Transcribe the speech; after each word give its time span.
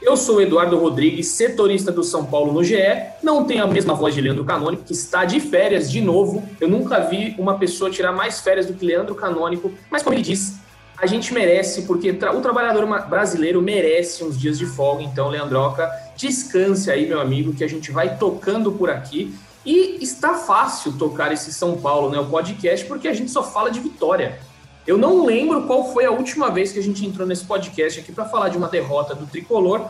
Eu 0.00 0.16
sou 0.16 0.40
Eduardo 0.40 0.78
Rodrigues, 0.78 1.28
setorista 1.28 1.90
do 1.90 2.04
São 2.04 2.24
Paulo 2.24 2.52
no 2.52 2.62
GE. 2.62 2.76
Não 3.20 3.44
tenho 3.44 3.64
a 3.64 3.66
mesma 3.66 3.94
voz 3.94 4.14
de 4.14 4.20
Leandro 4.20 4.44
Canônico, 4.44 4.84
que 4.84 4.92
está 4.92 5.24
de 5.24 5.40
férias 5.40 5.90
de 5.90 6.00
novo. 6.00 6.42
Eu 6.60 6.68
nunca 6.68 7.00
vi 7.00 7.34
uma 7.36 7.58
pessoa 7.58 7.90
tirar 7.90 8.12
mais 8.12 8.40
férias 8.40 8.66
do 8.66 8.74
que 8.74 8.86
Leandro 8.86 9.14
Canônico, 9.16 9.72
mas 9.90 10.02
como 10.02 10.14
ele 10.14 10.22
disse, 10.22 10.56
a 10.96 11.04
gente 11.06 11.34
merece, 11.34 11.82
porque 11.82 12.10
o 12.10 12.40
trabalhador 12.40 12.86
brasileiro 13.08 13.60
merece 13.60 14.22
uns 14.22 14.38
dias 14.38 14.56
de 14.56 14.66
folga. 14.66 15.02
Então, 15.02 15.28
Leandroca, 15.28 15.90
descanse 16.16 16.90
aí, 16.90 17.06
meu 17.06 17.20
amigo, 17.20 17.52
que 17.52 17.64
a 17.64 17.68
gente 17.68 17.90
vai 17.90 18.16
tocando 18.16 18.70
por 18.70 18.90
aqui. 18.90 19.34
E 19.66 19.98
está 20.00 20.34
fácil 20.34 20.92
tocar 20.92 21.32
esse 21.32 21.52
São 21.52 21.76
Paulo, 21.76 22.08
né? 22.08 22.18
O 22.18 22.26
podcast, 22.26 22.86
porque 22.86 23.08
a 23.08 23.12
gente 23.12 23.30
só 23.30 23.42
fala 23.42 23.70
de 23.70 23.80
vitória. 23.80 24.38
Eu 24.88 24.96
não 24.96 25.26
lembro 25.26 25.64
qual 25.64 25.92
foi 25.92 26.06
a 26.06 26.10
última 26.10 26.50
vez 26.50 26.72
que 26.72 26.78
a 26.78 26.82
gente 26.82 27.04
entrou 27.04 27.28
nesse 27.28 27.44
podcast 27.44 28.00
aqui 28.00 28.10
para 28.10 28.24
falar 28.24 28.48
de 28.48 28.56
uma 28.56 28.68
derrota 28.68 29.14
do 29.14 29.26
tricolor. 29.26 29.86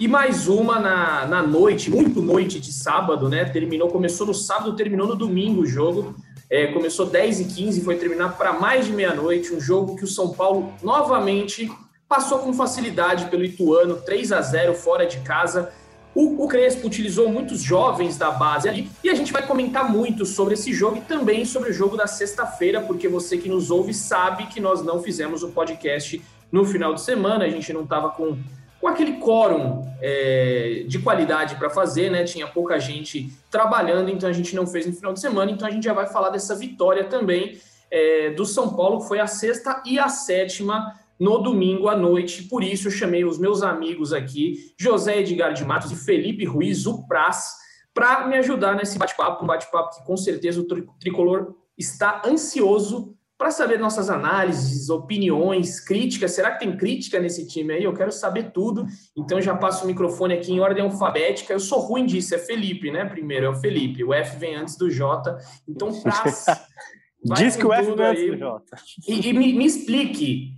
E 0.00 0.08
mais 0.08 0.48
uma 0.48 0.80
na, 0.80 1.26
na 1.26 1.42
noite, 1.42 1.90
muito 1.90 2.22
noite 2.22 2.58
de 2.58 2.72
sábado, 2.72 3.28
né? 3.28 3.44
Terminou, 3.44 3.88
começou 3.88 4.26
no 4.26 4.32
sábado, 4.32 4.74
terminou 4.74 5.06
no 5.06 5.14
domingo 5.14 5.60
o 5.60 5.66
jogo. 5.66 6.14
É, 6.48 6.68
começou 6.68 7.04
10 7.04 7.40
e 7.40 7.44
15 7.44 7.82
foi 7.82 7.96
terminar 7.96 8.38
para 8.38 8.54
mais 8.54 8.86
de 8.86 8.92
meia-noite. 8.92 9.52
Um 9.52 9.60
jogo 9.60 9.96
que 9.96 10.04
o 10.04 10.08
São 10.08 10.30
Paulo 10.30 10.72
novamente 10.82 11.70
passou 12.08 12.38
com 12.38 12.54
facilidade 12.54 13.26
pelo 13.26 13.44
Ituano, 13.44 13.96
3 13.96 14.32
a 14.32 14.40
0 14.40 14.72
fora 14.72 15.04
de 15.04 15.18
casa. 15.18 15.70
O, 16.14 16.44
o, 16.44 16.48
Crespo 16.48 16.86
utilizou 16.86 17.28
muitos 17.28 17.60
jovens 17.60 18.16
da 18.16 18.30
base 18.30 18.68
ali 18.68 18.90
e 19.04 19.10
a 19.10 19.14
gente 19.14 19.32
vai 19.32 19.46
comentar 19.46 19.90
muito 19.90 20.24
sobre 20.24 20.54
esse 20.54 20.72
jogo 20.72 20.96
e 20.96 21.00
também 21.00 21.44
sobre 21.44 21.70
o 21.70 21.72
jogo 21.72 21.96
da 21.96 22.06
sexta-feira, 22.06 22.80
porque 22.80 23.08
você 23.08 23.38
que 23.38 23.48
nos 23.48 23.70
ouve 23.70 23.94
sabe 23.94 24.46
que 24.46 24.60
nós 24.60 24.82
não 24.82 25.02
fizemos 25.02 25.42
o 25.42 25.50
podcast 25.50 26.20
no 26.50 26.64
final 26.64 26.94
de 26.94 27.02
semana, 27.02 27.44
a 27.44 27.48
gente 27.48 27.72
não 27.72 27.82
estava 27.82 28.10
com, 28.10 28.38
com 28.80 28.88
aquele 28.88 29.18
quórum 29.18 29.86
é, 30.00 30.84
de 30.88 30.98
qualidade 30.98 31.56
para 31.56 31.68
fazer, 31.68 32.10
né? 32.10 32.24
Tinha 32.24 32.46
pouca 32.46 32.80
gente 32.80 33.30
trabalhando, 33.50 34.10
então 34.10 34.28
a 34.28 34.32
gente 34.32 34.56
não 34.56 34.66
fez 34.66 34.86
no 34.86 34.92
final 34.92 35.12
de 35.12 35.20
semana, 35.20 35.50
então 35.50 35.68
a 35.68 35.70
gente 35.70 35.84
já 35.84 35.92
vai 35.92 36.06
falar 36.06 36.30
dessa 36.30 36.54
vitória 36.54 37.04
também 37.04 37.60
é, 37.90 38.30
do 38.30 38.44
São 38.44 38.74
Paulo, 38.74 39.00
que 39.00 39.08
foi 39.08 39.20
a 39.20 39.26
sexta 39.26 39.82
e 39.84 39.98
a 39.98 40.08
sétima 40.08 40.98
no 41.18 41.38
domingo 41.38 41.88
à 41.88 41.96
noite. 41.96 42.44
Por 42.44 42.62
isso, 42.62 42.88
eu 42.88 42.92
chamei 42.92 43.24
os 43.24 43.38
meus 43.38 43.62
amigos 43.62 44.12
aqui, 44.12 44.72
José 44.78 45.20
Edgar 45.20 45.52
de 45.52 45.64
Matos 45.64 45.90
e 45.90 45.96
Felipe 45.96 46.44
Ruiz, 46.44 46.86
o 46.86 47.06
Praz, 47.06 47.54
para 47.92 48.26
me 48.28 48.36
ajudar 48.36 48.76
nesse 48.76 48.98
bate-papo, 48.98 49.42
um 49.42 49.46
bate-papo 49.46 49.96
que 49.96 50.04
com 50.04 50.16
certeza 50.16 50.60
o 50.60 50.66
tricolor 51.00 51.54
está 51.76 52.22
ansioso 52.24 53.14
para 53.38 53.52
saber 53.52 53.78
nossas 53.78 54.10
análises, 54.10 54.90
opiniões, 54.90 55.80
críticas. 55.80 56.32
Será 56.32 56.50
que 56.50 56.58
tem 56.58 56.76
crítica 56.76 57.20
nesse 57.20 57.46
time 57.46 57.72
aí? 57.72 57.84
Eu 57.84 57.94
quero 57.94 58.10
saber 58.10 58.50
tudo. 58.50 58.84
Então 59.16 59.40
já 59.40 59.56
passo 59.56 59.84
o 59.84 59.86
microfone 59.86 60.34
aqui 60.34 60.52
em 60.52 60.58
ordem 60.58 60.82
alfabética. 60.82 61.52
Eu 61.52 61.60
sou 61.60 61.78
ruim 61.78 62.04
disso, 62.04 62.34
é 62.34 62.38
Felipe, 62.38 62.90
né? 62.90 63.04
Primeiro 63.04 63.46
é 63.46 63.48
o 63.48 63.54
Felipe. 63.54 64.02
O 64.02 64.12
F 64.12 64.36
vem 64.38 64.56
antes 64.56 64.76
do 64.76 64.90
J. 64.90 65.38
Então, 65.68 65.88
Praz. 66.02 66.46
Diz 67.36 67.56
que 67.56 67.66
o 67.66 67.72
F 67.72 67.92
vem 67.94 68.06
antes 68.06 68.26
do 68.26 68.36
J. 68.36 68.62
E, 69.06 69.28
e 69.28 69.32
me, 69.32 69.52
me 69.52 69.64
explique 69.64 70.57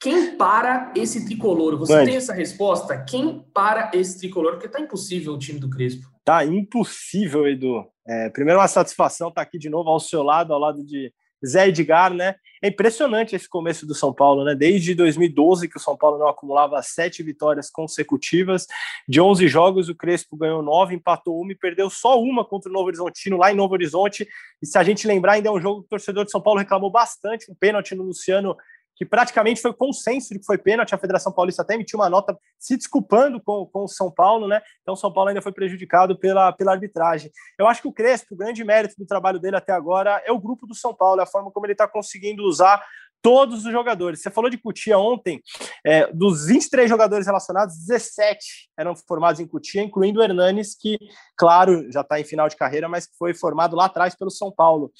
quem 0.00 0.34
para 0.36 0.92
esse 0.96 1.26
tricolor? 1.26 1.76
Você 1.76 2.04
tem 2.06 2.16
essa 2.16 2.32
resposta? 2.32 2.96
Quem 3.04 3.44
para 3.52 3.90
esse 3.92 4.18
tricolor? 4.18 4.52
Porque 4.52 4.68
tá 4.68 4.80
impossível 4.80 5.34
o 5.34 5.38
time 5.38 5.60
do 5.60 5.68
Crespo. 5.68 6.08
Tá 6.24 6.42
impossível, 6.44 7.46
Edu. 7.46 7.86
É, 8.08 8.30
primeiro, 8.30 8.58
uma 8.58 8.66
satisfação 8.66 9.28
estar 9.28 9.42
tá 9.42 9.46
aqui 9.46 9.58
de 9.58 9.68
novo 9.68 9.90
ao 9.90 10.00
seu 10.00 10.22
lado, 10.22 10.54
ao 10.54 10.58
lado 10.58 10.82
de 10.82 11.12
Zé 11.46 11.68
Edgar, 11.68 12.14
né? 12.14 12.34
É 12.62 12.68
impressionante 12.68 13.34
esse 13.34 13.48
começo 13.48 13.86
do 13.86 13.94
São 13.94 14.12
Paulo, 14.12 14.44
né? 14.44 14.54
Desde 14.54 14.94
2012 14.94 15.68
que 15.68 15.76
o 15.76 15.80
São 15.80 15.96
Paulo 15.96 16.18
não 16.18 16.28
acumulava 16.28 16.80
sete 16.82 17.22
vitórias 17.22 17.70
consecutivas. 17.70 18.66
De 19.06 19.20
11 19.20 19.48
jogos, 19.48 19.88
o 19.90 19.94
Crespo 19.94 20.36
ganhou 20.36 20.62
nove, 20.62 20.94
empatou 20.94 21.40
uma 21.40 21.52
e 21.52 21.56
perdeu 21.56 21.90
só 21.90 22.20
uma 22.20 22.44
contra 22.44 22.70
o 22.70 22.72
Novo 22.72 22.86
Horizontino 22.86 23.36
lá 23.36 23.52
em 23.52 23.56
Novo 23.56 23.74
Horizonte. 23.74 24.26
E 24.62 24.66
se 24.66 24.78
a 24.78 24.82
gente 24.82 25.06
lembrar, 25.06 25.32
ainda 25.32 25.48
é 25.48 25.52
um 25.52 25.60
jogo 25.60 25.80
que 25.80 25.86
o 25.86 25.90
torcedor 25.90 26.24
de 26.24 26.30
São 26.30 26.40
Paulo 26.40 26.58
reclamou 26.58 26.90
bastante, 26.90 27.50
um 27.50 27.54
pênalti 27.54 27.94
no 27.94 28.02
Luciano 28.02 28.56
que 29.00 29.06
praticamente 29.06 29.62
foi 29.62 29.72
consenso 29.72 30.34
de 30.34 30.40
que 30.40 30.44
foi 30.44 30.58
pênalti. 30.58 30.94
A 30.94 30.98
Federação 30.98 31.32
Paulista 31.32 31.62
até 31.62 31.72
emitiu 31.72 31.98
uma 31.98 32.10
nota 32.10 32.38
se 32.58 32.76
desculpando 32.76 33.40
com, 33.42 33.64
com 33.64 33.84
o 33.84 33.88
São 33.88 34.10
Paulo, 34.10 34.46
né? 34.46 34.60
Então, 34.82 34.92
o 34.92 34.96
São 34.96 35.10
Paulo 35.10 35.30
ainda 35.30 35.40
foi 35.40 35.52
prejudicado 35.52 36.18
pela, 36.18 36.52
pela 36.52 36.72
arbitragem. 36.72 37.30
Eu 37.58 37.66
acho 37.66 37.80
que 37.80 37.88
o 37.88 37.92
Crespo, 37.92 38.34
o 38.34 38.36
grande 38.36 38.62
mérito 38.62 38.96
do 38.98 39.06
trabalho 39.06 39.40
dele 39.40 39.56
até 39.56 39.72
agora 39.72 40.22
é 40.26 40.30
o 40.30 40.38
grupo 40.38 40.66
do 40.66 40.74
São 40.74 40.94
Paulo, 40.94 41.18
é 41.18 41.22
a 41.22 41.26
forma 41.26 41.50
como 41.50 41.64
ele 41.64 41.72
está 41.72 41.88
conseguindo 41.88 42.44
usar 42.44 42.84
todos 43.22 43.64
os 43.64 43.72
jogadores. 43.72 44.20
Você 44.20 44.30
falou 44.30 44.50
de 44.50 44.58
Cutia 44.58 44.98
ontem, 44.98 45.40
é, 45.82 46.12
dos 46.12 46.44
23 46.44 46.86
jogadores 46.86 47.26
relacionados, 47.26 47.78
17 47.86 48.68
eram 48.78 48.94
formados 48.94 49.40
em 49.40 49.46
Cutia, 49.46 49.82
incluindo 49.82 50.20
o 50.20 50.22
Hernanes, 50.22 50.76
que, 50.78 50.98
claro, 51.38 51.90
já 51.90 52.02
está 52.02 52.20
em 52.20 52.24
final 52.24 52.50
de 52.50 52.56
carreira, 52.56 52.86
mas 52.86 53.08
foi 53.18 53.32
formado 53.32 53.74
lá 53.74 53.86
atrás 53.86 54.14
pelo 54.14 54.30
São 54.30 54.52
Paulo. 54.52 54.92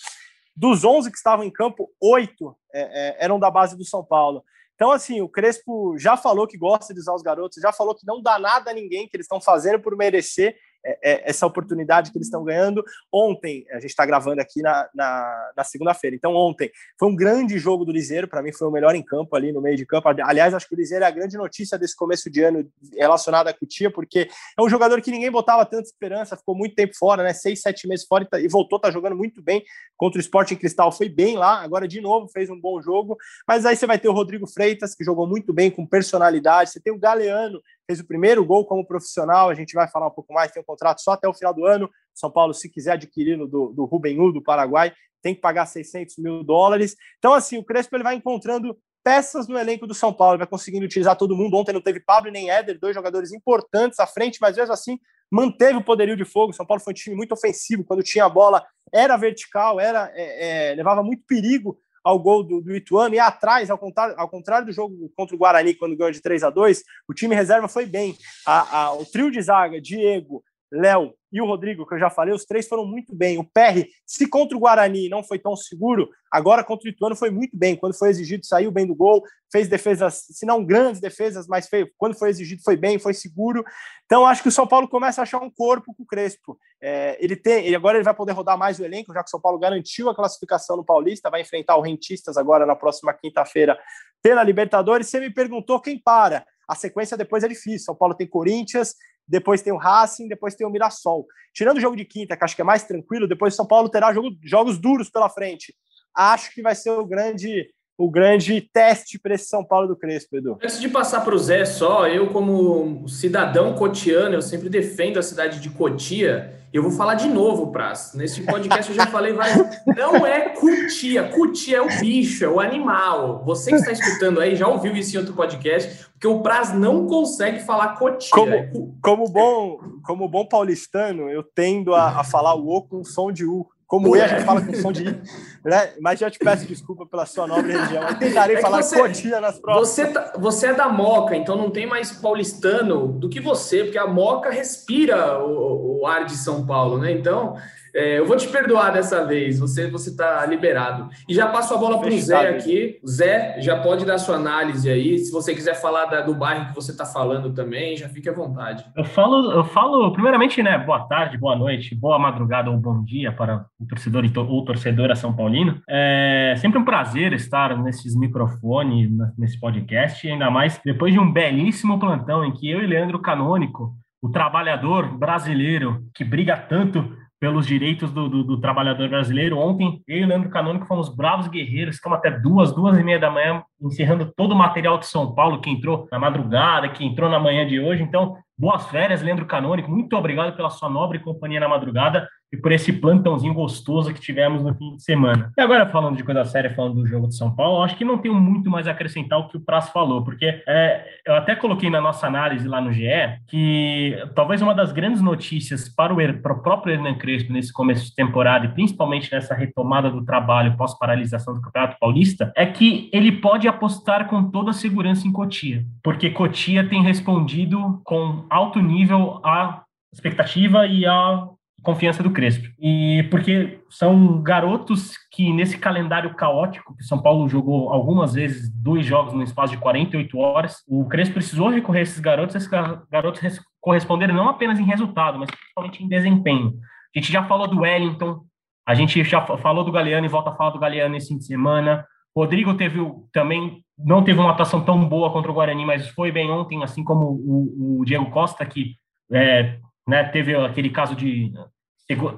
Dos 0.55 0.85
11 0.85 1.11
que 1.11 1.17
estavam 1.17 1.45
em 1.45 1.51
campo, 1.51 1.91
oito 2.01 2.57
é, 2.73 2.81
é, 2.83 3.25
eram 3.25 3.39
da 3.39 3.51
base 3.51 3.77
do 3.77 3.85
São 3.85 4.05
Paulo. 4.05 4.45
Então, 4.75 4.91
assim, 4.91 5.21
o 5.21 5.29
Crespo 5.29 5.99
já 5.99 6.17
falou 6.17 6.47
que 6.47 6.57
gosta 6.57 6.95
de 6.95 7.01
usar 7.01 7.15
os 7.15 7.23
garotos, 7.23 7.61
já 7.61 7.71
falou 7.71 7.95
que 7.95 8.07
não 8.07 8.23
dá 8.23 8.39
nada 8.39 8.71
a 8.71 8.75
ninguém, 8.75 9.07
que 9.07 9.17
eles 9.17 9.25
estão 9.25 9.41
fazendo 9.41 9.81
por 9.81 9.97
merecer 9.97 10.57
é, 10.85 11.13
é, 11.13 11.31
essa 11.31 11.47
oportunidade 11.47 12.11
que 12.11 12.19
eles 12.19 12.27
estão 12.27 12.45
ganhando. 12.45 12.83
Ontem, 13.13 13.67
a 13.71 13.81
gente 13.81 13.91
está 13.91 14.07
gravando 14.07 14.41
aqui 14.41 14.63
na, 14.63 14.89
na, 14.95 15.53
na 15.57 15.65
segunda-feira, 15.65 16.17
então 16.17 16.35
ontem 16.35 16.71
foi 16.99 17.09
um 17.09 17.17
grande 17.17 17.59
jogo 17.59 17.85
do 17.85 17.93
Liseiro, 17.93 18.29
para 18.29 18.43
mim 18.43 18.53
foi 18.53 18.67
o 18.67 18.71
melhor 18.71 18.95
em 18.95 19.03
campo 19.03 19.37
ali 19.37 19.53
no 19.53 19.61
meio 19.61 19.77
de 19.77 19.87
campo. 19.87 20.09
Aliás, 20.09 20.55
acho 20.55 20.69
que 20.69 20.75
o 20.75 20.79
Liseiro 20.79 21.05
é 21.05 21.09
a 21.09 21.11
grande 21.11 21.37
notícia 21.37 21.79
desse 21.79 21.97
começo 21.97 22.31
de 22.31 22.43
ano 22.43 22.67
relacionada 22.95 23.51
à 23.51 23.55
Cutia, 23.55 23.91
porque 23.91 24.29
é 24.59 24.63
um 24.63 24.69
jogador 24.69 25.01
que 25.01 25.11
ninguém 25.11 25.31
botava 25.31 25.65
tanta 25.67 25.85
esperança, 25.85 26.37
ficou 26.37 26.55
muito 26.55 26.75
tempo 26.75 26.97
fora, 26.97 27.23
né? 27.23 27.33
Seis, 27.33 27.61
sete 27.61 27.87
meses 27.87 28.07
fora 28.07 28.25
e, 28.25 28.27
tá, 28.27 28.41
e 28.41 28.49
voltou, 28.49 28.79
tá 28.79 28.91
jogando 28.91 29.17
muito 29.17 29.43
bem 29.43 29.63
contra 29.97 30.19
o 30.19 30.21
Sporting 30.21 30.57
Cristal, 30.57 30.91
foi 30.91 31.09
bem 31.09 31.37
lá, 31.37 31.61
agora 31.63 31.87
de 31.87 32.01
novo 32.01 32.29
fez 32.29 32.49
um 32.49 32.59
bom 32.59 32.81
jogo. 32.81 33.17
Mas 33.47 33.67
aí 33.67 33.77
você 33.77 33.87
vai 33.87 33.99
ter 33.99 34.09
o 34.09 34.13
Rodrigo 34.13 34.47
Freitas, 34.47 34.95
que 34.95 35.05
jogou 35.05 35.27
muito 35.27 35.53
bem, 35.53 35.71
com 35.71 35.87
personalidade, 35.87 36.71
você 36.71 36.81
tem 36.81 36.93
o 36.93 36.99
Galeano, 36.99 37.61
fez 37.91 37.99
o 37.99 38.07
primeiro 38.07 38.45
gol 38.45 38.65
como 38.65 38.87
profissional, 38.87 39.51
a 39.51 39.55
gente 39.55 39.75
vai 39.75 39.89
falar 39.89 40.07
um 40.07 40.13
pouco 40.13 40.33
mais, 40.33 40.53
tem 40.53 40.63
um 40.63 40.65
contrato 40.65 41.01
só 41.01 41.13
até 41.13 41.29
o 41.29 41.35
final 41.35 41.53
do 41.53 41.67
ano. 41.67 41.91
São 42.15 42.31
Paulo, 42.31 42.55
se 42.55 42.71
quiser 42.71 42.93
adquiri-lo 42.93 43.49
do, 43.49 43.73
do 43.73 43.85
Ruben 43.85 44.21
U, 44.21 44.33
do 44.33 44.41
Paraguai, 44.41 44.93
tem 45.21 45.35
que 45.35 45.41
pagar 45.41 45.67
600 45.67 46.17
mil 46.19 46.45
dólares. 46.45 46.95
Então, 47.19 47.35
assim, 47.35 47.59
o 47.59 47.65
Crespo 47.65 47.97
ele 47.97 48.05
vai 48.05 48.15
encontrando 48.15 48.79
peças 49.03 49.49
no 49.49 49.59
elenco 49.59 49.89
do 49.89 49.95
São 49.95 50.13
Paulo, 50.13 50.39
vai 50.39 50.47
conseguindo 50.47 50.85
utilizar 50.85 51.17
todo 51.17 51.37
mundo. 51.37 51.57
Ontem 51.57 51.73
não 51.73 51.81
teve 51.81 51.99
Pablo 51.99 52.31
nem 52.31 52.49
Éder, 52.49 52.79
dois 52.79 52.95
jogadores 52.95 53.33
importantes 53.33 53.99
à 53.99 54.07
frente, 54.07 54.39
mas 54.41 54.57
mesmo 54.57 54.73
assim 54.73 54.97
manteve 55.29 55.77
o 55.79 55.85
poderio 55.85 56.17
de 56.17 56.25
fogo. 56.25 56.53
São 56.53 56.67
Paulo 56.67 56.83
foi 56.83 56.93
um 56.93 56.95
time 56.95 57.17
muito 57.17 57.33
ofensivo, 57.33 57.85
quando 57.85 58.05
tinha 58.05 58.25
a 58.25 58.29
bola 58.29 58.65
era 58.93 59.17
vertical, 59.17 59.81
era 59.81 60.13
é, 60.15 60.71
é, 60.71 60.75
levava 60.75 61.03
muito 61.03 61.25
perigo 61.27 61.77
ao 62.03 62.19
gol 62.19 62.43
do, 62.43 62.61
do 62.61 62.75
Ituano 62.75 63.15
e 63.15 63.19
atrás, 63.19 63.71
ao 63.71 63.79
contrário, 63.79 64.15
ao 64.19 64.29
contrário 64.29 64.67
do 64.67 64.73
jogo 64.73 65.11
contra 65.17 65.35
o 65.35 65.39
Guarani, 65.39 65.75
quando 65.75 65.97
ganhou 65.97 66.13
de 66.13 66.21
3 66.21 66.43
a 66.43 66.51
2 66.51 66.83
o 67.09 67.15
time 67.15 67.35
reserva 67.35 67.69
foi 67.69 67.87
bem. 67.87 68.17
A, 68.47 68.79
a, 68.79 68.93
o 68.95 69.05
trio 69.05 69.31
de 69.31 69.41
zaga, 69.41 69.81
Diego, 69.81 70.43
Léo 70.73 71.15
e 71.33 71.41
o 71.41 71.47
Rodrigo, 71.47 71.87
que 71.87 71.95
eu 71.95 71.99
já 71.99 72.11
falei, 72.11 72.35
os 72.35 72.45
três 72.45 72.67
foram 72.67 72.85
muito 72.85 73.15
bem. 73.15 73.39
O 73.39 73.45
Perry, 73.45 73.89
se 74.05 74.29
contra 74.29 74.57
o 74.57 74.61
Guarani 74.61 75.09
não 75.09 75.23
foi 75.23 75.39
tão 75.39 75.55
seguro, 75.55 76.09
agora 76.31 76.65
contra 76.65 76.89
o 76.89 76.93
Ituano 76.93 77.15
foi 77.15 77.31
muito 77.31 77.57
bem. 77.57 77.77
Quando 77.77 77.97
foi 77.97 78.09
exigido, 78.11 78.45
saiu 78.45 78.71
bem 78.71 78.87
do 78.87 78.95
gol, 78.95 79.23
fez 79.51 79.69
defesas, 79.69 80.27
se 80.31 80.45
não 80.45 80.65
grandes 80.65 81.01
defesas, 81.01 81.47
mas 81.47 81.69
feio. 81.69 81.89
Quando 81.97 82.19
foi 82.19 82.31
exigido, 82.31 82.63
foi 82.65 82.77
bem, 82.77 82.99
foi 82.99 83.15
seguro. 83.15 83.65
Então, 84.07 84.27
acho 84.27 84.43
que 84.43 84.49
o 84.49 84.53
São 84.53 84.67
Paulo 84.67 84.89
começa 84.89 85.21
a 85.21 85.25
achar 85.25 85.41
um 85.41 85.51
corpo 85.51 85.95
com 85.95 86.03
o 86.03 86.07
Crespo. 86.07 86.59
É, 86.83 87.17
ele 87.23 87.37
tem, 87.37 87.69
e 87.69 87.75
agora 87.77 87.97
ele 87.97 88.05
vai 88.05 88.15
poder 88.15 88.33
rodar 88.33 88.59
mais 88.59 88.81
o 88.81 88.85
elenco, 88.85 89.13
já 89.13 89.23
que 89.23 89.29
o 89.29 89.31
São 89.31 89.41
Paulo 89.41 89.59
garantiu 89.59 90.09
a 90.09 90.15
classificação 90.15 90.77
no 90.77 90.85
Paulista, 90.85 91.31
vai 91.31 91.43
enfrentar 91.43 91.77
o 91.77 91.81
Rentistas 91.81 92.37
agora 92.37 92.67
na 92.67 92.75
próxima 92.75 93.13
quinta-feira 93.13 93.79
pela 94.21 94.43
Libertadores. 94.43 95.09
Você 95.09 95.21
me 95.21 95.33
perguntou 95.33 95.81
quem 95.81 95.99
para. 95.99 96.45
A 96.69 96.75
sequência 96.75 97.17
depois 97.17 97.43
é 97.43 97.49
difícil. 97.49 97.87
São 97.87 97.97
Paulo 97.97 98.15
tem 98.15 98.29
Corinthians, 98.29 98.95
depois 99.31 99.63
tem 99.63 99.73
o 99.73 99.77
Racing, 99.77 100.27
depois 100.27 100.57
tem 100.57 100.67
o 100.67 100.71
Mirassol. 100.71 101.25
Tirando 101.55 101.79
o 101.79 101.81
jogo 101.81 101.97
de 101.97 102.05
quinta, 102.05 102.37
que 102.37 102.45
acho 102.45 102.57
que 102.57 102.63
é 102.63 102.65
mais 102.65 102.83
tranquilo, 102.83 103.29
depois 103.29 103.55
o 103.55 103.57
São 103.57 103.67
Paulo 103.67 103.89
terá 103.89 104.13
jogo, 104.13 104.31
jogos 104.43 104.77
duros 104.77 105.09
pela 105.09 105.29
frente. 105.29 105.75
Acho 106.15 106.53
que 106.53 106.61
vai 106.61 106.75
ser 106.75 106.91
o 106.91 107.07
grande 107.07 107.73
o 108.01 108.11
grande 108.11 108.63
teste 108.63 109.19
para 109.19 109.35
esse 109.35 109.45
São 109.45 109.63
Paulo 109.63 109.87
do 109.87 109.95
Crespo, 109.95 110.35
Edu. 110.35 110.59
Antes 110.63 110.81
de 110.81 110.89
passar 110.89 111.21
para 111.21 111.35
o 111.35 111.39
Zé 111.39 111.67
só, 111.67 112.09
eu 112.09 112.29
como 112.29 113.07
cidadão 113.07 113.75
cotiano, 113.75 114.35
eu 114.35 114.41
sempre 114.41 114.71
defendo 114.71 115.19
a 115.19 115.23
cidade 115.23 115.61
de 115.61 115.69
Cotia. 115.69 116.59
Eu 116.73 116.83
vou 116.83 116.93
falar 116.93 117.15
de 117.15 117.29
novo, 117.29 117.71
Praz. 117.71 118.13
Nesse 118.15 118.41
podcast 118.43 118.91
eu 118.91 118.97
já 118.97 119.07
falei 119.09 119.35
várias. 119.35 119.59
Não 119.95 120.25
é 120.25 120.49
cutia. 120.51 121.25
Cutia 121.25 121.79
é 121.79 121.81
o 121.83 122.01
bicho, 122.01 122.43
é 122.43 122.49
o 122.49 122.59
animal. 122.59 123.45
Você 123.45 123.71
que 123.71 123.77
está 123.77 123.93
escutando 123.93 124.41
aí 124.41 124.57
já 124.57 124.67
ouviu 124.67 124.97
isso 124.97 125.15
em 125.15 125.19
outro 125.19 125.35
podcast, 125.35 126.09
porque 126.13 126.27
o 126.27 126.41
Praz 126.41 126.73
não 126.73 127.07
consegue 127.07 127.59
falar 127.59 127.99
cotia. 127.99 128.31
Como, 128.31 128.99
como, 129.03 129.29
bom, 129.29 129.79
como 130.07 130.29
bom 130.29 130.47
paulistano, 130.47 131.29
eu 131.29 131.43
tendo 131.43 131.95
a, 131.95 132.21
a 132.21 132.25
falar 132.25 132.55
o 132.55 132.67
O 132.69 132.83
com 132.83 133.05
som 133.05 133.31
de 133.31 133.45
U. 133.45 133.67
Como 133.91 134.15
é. 134.15 134.23
a 134.23 134.29
gente 134.29 134.45
fala 134.45 134.61
com 134.61 134.73
som 134.73 134.93
de 134.93 135.03
I, 135.03 135.21
né? 135.65 135.95
Mas 136.01 136.21
já 136.21 136.31
te 136.31 136.39
peço 136.39 136.65
desculpa 136.65 137.05
pela 137.05 137.27
sua 137.27 137.45
nobre 137.49 137.73
região. 137.77 138.07
Eu 138.07 138.19
tentarei 138.21 138.55
é 138.55 138.61
falar 138.61 138.83
você, 138.85 138.97
cotia 138.97 139.41
nas 139.41 139.59
próximas. 139.59 139.89
Você, 139.89 140.07
tá, 140.07 140.33
você 140.39 140.67
é 140.69 140.75
da 140.75 140.89
Moca, 140.89 141.35
então 141.35 141.57
não 141.57 141.71
tem 141.71 141.89
mais 141.89 142.13
paulistano 142.13 143.09
do 143.09 143.29
que 143.29 143.41
você, 143.41 143.83
porque 143.83 143.99
a 143.99 144.07
Moca 144.07 144.49
respira 144.49 145.45
o, 145.45 146.03
o 146.03 146.07
ar 146.07 146.25
de 146.25 146.37
São 146.37 146.65
Paulo, 146.65 146.99
né? 146.99 147.11
Então, 147.11 147.57
é, 147.95 148.19
eu 148.19 148.27
vou 148.27 148.37
te 148.37 148.49
perdoar 148.49 148.93
dessa 148.93 149.25
vez, 149.25 149.59
você 149.59 149.91
você 149.91 150.11
está 150.11 150.45
liberado. 150.47 151.09
E 151.29 151.35
já 151.35 151.47
passo 151.47 151.75
a 151.75 151.77
bola 151.77 151.99
para 151.99 152.09
o 152.09 152.19
Zé 152.19 152.49
aqui. 152.51 152.99
Zé, 153.07 153.57
já 153.61 153.77
pode 153.81 154.05
dar 154.05 154.19
sua 154.19 154.37
análise 154.37 154.89
aí. 154.91 155.19
Se 155.19 155.33
você 155.33 155.55
quiser 155.55 155.75
falar 155.75 156.07
da, 156.07 156.21
do 156.21 156.35
bairro 156.35 156.69
que 156.69 156.75
você 156.75 156.93
está 156.93 157.05
falando 157.05 157.53
também, 157.53 157.97
já 157.97 158.09
fique 158.09 158.29
à 158.29 158.33
vontade. 158.33 158.85
Eu 158.97 159.05
falo, 159.05 159.53
eu 159.53 159.65
falo, 159.65 160.13
primeiramente, 160.13 160.63
né? 160.63 160.79
Boa 160.79 161.01
tarde, 161.07 161.39
boa 161.39 161.57
noite, 161.57 161.95
boa 161.95 162.19
madrugada 162.19 162.71
ou 162.71 162.77
bom 162.77 163.03
dia 163.05 163.33
para 163.33 163.67
o 163.79 163.87
torcedor 163.87 164.25
ou 164.37 164.65
torcedora 164.65 165.17
São 165.17 165.35
Paulino. 165.35 165.81
É 165.89 166.55
sempre 166.59 166.79
um 166.79 166.85
prazer 166.85 167.33
estar 167.33 167.77
nesses 167.83 168.17
microfones, 168.17 169.11
nesse 169.37 169.59
podcast, 169.59 170.29
ainda 170.29 170.51
mais 170.51 170.81
depois 170.85 171.13
de 171.13 171.19
um 171.19 171.33
belíssimo 171.33 171.99
plantão 171.99 172.45
em 172.45 172.53
que 172.53 172.71
eu 172.71 172.83
e 172.83 172.87
Leandro 172.87 173.21
Canônico, 173.21 173.95
o 174.23 174.29
trabalhador 174.29 175.17
brasileiro 175.17 176.05
que 176.15 176.25
briga 176.25 176.57
tanto 176.57 177.20
pelos 177.41 177.67
direitos 177.67 178.13
do, 178.13 178.29
do, 178.29 178.45
do, 178.45 178.61
trabalhador 178.61 179.09
brasileiro. 179.09 179.59
Ontem, 179.59 180.03
eu 180.07 180.19
e 180.19 180.25
o 180.25 180.27
Leandro 180.27 180.51
Canônico 180.51 180.87
fomos 180.87 181.09
bravos 181.09 181.49
guerreiros, 181.49 181.97
ficamos 181.97 182.19
até 182.19 182.31
duas, 182.31 182.71
duas 182.73 182.99
e 182.99 183.03
meia 183.03 183.19
da 183.19 183.31
manhã, 183.31 183.63
encerrando 183.81 184.31
todo 184.37 184.53
o 184.53 184.57
material 184.57 184.99
de 184.99 185.07
São 185.07 185.35
Paulo 185.35 185.61
que 185.61 185.71
entrou 185.71 186.07
na 186.13 186.19
madrugada, 186.19 186.91
que 186.91 187.03
entrou 187.03 187.31
na 187.31 187.41
manhã 187.41 187.67
de 187.67 187.81
hoje. 187.81 188.03
Então, 188.03 188.37
boas 188.59 188.87
férias, 188.89 189.23
Leandro 189.23 189.47
Canônico. 189.47 189.91
Muito 189.91 190.15
obrigado 190.15 190.55
pela 190.55 190.69
sua 190.69 190.91
nobre 190.91 191.19
companhia 191.19 191.61
na 191.61 191.69
madrugada 191.69 192.29
e 192.53 192.57
por 192.57 192.73
esse 192.73 192.93
plantãozinho 192.93 193.55
gostoso 193.55 194.13
que 194.13 194.21
tivemos 194.21 194.63
no 194.63 194.75
fim 194.75 194.97
de 194.97 195.03
semana. 195.03 195.53
E 195.57 195.61
agora, 195.61 195.87
falando 195.87 196.17
de 196.17 196.25
coisa 196.25 196.45
séria, 196.45 196.75
falando 196.75 196.95
do 196.95 197.07
jogo 197.07 197.29
de 197.29 197.37
São 197.37 197.55
Paulo, 197.55 197.83
acho 197.83 197.97
que 197.97 198.05
não 198.05 198.19
tenho 198.19 198.35
muito 198.35 198.69
mais 198.69 198.89
a 198.89 198.91
acrescentar 198.91 199.39
o 199.39 199.49
que 199.49 199.57
o 199.57 199.61
Praz 199.61 199.89
falou, 199.91 200.25
porque 200.25 200.63
é, 200.67 201.05
eu 201.27 201.35
até 201.35 201.55
coloquei 201.55 201.89
na 201.89 202.01
nossa 202.01 202.27
análise 202.27 202.67
lá 202.67 202.81
no 202.81 202.93
GE 202.93 203.11
que 203.49 204.17
talvez 204.35 204.61
uma 204.61 204.75
das 204.75 204.93
grandes 204.93 205.21
notícias 205.21 205.89
para 205.89 206.13
o, 206.13 206.43
para 206.43 206.53
o 206.53 206.63
próprio 206.63 206.95
Hernan 206.95 207.15
Crespo 207.15 207.53
nesse 207.53 207.73
começo 207.73 208.07
de 208.07 208.15
temporada 208.15 208.67
e 208.67 208.69
principalmente 208.71 209.31
nessa 209.33 209.55
retomada 209.55 210.11
do 210.11 210.25
trabalho 210.25 210.77
pós-paralisação 210.77 211.55
do 211.55 211.61
Campeonato 211.61 211.97
Paulista 212.01 212.53
é 212.57 212.67
que 212.67 213.09
ele 213.13 213.33
pode 213.33 213.69
apostar 213.69 214.27
com 214.27 214.51
toda 214.51 214.71
a 214.71 214.75
segurança 214.75 215.27
em 215.27 215.33
Cotia, 215.33 215.85
porque 216.03 216.31
Cotia 216.31 216.89
tem 216.89 217.03
respondido 217.03 218.01
com 218.05 218.45
alto 218.51 218.81
nível 218.81 219.41
à 219.45 219.83
expectativa 220.13 220.87
e 220.87 221.07
a 221.07 221.49
confiança 221.83 222.23
do 222.23 222.31
Crespo. 222.31 222.69
E 222.79 223.27
porque 223.31 223.81
são 223.89 224.43
garotos 224.43 225.13
que 225.31 225.53
nesse 225.53 225.79
calendário 225.79 226.35
caótico 226.35 226.97
que 226.97 227.05
São 227.05 227.21
Paulo 227.21 227.49
jogou 227.49 227.91
algumas 227.93 228.35
vezes 228.35 228.71
dois 228.71 229.07
jogos 229.07 229.33
no 229.33 229.43
espaço 229.43 229.73
de 229.73 229.79
48 229.79 230.39
horas, 230.39 230.77
o 230.89 231.07
Crespo 231.07 231.35
precisou 231.35 231.69
recorrer 231.69 232.01
a 232.01 232.03
esses 232.03 232.21
garotos, 232.21 232.57
esses 232.57 232.69
garotos 233.11 233.61
corresponderam 233.81 234.35
não 234.35 234.49
apenas 234.49 234.79
em 234.79 234.85
resultado, 234.85 235.39
mas 235.39 235.51
principalmente 235.51 236.05
em 236.05 236.09
desempenho. 236.09 236.75
A 237.15 237.19
gente 237.19 237.33
já 237.33 237.45
falou 237.45 237.67
do 237.67 237.81
Wellington, 237.81 238.43
a 238.87 238.95
gente 238.95 239.23
já 239.25 239.41
falou 239.41 239.85
do 239.85 239.93
Galeano 239.93 240.27
e 240.27 240.29
volta 240.29 240.51
a 240.51 240.55
falar 240.55 240.71
do 240.71 240.79
Galeano 240.79 241.17
esse 241.17 241.29
fim 241.29 241.39
de 241.39 241.47
semana. 241.47 242.05
Rodrigo 242.37 242.75
teve 242.75 243.01
também 243.33 243.83
não 244.05 244.25
teve 244.25 244.39
uma 244.39 244.51
atuação 244.51 244.83
tão 244.83 245.07
boa 245.07 245.31
contra 245.31 245.51
o 245.51 245.55
Guarani, 245.55 245.85
mas 245.85 246.09
foi 246.09 246.33
bem 246.33 246.51
ontem, 246.51 246.83
assim 246.83 247.05
como 247.05 247.27
o, 247.27 248.01
o 248.01 248.05
Diego 248.05 248.31
Costa 248.31 248.65
que 248.65 248.97
é, 249.33 249.79
né, 250.07 250.25
teve 250.25 250.55
aquele 250.55 250.91
caso 250.91 251.15
de 251.15 251.53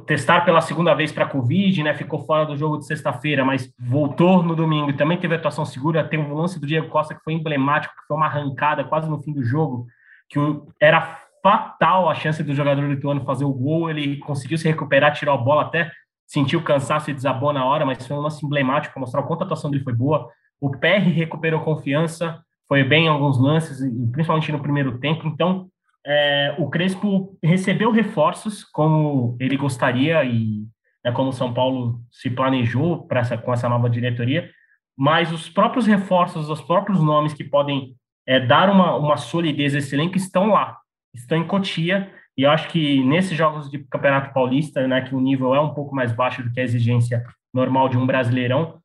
testar 0.07 0.43
pela 0.43 0.61
segunda 0.61 0.95
vez 0.95 1.11
para 1.11 1.25
a 1.25 1.29
Covid, 1.29 1.83
né, 1.83 1.95
ficou 1.95 2.19
fora 2.27 2.45
do 2.45 2.57
jogo 2.57 2.79
de 2.79 2.87
sexta-feira, 2.87 3.45
mas 3.45 3.73
voltou 3.79 4.43
no 4.43 4.55
domingo 4.55 4.91
e 4.91 4.97
também 4.97 5.17
teve 5.17 5.35
atuação 5.35 5.65
segura. 5.65 6.05
Tem 6.05 6.19
um 6.19 6.35
lance 6.35 6.61
do 6.61 6.67
Diego 6.67 6.89
Costa 6.89 7.15
que 7.15 7.23
foi 7.23 7.33
emblemático, 7.33 7.95
que 7.95 8.07
foi 8.07 8.17
uma 8.17 8.27
arrancada 8.27 8.85
quase 8.85 9.09
no 9.09 9.23
fim 9.23 9.33
do 9.33 9.43
jogo, 9.43 9.87
que 10.29 10.39
era 10.81 11.19
fatal 11.43 12.09
a 12.09 12.15
chance 12.15 12.43
do 12.43 12.55
jogador 12.55 12.83
lituano 12.83 13.25
fazer 13.25 13.45
o 13.45 13.53
gol. 13.53 13.91
Ele 13.91 14.19
conseguiu 14.19 14.59
se 14.59 14.69
recuperar, 14.69 15.15
tirou 15.15 15.35
a 15.35 15.39
bola 15.39 15.63
até, 15.63 15.91
sentiu 16.27 16.63
cansaço 16.63 17.11
e 17.11 17.15
desabou 17.15 17.53
na 17.53 17.65
hora, 17.65 17.87
mas 17.87 18.07
foi 18.07 18.17
um 18.17 18.21
lance 18.21 18.45
emblemático 18.45 19.01
mostrar 19.01 19.21
o 19.21 19.27
quanto 19.27 19.43
a 19.43 19.45
atuação 19.45 19.71
dele 19.71 19.85
foi 19.85 19.95
boa. 19.95 20.29
O 20.61 20.71
PR 20.71 21.09
recuperou 21.13 21.61
confiança, 21.61 22.41
foi 22.69 22.85
bem 22.85 23.07
em 23.07 23.09
alguns 23.09 23.39
lances, 23.39 23.81
principalmente 24.13 24.53
no 24.53 24.63
primeiro 24.63 24.99
tempo. 24.99 25.27
Então, 25.27 25.69
é, 26.07 26.55
o 26.59 26.69
Crespo 26.69 27.39
recebeu 27.43 27.91
reforços 27.91 28.65
como 28.65 29.37
ele 29.39 29.57
gostaria 29.57 30.25
e 30.25 30.65
né, 31.05 31.13
como 31.13 31.33
São 31.33 31.53
Paulo 31.53 32.01
se 32.11 32.31
planejou 32.31 33.07
essa, 33.11 33.37
com 33.37 33.53
essa 33.53 33.69
nova 33.69 33.89
diretoria, 33.89 34.51
mas 34.97 35.33
os 35.33 35.49
próprios 35.49 35.87
reforços, 35.87 36.49
os 36.49 36.61
próprios 36.61 37.01
nomes 37.03 37.33
que 37.33 37.45
podem 37.45 37.97
é, 38.27 38.39
dar 38.39 38.71
uma, 38.71 38.97
uma 38.97 39.17
solidez 39.17 39.75
a 39.75 39.79
esse 39.79 39.95
elenco 39.95 40.17
estão 40.17 40.49
lá, 40.49 40.79
estão 41.15 41.39
em 41.39 41.47
Cotia, 41.47 42.13
e 42.37 42.43
eu 42.43 42.51
acho 42.51 42.69
que 42.69 43.05
nesses 43.05 43.37
jogos 43.37 43.71
de 43.71 43.79
Campeonato 43.79 44.33
Paulista, 44.33 44.87
né, 44.87 45.03
que 45.03 45.15
o 45.15 45.21
nível 45.21 45.55
é 45.55 45.61
um 45.61 45.75
pouco 45.75 45.95
mais 45.95 46.13
baixo 46.13 46.43
do 46.43 46.51
que 46.51 46.61
a 46.61 46.65
exigência 46.65 47.25
normal 47.53 47.89
de 47.89 47.99
um 47.99 48.07
brasileirão, 48.07 48.81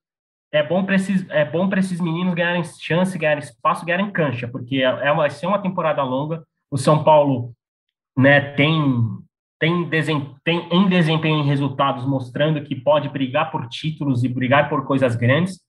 é 0.52 0.64
bom 0.64 0.84
para 0.84 0.96
esses, 0.96 1.28
é 1.30 1.44
bom 1.46 1.70
esses 1.76 2.00
meninos 2.00 2.34
ganharem 2.34 2.64
chance, 2.64 3.18
ganharem 3.18 3.44
espaço, 3.44 3.86
ganharem 3.86 4.12
cancha, 4.12 4.48
porque 4.48 4.78
é, 4.78 4.84
é 4.84 5.14
vai 5.14 5.30
ser 5.30 5.46
uma 5.46 5.62
temporada 5.62 6.02
longa, 6.04 6.44
o 6.72 6.78
São 6.78 7.04
Paulo 7.04 7.54
né, 8.18 8.42
tem, 8.42 8.74
tem, 9.60 9.90
tem 10.44 10.68
em 10.72 10.88
desempenho 10.88 11.40
em 11.40 11.46
resultados 11.46 12.06
mostrando 12.06 12.64
que 12.64 12.76
pode 12.76 13.10
brigar 13.10 13.52
por 13.52 13.68
títulos 13.68 14.24
e 14.24 14.28
brigar 14.28 14.70
por 14.70 14.86
coisas 14.86 15.16
grandes 15.16 15.60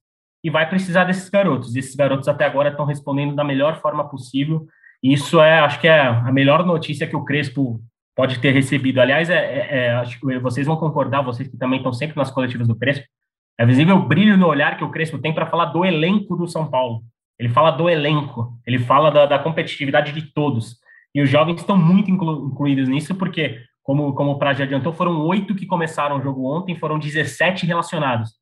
e 0.43 0.51
vai 0.51 0.69
precisar 0.69 1.05
desses 1.05 1.29
garotos. 1.29 1.75
Esses 1.75 1.95
garotos 1.95 2.29
até 2.29 2.45
agora 2.45 2.71
estão 2.71 2.85
respondendo 2.85 3.35
da 3.35 3.45
melhor 3.45 3.81
forma 3.81 4.09
possível. 4.09 4.67
E 5.03 5.13
isso 5.13 5.41
é, 5.41 5.61
acho 5.61 5.81
que 5.81 5.89
é 5.89 6.01
a 6.01 6.33
melhor 6.33 6.65
notícia 6.65 7.07
que 7.07 7.17
o 7.17 7.25
Crespo 7.25 7.81
pode 8.17 8.41
ter 8.41 8.51
recebido. 8.51 9.01
Aliás, 9.01 9.31
é, 9.31 9.37
é, 9.37 9.77
é 9.77 9.91
acho 9.97 10.19
que 10.19 10.39
vocês 10.39 10.67
vão 10.67 10.77
concordar, 10.77 11.23
vocês 11.23 11.49
que 11.49 11.57
também 11.57 11.79
estão 11.79 11.93
sempre 11.93 12.17
nas 12.17 12.31
coletivas 12.31 12.67
do 12.67 12.77
Crespo, 12.77 13.07
é 13.59 13.67
visível 13.67 13.97
o 13.97 14.07
brilho 14.07 14.37
no 14.37 14.47
olhar 14.47 14.77
que 14.77 14.85
o 14.85 14.91
Crespo 14.91 15.19
tem 15.19 15.35
para 15.35 15.47
falar 15.47 15.67
do 15.67 15.85
elenco 15.85 16.37
do 16.37 16.47
São 16.47 16.69
Paulo. 16.69 17.03
Ele 17.39 17.49
fala 17.49 17.71
do 17.71 17.89
elenco, 17.89 18.59
ele 18.67 18.79
fala 18.79 19.11
da, 19.11 19.27
da 19.27 19.39
competitividade 19.39 20.13
de 20.13 20.33
todos. 20.33 20.77
E 21.15 21.23
os 21.23 21.31
jovens 21.31 21.61
estão 21.61 21.77
muito 21.77 22.11
inclu 22.11 22.47
incluídos 22.47 22.89
nisso, 22.89 23.15
porque, 23.15 23.61
como, 23.83 24.13
como 24.15 24.33
o 24.33 24.39
Praja 24.39 24.65
adiantou, 24.65 24.93
foram 24.93 25.21
oito 25.27 25.55
que 25.55 25.67
começaram 25.67 26.19
o 26.19 26.23
jogo 26.23 26.47
ontem, 26.47 26.77
foram 26.77 26.99
17 26.99 27.67
relacionados. 27.67 28.39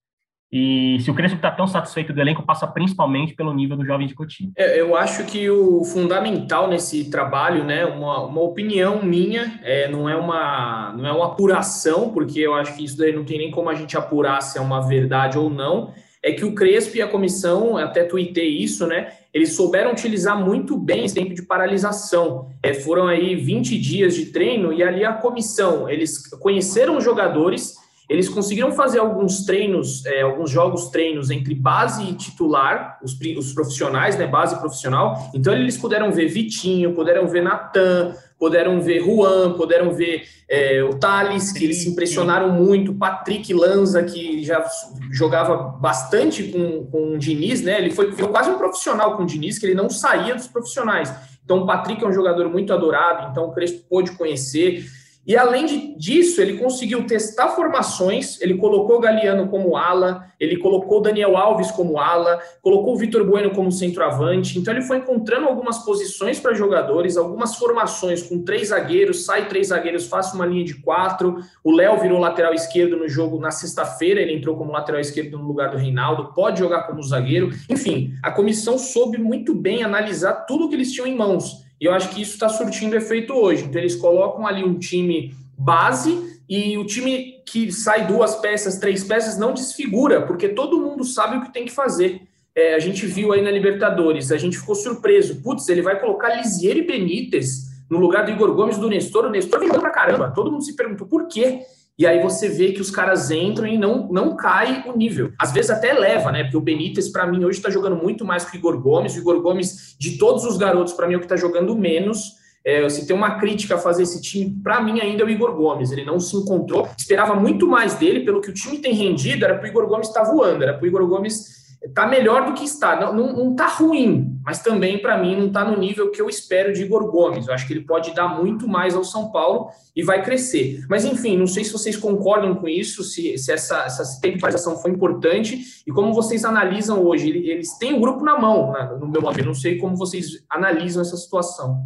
E 0.50 0.98
se 1.00 1.10
o 1.10 1.14
Crespo 1.14 1.36
está 1.36 1.50
tão 1.50 1.66
satisfeito 1.66 2.12
do 2.12 2.20
elenco, 2.20 2.44
passa 2.44 2.66
principalmente 2.66 3.34
pelo 3.34 3.52
nível 3.52 3.76
do 3.76 3.84
jovem 3.84 4.06
de 4.06 4.14
Coutinho. 4.14 4.52
É, 4.56 4.80
eu 4.80 4.96
acho 4.96 5.24
que 5.24 5.50
o 5.50 5.84
fundamental 5.84 6.68
nesse 6.68 7.10
trabalho, 7.10 7.64
né, 7.64 7.84
uma, 7.84 8.20
uma 8.24 8.40
opinião 8.42 9.02
minha, 9.02 9.58
é, 9.62 9.88
não, 9.88 10.08
é 10.08 10.14
uma, 10.14 10.92
não 10.96 11.06
é 11.06 11.12
uma 11.12 11.26
apuração, 11.26 12.10
porque 12.10 12.38
eu 12.40 12.54
acho 12.54 12.76
que 12.76 12.84
isso 12.84 12.96
daí 12.96 13.12
não 13.12 13.24
tem 13.24 13.38
nem 13.38 13.50
como 13.50 13.68
a 13.68 13.74
gente 13.74 13.96
apurar 13.96 14.40
se 14.40 14.56
é 14.56 14.60
uma 14.60 14.80
verdade 14.86 15.36
ou 15.36 15.50
não, 15.50 15.92
é 16.26 16.32
que 16.32 16.44
o 16.44 16.52
Crespo 16.56 16.96
e 16.96 17.00
a 17.00 17.06
comissão, 17.06 17.76
até 17.76 18.02
tuitei 18.02 18.48
isso, 18.48 18.84
né, 18.84 19.12
eles 19.32 19.52
souberam 19.52 19.92
utilizar 19.92 20.36
muito 20.36 20.76
bem 20.76 21.04
esse 21.04 21.14
tempo 21.14 21.32
de 21.32 21.42
paralisação. 21.42 22.48
É, 22.60 22.74
foram 22.74 23.06
aí 23.06 23.36
20 23.36 23.78
dias 23.78 24.16
de 24.16 24.26
treino 24.26 24.72
e 24.72 24.82
ali 24.82 25.04
a 25.04 25.12
comissão, 25.12 25.88
eles 25.88 26.26
conheceram 26.26 26.96
os 26.96 27.04
jogadores, 27.04 27.76
eles 28.10 28.28
conseguiram 28.28 28.72
fazer 28.72 28.98
alguns 28.98 29.44
treinos, 29.44 30.04
é, 30.04 30.22
alguns 30.22 30.50
jogos 30.50 30.88
treinos 30.88 31.30
entre 31.30 31.54
base 31.54 32.02
e 32.02 32.14
titular, 32.14 32.98
os, 33.04 33.16
os 33.38 33.52
profissionais, 33.52 34.18
né, 34.18 34.26
base 34.26 34.58
profissional. 34.58 35.30
Então 35.32 35.52
eles 35.52 35.76
puderam 35.76 36.10
ver 36.10 36.26
Vitinho, 36.26 36.92
puderam 36.92 37.28
ver 37.28 37.42
Natan, 37.42 38.16
puderam 38.38 38.80
ver 38.80 39.02
Juan, 39.02 39.54
puderam 39.54 39.92
ver 39.92 40.24
é, 40.48 40.82
o 40.82 40.98
Thales, 40.98 41.52
que 41.52 41.64
eles 41.64 41.82
se 41.82 41.88
impressionaram 41.88 42.50
muito, 42.50 42.94
Patrick 42.94 43.52
Lanza, 43.52 44.02
que 44.02 44.44
já 44.44 44.64
jogava 45.10 45.56
bastante 45.56 46.44
com, 46.44 46.86
com 46.86 47.14
o 47.14 47.18
Diniz, 47.18 47.62
né? 47.62 47.78
Ele 47.78 47.90
foi, 47.90 48.12
foi 48.12 48.28
quase 48.28 48.50
um 48.50 48.58
profissional 48.58 49.16
com 49.16 49.22
o 49.22 49.26
Diniz, 49.26 49.58
que 49.58 49.66
ele 49.66 49.74
não 49.74 49.88
saía 49.88 50.34
dos 50.34 50.46
profissionais. 50.46 51.12
Então, 51.44 51.58
o 51.58 51.66
Patrick 51.66 52.02
é 52.02 52.06
um 52.06 52.12
jogador 52.12 52.48
muito 52.48 52.72
adorado, 52.72 53.30
então 53.30 53.46
o 53.46 53.52
Crespo 53.52 53.84
pôde 53.88 54.12
conhecer. 54.12 54.84
E 55.26 55.36
além 55.36 55.96
disso, 55.98 56.40
ele 56.40 56.56
conseguiu 56.56 57.04
testar 57.04 57.48
formações, 57.48 58.40
ele 58.40 58.54
colocou 58.54 59.00
Galeano 59.00 59.48
como 59.48 59.76
ala, 59.76 60.24
ele 60.38 60.56
colocou 60.58 61.00
Daniel 61.00 61.36
Alves 61.36 61.72
como 61.72 61.98
ala, 61.98 62.38
colocou 62.62 62.94
o 62.94 62.96
Vitor 62.96 63.24
Bueno 63.24 63.50
como 63.50 63.72
centroavante. 63.72 64.56
Então 64.56 64.72
ele 64.72 64.82
foi 64.84 64.98
encontrando 64.98 65.48
algumas 65.48 65.78
posições 65.78 66.38
para 66.38 66.54
jogadores, 66.54 67.16
algumas 67.16 67.56
formações 67.56 68.22
com 68.22 68.44
três 68.44 68.68
zagueiros, 68.68 69.24
sai 69.24 69.48
três 69.48 69.68
zagueiros, 69.68 70.06
faça 70.06 70.36
uma 70.36 70.46
linha 70.46 70.64
de 70.64 70.74
quatro. 70.74 71.40
O 71.64 71.72
Léo 71.72 72.00
virou 72.00 72.20
lateral 72.20 72.54
esquerdo 72.54 72.96
no 72.96 73.08
jogo 73.08 73.40
na 73.40 73.50
sexta-feira, 73.50 74.20
ele 74.20 74.34
entrou 74.34 74.56
como 74.56 74.70
lateral 74.70 75.00
esquerdo 75.00 75.36
no 75.36 75.44
lugar 75.44 75.70
do 75.70 75.76
Reinaldo, 75.76 76.32
pode 76.34 76.60
jogar 76.60 76.82
como 76.82 77.02
zagueiro. 77.02 77.50
Enfim, 77.68 78.14
a 78.22 78.30
comissão 78.30 78.78
soube 78.78 79.18
muito 79.18 79.52
bem 79.52 79.82
analisar 79.82 80.46
tudo 80.46 80.68
que 80.68 80.76
eles 80.76 80.92
tinham 80.92 81.08
em 81.08 81.16
mãos. 81.16 81.65
E 81.80 81.84
eu 81.84 81.92
acho 81.92 82.10
que 82.10 82.22
isso 82.22 82.34
está 82.34 82.48
surtindo 82.48 82.96
efeito 82.96 83.32
hoje. 83.34 83.64
Então, 83.64 83.80
eles 83.80 83.96
colocam 83.96 84.46
ali 84.46 84.64
um 84.64 84.78
time 84.78 85.34
base 85.58 86.40
e 86.48 86.78
o 86.78 86.84
time 86.84 87.42
que 87.44 87.72
sai 87.72 88.06
duas 88.06 88.36
peças, 88.36 88.78
três 88.78 89.04
peças, 89.04 89.38
não 89.38 89.52
desfigura, 89.52 90.22
porque 90.22 90.48
todo 90.48 90.80
mundo 90.80 91.04
sabe 91.04 91.36
o 91.36 91.42
que 91.42 91.52
tem 91.52 91.64
que 91.64 91.72
fazer. 91.72 92.22
É, 92.54 92.74
a 92.74 92.78
gente 92.78 93.04
viu 93.06 93.32
aí 93.32 93.42
na 93.42 93.50
Libertadores, 93.50 94.32
a 94.32 94.38
gente 94.38 94.58
ficou 94.58 94.74
surpreso. 94.74 95.42
Putz, 95.42 95.68
ele 95.68 95.82
vai 95.82 96.00
colocar 96.00 96.34
Lisier 96.36 96.76
e 96.76 96.82
Benítez 96.82 97.66
no 97.90 97.98
lugar 97.98 98.24
do 98.24 98.30
Igor 98.30 98.54
Gomes 98.54 98.78
do 98.78 98.88
Nestor. 98.88 99.26
O 99.26 99.30
Nestor 99.30 99.60
vem 99.60 99.68
pra 99.68 99.90
caramba. 99.90 100.32
Todo 100.34 100.50
mundo 100.50 100.64
se 100.64 100.74
perguntou 100.74 101.06
por 101.06 101.28
quê. 101.28 101.60
E 101.98 102.06
aí 102.06 102.22
você 102.22 102.48
vê 102.48 102.72
que 102.72 102.80
os 102.80 102.90
caras 102.90 103.30
entram 103.30 103.66
e 103.66 103.78
não, 103.78 104.06
não 104.08 104.36
cai 104.36 104.84
o 104.86 104.96
nível. 104.96 105.32
Às 105.38 105.52
vezes 105.52 105.70
até 105.70 105.94
leva, 105.94 106.30
né? 106.30 106.42
Porque 106.42 106.56
o 106.56 106.60
Benítez, 106.60 107.08
para 107.08 107.26
mim, 107.26 107.42
hoje 107.44 107.58
está 107.58 107.70
jogando 107.70 107.96
muito 107.96 108.24
mais 108.24 108.44
que 108.44 108.56
o 108.56 108.58
Igor 108.58 108.78
Gomes. 108.78 109.16
O 109.16 109.18
Igor 109.18 109.40
Gomes, 109.40 109.96
de 109.98 110.18
todos 110.18 110.44
os 110.44 110.58
garotos, 110.58 110.92
para 110.92 111.06
mim, 111.06 111.14
é 111.14 111.16
o 111.16 111.20
que 111.20 111.24
está 111.24 111.36
jogando 111.36 111.74
menos. 111.74 112.34
É, 112.62 112.86
se 112.88 113.06
tem 113.06 113.16
uma 113.16 113.38
crítica 113.38 113.76
a 113.76 113.78
fazer 113.78 114.02
esse 114.02 114.20
time, 114.20 114.60
para 114.62 114.80
mim 114.82 115.00
ainda 115.00 115.22
é 115.22 115.26
o 115.26 115.30
Igor 115.30 115.54
Gomes. 115.54 115.90
Ele 115.90 116.04
não 116.04 116.20
se 116.20 116.36
encontrou. 116.36 116.86
Esperava 116.98 117.34
muito 117.34 117.66
mais 117.66 117.94
dele, 117.94 118.24
pelo 118.24 118.42
que 118.42 118.50
o 118.50 118.54
time 118.54 118.78
tem 118.78 118.92
rendido, 118.92 119.44
era 119.44 119.54
para 119.54 119.64
o 119.64 119.68
Igor 119.68 119.86
Gomes 119.86 120.08
estar 120.08 120.24
tá 120.24 120.30
voando, 120.30 120.64
era 120.64 120.74
para 120.74 120.84
o 120.84 120.86
Igor 120.86 121.06
Gomes 121.06 121.56
está 121.88 122.06
melhor 122.06 122.46
do 122.46 122.54
que 122.54 122.64
está. 122.64 123.12
Não, 123.12 123.32
não, 123.32 123.54
tá 123.54 123.66
ruim, 123.66 124.38
mas 124.44 124.62
também, 124.62 125.00
para 125.00 125.18
mim, 125.18 125.36
não 125.36 125.46
está 125.48 125.64
no 125.64 125.78
nível 125.78 126.10
que 126.10 126.20
eu 126.20 126.28
espero 126.28 126.72
de 126.72 126.82
Igor 126.82 127.10
Gomes. 127.10 127.46
Eu 127.46 127.54
acho 127.54 127.66
que 127.66 127.72
ele 127.72 127.84
pode 127.84 128.14
dar 128.14 128.28
muito 128.28 128.68
mais 128.68 128.94
ao 128.94 129.04
São 129.04 129.30
Paulo 129.30 129.68
e 129.94 130.02
vai 130.02 130.22
crescer. 130.22 130.84
Mas, 130.88 131.04
enfim, 131.04 131.36
não 131.36 131.46
sei 131.46 131.64
se 131.64 131.72
vocês 131.72 131.96
concordam 131.96 132.54
com 132.54 132.68
isso, 132.68 133.02
se, 133.02 133.36
se 133.38 133.52
essa, 133.52 133.84
essa 133.84 134.20
temporalização 134.20 134.76
foi 134.76 134.90
importante 134.90 135.82
e 135.86 135.90
como 135.90 136.12
vocês 136.12 136.44
analisam 136.44 137.02
hoje. 137.04 137.30
Eles 137.30 137.76
têm 137.78 137.94
o 137.94 138.00
grupo 138.00 138.24
na 138.24 138.38
mão, 138.38 138.72
né, 138.72 138.96
no 139.00 139.08
meu 139.08 139.22
modo. 139.22 139.44
Não 139.44 139.54
sei 139.54 139.78
como 139.78 139.96
vocês 139.96 140.44
analisam 140.50 141.02
essa 141.02 141.16
situação. 141.16 141.80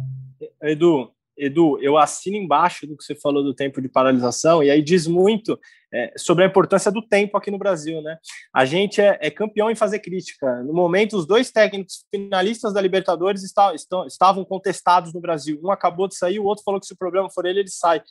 Edu, 0.61 1.11
Edu, 1.37 1.79
eu 1.81 1.97
assino 1.97 2.37
embaixo 2.37 2.85
do 2.85 2.95
que 2.95 3.03
você 3.03 3.15
falou 3.15 3.43
do 3.43 3.53
tempo 3.53 3.81
de 3.81 3.89
paralisação, 3.89 4.63
e 4.63 4.69
aí 4.69 4.81
diz 4.81 5.07
muito 5.07 5.59
é, 5.93 6.13
sobre 6.17 6.43
a 6.43 6.47
importância 6.47 6.91
do 6.91 7.01
tempo 7.01 7.37
aqui 7.37 7.51
no 7.51 7.57
Brasil, 7.57 8.01
né? 8.01 8.17
A 8.53 8.63
gente 8.63 9.01
é, 9.01 9.17
é, 9.21 9.29
campeão 9.29 9.69
em 9.69 9.75
fazer 9.75 9.99
crítica. 9.99 10.63
No 10.63 10.73
momento, 10.73 11.17
os 11.17 11.25
dois 11.25 11.51
técnicos 11.51 12.05
finalistas 12.09 12.73
da 12.73 12.81
Libertadores 12.81 13.43
está, 13.43 13.73
estão, 13.75 14.05
estavam 14.05 14.45
contestados 14.45 15.13
no 15.13 15.19
Brasil. 15.19 15.59
Um 15.63 15.71
acabou 15.71 16.07
de 16.07 16.15
sair, 16.15 16.39
o 16.39 16.45
outro 16.45 16.63
falou 16.63 16.79
que 16.79 16.85
se 16.85 16.93
o 16.93 16.97
problema 16.97 17.29
for 17.29 17.45
ele, 17.45 17.59
ele 17.59 17.69
sai. 17.69 18.01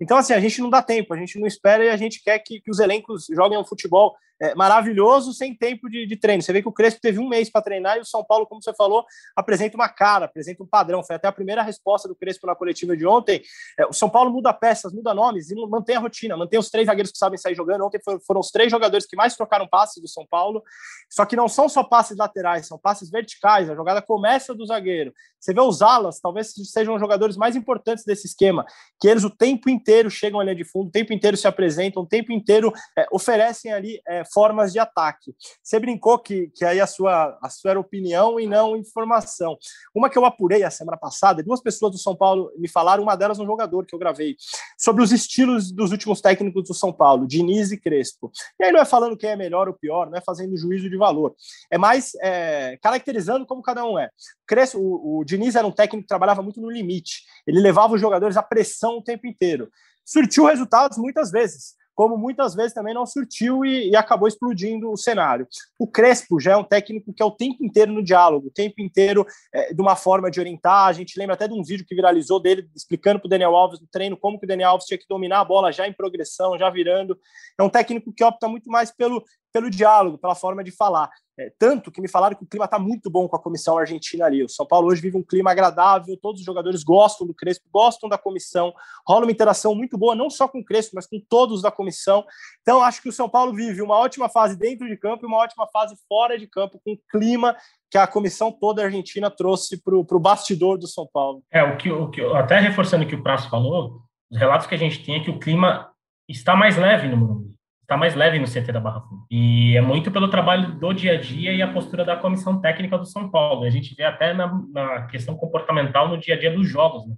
Então, 0.00 0.16
assim, 0.16 0.32
a 0.32 0.40
gente 0.40 0.60
não 0.60 0.70
dá 0.70 0.82
tempo, 0.82 1.12
a 1.12 1.16
gente 1.16 1.38
não 1.38 1.46
espera 1.46 1.84
e 1.84 1.88
a 1.88 1.96
gente 1.96 2.22
quer 2.22 2.38
que, 2.38 2.60
que 2.60 2.70
os 2.70 2.78
elencos 2.78 3.26
joguem 3.32 3.58
um 3.58 3.64
futebol 3.64 4.14
é, 4.40 4.54
maravilhoso 4.54 5.32
sem 5.32 5.54
tempo 5.54 5.88
de, 5.88 6.06
de, 6.06 6.16
treino. 6.16 6.42
Você 6.42 6.52
vê 6.52 6.60
que 6.60 6.68
o 6.68 6.72
Crespo 6.72 7.00
teve 7.00 7.18
um 7.18 7.28
mês 7.28 7.50
para 7.50 7.62
treinar 7.62 7.96
e 7.96 8.00
o 8.00 8.04
São 8.04 8.24
Paulo, 8.24 8.46
como 8.46 8.62
você 8.62 8.74
falou, 8.74 9.04
apresenta 9.36 9.76
uma 9.76 9.88
cara, 9.88 10.26
apresenta 10.26 10.62
um 10.62 10.66
padrão. 10.66 11.02
Foi 11.04 11.16
até 11.16 11.28
a 11.28 11.32
primeira 11.32 11.62
resposta 11.62 12.08
do 12.08 12.14
Crespo 12.14 12.46
na 12.46 12.54
coletiva 12.54 12.96
de 12.96 13.06
ontem. 13.06 13.42
É, 13.78 13.86
o 13.86 13.92
São 13.92 14.10
Paulo 14.10 14.30
muda 14.30 14.52
peças, 14.52 14.92
muda 14.92 15.14
nomes 15.14 15.50
e 15.50 15.54
mantém 15.54 15.96
a 15.96 16.00
rotina, 16.00 16.36
mantém 16.36 16.58
os 16.58 16.70
três 16.70 16.86
zagueiros 16.86 17.12
que 17.12 17.18
sabem 17.18 17.38
sair 17.38 17.54
jogando. 17.54 17.84
Ontem 17.84 18.00
foram 18.26 18.40
os 18.40 18.50
três 18.50 18.70
jogadores 18.70 19.06
que 19.06 19.16
mais 19.16 19.36
trocaram 19.36 19.66
passes 19.66 20.02
do 20.02 20.08
São 20.08 20.26
Paulo. 20.26 20.62
Só 21.08 21.24
que 21.24 21.36
não 21.36 21.48
são 21.48 21.68
só 21.68 21.84
passes 21.84 22.16
laterais, 22.16 22.66
são 22.66 22.78
passes 22.78 23.10
verticais. 23.10 23.70
A 23.70 23.74
jogada 23.74 24.02
começa 24.02 24.54
do 24.54 24.66
zagueiro. 24.66 25.12
Você 25.44 25.52
vê 25.52 25.60
os 25.60 25.82
alas, 25.82 26.20
talvez 26.20 26.54
sejam 26.72 26.94
os 26.94 27.00
jogadores 27.00 27.36
mais 27.36 27.54
importantes 27.54 28.02
desse 28.02 28.26
esquema, 28.26 28.64
que 28.98 29.06
eles 29.06 29.24
o 29.24 29.30
tempo 29.30 29.68
inteiro 29.68 30.10
chegam 30.10 30.40
ali 30.40 30.54
de 30.54 30.64
fundo, 30.64 30.88
o 30.88 30.90
tempo 30.90 31.12
inteiro 31.12 31.36
se 31.36 31.46
apresentam, 31.46 32.02
o 32.02 32.06
tempo 32.06 32.32
inteiro 32.32 32.72
é, 32.96 33.06
oferecem 33.12 33.70
ali 33.70 34.00
é, 34.08 34.23
formas 34.24 34.72
de 34.72 34.78
ataque. 34.78 35.34
Você 35.62 35.78
brincou 35.78 36.18
que, 36.18 36.48
que 36.54 36.64
aí 36.64 36.80
a 36.80 36.86
sua, 36.86 37.38
a 37.42 37.48
sua 37.48 37.72
era 37.72 37.80
opinião 37.80 38.38
e 38.38 38.46
não 38.46 38.76
informação. 38.76 39.56
Uma 39.94 40.10
que 40.10 40.18
eu 40.18 40.24
apurei 40.24 40.62
a 40.62 40.70
semana 40.70 40.96
passada, 40.96 41.42
duas 41.42 41.60
pessoas 41.60 41.92
do 41.92 41.98
São 41.98 42.16
Paulo 42.16 42.52
me 42.56 42.68
falaram, 42.68 43.02
uma 43.02 43.16
delas 43.16 43.38
um 43.38 43.46
jogador 43.46 43.86
que 43.86 43.94
eu 43.94 43.98
gravei, 43.98 44.36
sobre 44.78 45.02
os 45.02 45.12
estilos 45.12 45.70
dos 45.70 45.90
últimos 45.90 46.20
técnicos 46.20 46.64
do 46.64 46.74
São 46.74 46.92
Paulo, 46.92 47.26
Diniz 47.26 47.72
e 47.72 47.76
Crespo. 47.78 48.30
E 48.58 48.64
aí 48.64 48.72
não 48.72 48.80
é 48.80 48.84
falando 48.84 49.16
quem 49.16 49.30
é 49.30 49.36
melhor 49.36 49.68
ou 49.68 49.74
pior, 49.74 50.10
não 50.10 50.18
é 50.18 50.20
fazendo 50.20 50.56
juízo 50.56 50.88
de 50.88 50.96
valor, 50.96 51.34
é 51.70 51.78
mais 51.78 52.12
é, 52.22 52.78
caracterizando 52.82 53.46
como 53.46 53.62
cada 53.62 53.84
um 53.84 53.98
é. 53.98 54.10
Crespo, 54.46 54.78
o, 54.78 55.20
o 55.20 55.24
Diniz 55.24 55.54
era 55.54 55.66
um 55.66 55.72
técnico 55.72 56.02
que 56.02 56.08
trabalhava 56.08 56.42
muito 56.42 56.60
no 56.60 56.70
limite, 56.70 57.22
ele 57.46 57.60
levava 57.60 57.94
os 57.94 58.00
jogadores 58.00 58.36
à 58.36 58.42
pressão 58.42 58.98
o 58.98 59.02
tempo 59.02 59.26
inteiro. 59.26 59.68
Surtiu 60.04 60.44
resultados 60.44 60.98
muitas 60.98 61.30
vezes, 61.30 61.74
como 61.94 62.16
muitas 62.16 62.54
vezes 62.54 62.74
também 62.74 62.94
não 62.94 63.06
surtiu 63.06 63.64
e, 63.64 63.90
e, 63.90 63.96
acabou 63.96 64.26
explodindo 64.26 64.90
o 64.90 64.96
cenário. 64.96 65.46
O 65.78 65.86
Crespo 65.86 66.40
já 66.40 66.52
é 66.52 66.56
um 66.56 66.64
técnico 66.64 67.12
que 67.12 67.22
é 67.22 67.26
o 67.26 67.30
tempo 67.30 67.64
inteiro 67.64 67.92
no 67.92 68.02
diálogo, 68.02 68.48
o 68.48 68.50
tempo 68.50 68.80
inteiro 68.80 69.26
é, 69.52 69.72
de 69.72 69.80
uma 69.80 69.96
forma 69.96 70.30
de 70.30 70.40
orientar. 70.40 70.86
A 70.86 70.92
gente 70.92 71.18
lembra 71.18 71.34
até 71.34 71.46
de 71.46 71.54
um 71.54 71.62
vídeo 71.62 71.86
que 71.86 71.94
viralizou 71.94 72.40
dele 72.40 72.68
explicando 72.74 73.20
para 73.20 73.26
o 73.26 73.30
Daniel 73.30 73.54
Alves 73.54 73.80
no 73.80 73.86
treino 73.86 74.16
como 74.16 74.38
que 74.38 74.44
o 74.44 74.48
Daniel 74.48 74.70
Alves 74.70 74.86
tinha 74.86 74.98
que 74.98 75.06
dominar 75.08 75.40
a 75.40 75.44
bola 75.44 75.72
já 75.72 75.86
em 75.86 75.92
progressão, 75.92 76.58
já 76.58 76.68
virando. 76.68 77.18
É 77.58 77.62
um 77.62 77.70
técnico 77.70 78.12
que 78.12 78.24
opta 78.24 78.48
muito 78.48 78.68
mais 78.68 78.90
pelo, 78.90 79.22
pelo 79.52 79.70
diálogo, 79.70 80.18
pela 80.18 80.34
forma 80.34 80.64
de 80.64 80.72
falar. 80.72 81.10
É, 81.36 81.50
tanto 81.58 81.90
que 81.90 82.00
me 82.00 82.08
falaram 82.08 82.36
que 82.36 82.44
o 82.44 82.46
clima 82.46 82.64
está 82.64 82.78
muito 82.78 83.10
bom 83.10 83.28
com 83.28 83.34
a 83.34 83.42
comissão 83.42 83.76
argentina 83.76 84.24
ali. 84.24 84.44
O 84.44 84.48
São 84.48 84.64
Paulo 84.64 84.86
hoje 84.86 85.02
vive 85.02 85.16
um 85.16 85.22
clima 85.22 85.50
agradável, 85.50 86.16
todos 86.16 86.40
os 86.40 86.46
jogadores 86.46 86.84
gostam 86.84 87.26
do 87.26 87.34
Crespo, 87.34 87.66
gostam 87.72 88.08
da 88.08 88.16
comissão, 88.16 88.72
rola 89.06 89.24
uma 89.24 89.32
interação 89.32 89.74
muito 89.74 89.98
boa, 89.98 90.14
não 90.14 90.30
só 90.30 90.46
com 90.46 90.60
o 90.60 90.64
Crespo, 90.64 90.92
mas 90.94 91.06
com 91.06 91.20
todos 91.28 91.60
da 91.60 91.72
comissão. 91.72 92.24
Então, 92.62 92.80
acho 92.80 93.02
que 93.02 93.08
o 93.08 93.12
São 93.12 93.28
Paulo 93.28 93.52
vive 93.52 93.82
uma 93.82 93.98
ótima 93.98 94.28
fase 94.28 94.56
dentro 94.56 94.86
de 94.86 94.96
campo 94.96 95.24
e 95.24 95.26
uma 95.26 95.38
ótima 95.38 95.66
fase 95.66 95.96
fora 96.08 96.38
de 96.38 96.46
campo, 96.46 96.80
com 96.84 96.92
o 96.92 96.98
clima 97.10 97.56
que 97.90 97.98
a 97.98 98.06
comissão 98.06 98.52
toda 98.52 98.84
argentina 98.84 99.28
trouxe 99.28 99.82
para 99.82 99.96
o 99.96 100.20
bastidor 100.20 100.78
do 100.78 100.86
São 100.86 101.08
Paulo. 101.12 101.42
É, 101.50 101.64
o 101.64 101.76
que, 101.76 101.90
o 101.90 102.10
que 102.10 102.20
até 102.20 102.60
reforçando 102.60 103.04
o 103.04 103.08
que 103.08 103.16
o 103.16 103.22
Prazo 103.22 103.50
falou, 103.50 104.02
os 104.30 104.38
relatos 104.38 104.68
que 104.68 104.74
a 104.74 104.78
gente 104.78 105.04
tem 105.04 105.16
é 105.16 105.24
que 105.24 105.30
o 105.30 105.38
clima 105.38 105.90
está 106.28 106.54
mais 106.54 106.76
leve 106.76 107.08
no 107.08 107.16
Morumbi 107.16 107.53
está 107.84 107.96
mais 107.96 108.14
leve 108.14 108.38
no 108.38 108.46
CT 108.46 108.72
da 108.72 108.80
Barra 108.80 109.02
Funda. 109.02 109.22
E 109.30 109.76
é 109.76 109.80
muito 109.80 110.10
pelo 110.10 110.28
trabalho 110.28 110.72
do 110.72 110.92
dia 110.92 111.12
a 111.12 111.20
dia 111.20 111.52
e 111.52 111.62
a 111.62 111.72
postura 111.72 112.04
da 112.04 112.16
comissão 112.16 112.60
técnica 112.60 112.98
do 112.98 113.06
São 113.06 113.30
Paulo. 113.30 113.64
A 113.64 113.70
gente 113.70 113.94
vê 113.94 114.04
até 114.04 114.32
na, 114.32 114.60
na 114.72 115.02
questão 115.02 115.36
comportamental 115.36 116.08
no 116.08 116.18
dia 116.18 116.34
a 116.34 116.38
dia 116.38 116.50
dos 116.50 116.68
jogos, 116.68 117.06
né? 117.06 117.14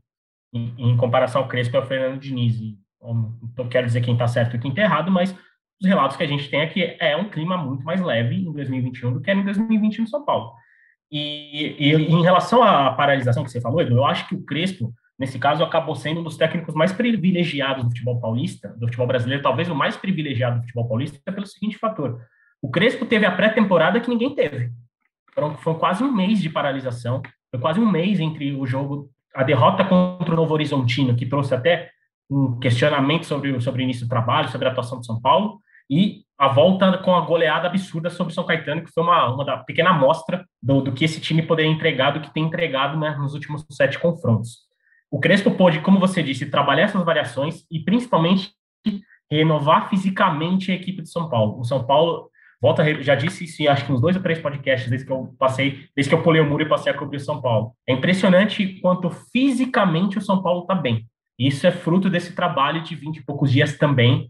em, 0.52 0.74
em, 0.76 0.96
comparação 0.96 1.42
ao 1.42 1.48
Crespo 1.48 1.76
e 1.76 1.78
ao 1.78 1.86
Fernando 1.86 2.20
Diniz. 2.20 2.60
Então, 3.42 3.68
quero 3.68 3.86
dizer 3.86 4.00
quem 4.00 4.14
está 4.14 4.26
certo 4.26 4.56
e 4.56 4.58
quem 4.58 4.70
está 4.70 4.82
errado, 4.82 5.10
mas 5.10 5.32
os 5.80 5.86
relatos 5.86 6.16
que 6.16 6.22
a 6.22 6.26
gente 6.26 6.48
tem 6.48 6.60
é 6.60 6.66
que 6.66 6.96
é 6.98 7.16
um 7.16 7.28
clima 7.28 7.56
muito 7.56 7.84
mais 7.84 8.00
leve 8.00 8.34
em 8.34 8.52
2021 8.52 9.12
do 9.12 9.20
que 9.20 9.30
em 9.30 9.44
2020 9.44 10.00
no 10.00 10.08
São 10.08 10.24
Paulo. 10.24 10.52
E, 11.10 11.76
e 11.78 11.92
em 11.92 12.22
relação 12.22 12.62
à 12.62 12.90
paralisação 12.92 13.44
que 13.44 13.50
você 13.50 13.60
falou, 13.60 13.80
Edu, 13.80 13.96
eu 13.96 14.04
acho 14.04 14.28
que 14.28 14.34
o 14.34 14.44
Crespo 14.44 14.92
nesse 15.18 15.38
caso, 15.38 15.64
acabou 15.64 15.94
sendo 15.94 16.20
um 16.20 16.24
dos 16.24 16.36
técnicos 16.36 16.74
mais 16.74 16.92
privilegiados 16.92 17.84
do 17.84 17.90
futebol 17.90 18.20
paulista, 18.20 18.68
do 18.78 18.86
futebol 18.86 19.06
brasileiro, 19.06 19.42
talvez 19.42 19.68
o 19.68 19.74
mais 19.74 19.96
privilegiado 19.96 20.56
do 20.56 20.62
futebol 20.62 20.88
paulista, 20.88 21.32
pelo 21.32 21.46
seguinte 21.46 21.78
fator: 21.78 22.20
o 22.60 22.70
Crespo 22.70 23.06
teve 23.06 23.26
a 23.26 23.32
pré-temporada 23.32 24.00
que 24.00 24.08
ninguém 24.08 24.34
teve. 24.34 24.70
Foram, 25.32 25.56
foi 25.56 25.74
quase 25.74 26.02
um 26.02 26.12
mês 26.12 26.40
de 26.40 26.48
paralisação, 26.48 27.22
foi 27.50 27.60
quase 27.60 27.80
um 27.80 27.90
mês 27.90 28.20
entre 28.20 28.54
o 28.54 28.66
jogo, 28.66 29.10
a 29.34 29.42
derrota 29.42 29.84
contra 29.84 30.32
o 30.32 30.36
Novo 30.36 30.54
Horizontino, 30.54 31.14
que 31.14 31.26
trouxe 31.26 31.54
até 31.54 31.90
um 32.28 32.58
questionamento 32.58 33.24
sobre, 33.24 33.58
sobre 33.60 33.82
o 33.82 33.84
início 33.84 34.06
do 34.06 34.08
trabalho, 34.08 34.48
sobre 34.48 34.66
a 34.66 34.70
atuação 34.70 35.00
de 35.00 35.06
São 35.06 35.20
Paulo, 35.20 35.60
e 35.88 36.24
a 36.38 36.48
volta 36.48 36.98
com 36.98 37.14
a 37.14 37.20
goleada 37.20 37.68
absurda 37.68 38.10
sobre 38.10 38.32
o 38.32 38.34
São 38.34 38.44
Caetano, 38.44 38.82
que 38.82 38.90
foi 38.92 39.02
uma, 39.02 39.32
uma 39.32 39.44
da 39.44 39.58
pequena 39.58 39.90
amostra 39.90 40.44
do, 40.62 40.82
do 40.82 40.92
que 40.92 41.04
esse 41.04 41.20
time 41.20 41.42
poderia 41.42 41.70
entregar, 41.70 42.10
do 42.12 42.20
que 42.20 42.32
tem 42.32 42.44
entregado 42.44 42.98
né, 42.98 43.16
nos 43.16 43.32
últimos 43.34 43.64
sete 43.70 43.98
confrontos. 43.98 44.65
O 45.10 45.20
Crespo 45.20 45.50
pôde, 45.52 45.80
como 45.80 46.00
você 46.00 46.22
disse, 46.22 46.46
trabalhar 46.46 46.84
essas 46.84 47.04
variações 47.04 47.64
e 47.70 47.80
principalmente 47.80 48.52
renovar 49.30 49.88
fisicamente 49.88 50.70
a 50.70 50.74
equipe 50.74 51.02
de 51.02 51.10
São 51.10 51.28
Paulo. 51.28 51.60
O 51.60 51.64
São 51.64 51.84
Paulo, 51.84 52.30
volta, 52.60 53.02
já 53.02 53.14
disse 53.14 53.44
isso, 53.44 53.68
acho 53.68 53.84
que 53.84 53.92
uns 53.92 54.00
dois 54.00 54.16
ou 54.16 54.22
três 54.22 54.38
podcasts 54.38 54.88
desde 54.88 55.06
que 55.06 55.12
eu 55.12 55.34
passei, 55.38 55.88
desde 55.94 56.08
que 56.08 56.14
eu 56.14 56.22
pulei 56.22 56.40
o 56.40 56.46
muro 56.46 56.62
e 56.62 56.68
passei 56.68 56.92
a 56.92 56.96
cobrir 56.96 57.18
o 57.18 57.20
São 57.20 57.40
Paulo. 57.40 57.72
É 57.88 57.92
impressionante 57.92 58.80
quanto 58.80 59.10
fisicamente 59.10 60.18
o 60.18 60.22
São 60.22 60.42
Paulo 60.42 60.62
está 60.62 60.74
bem. 60.74 61.06
Isso 61.38 61.66
é 61.66 61.70
fruto 61.70 62.08
desse 62.08 62.34
trabalho 62.34 62.82
de 62.82 62.94
20 62.94 63.18
e 63.18 63.24
poucos 63.24 63.50
dias 63.50 63.76
também. 63.76 64.28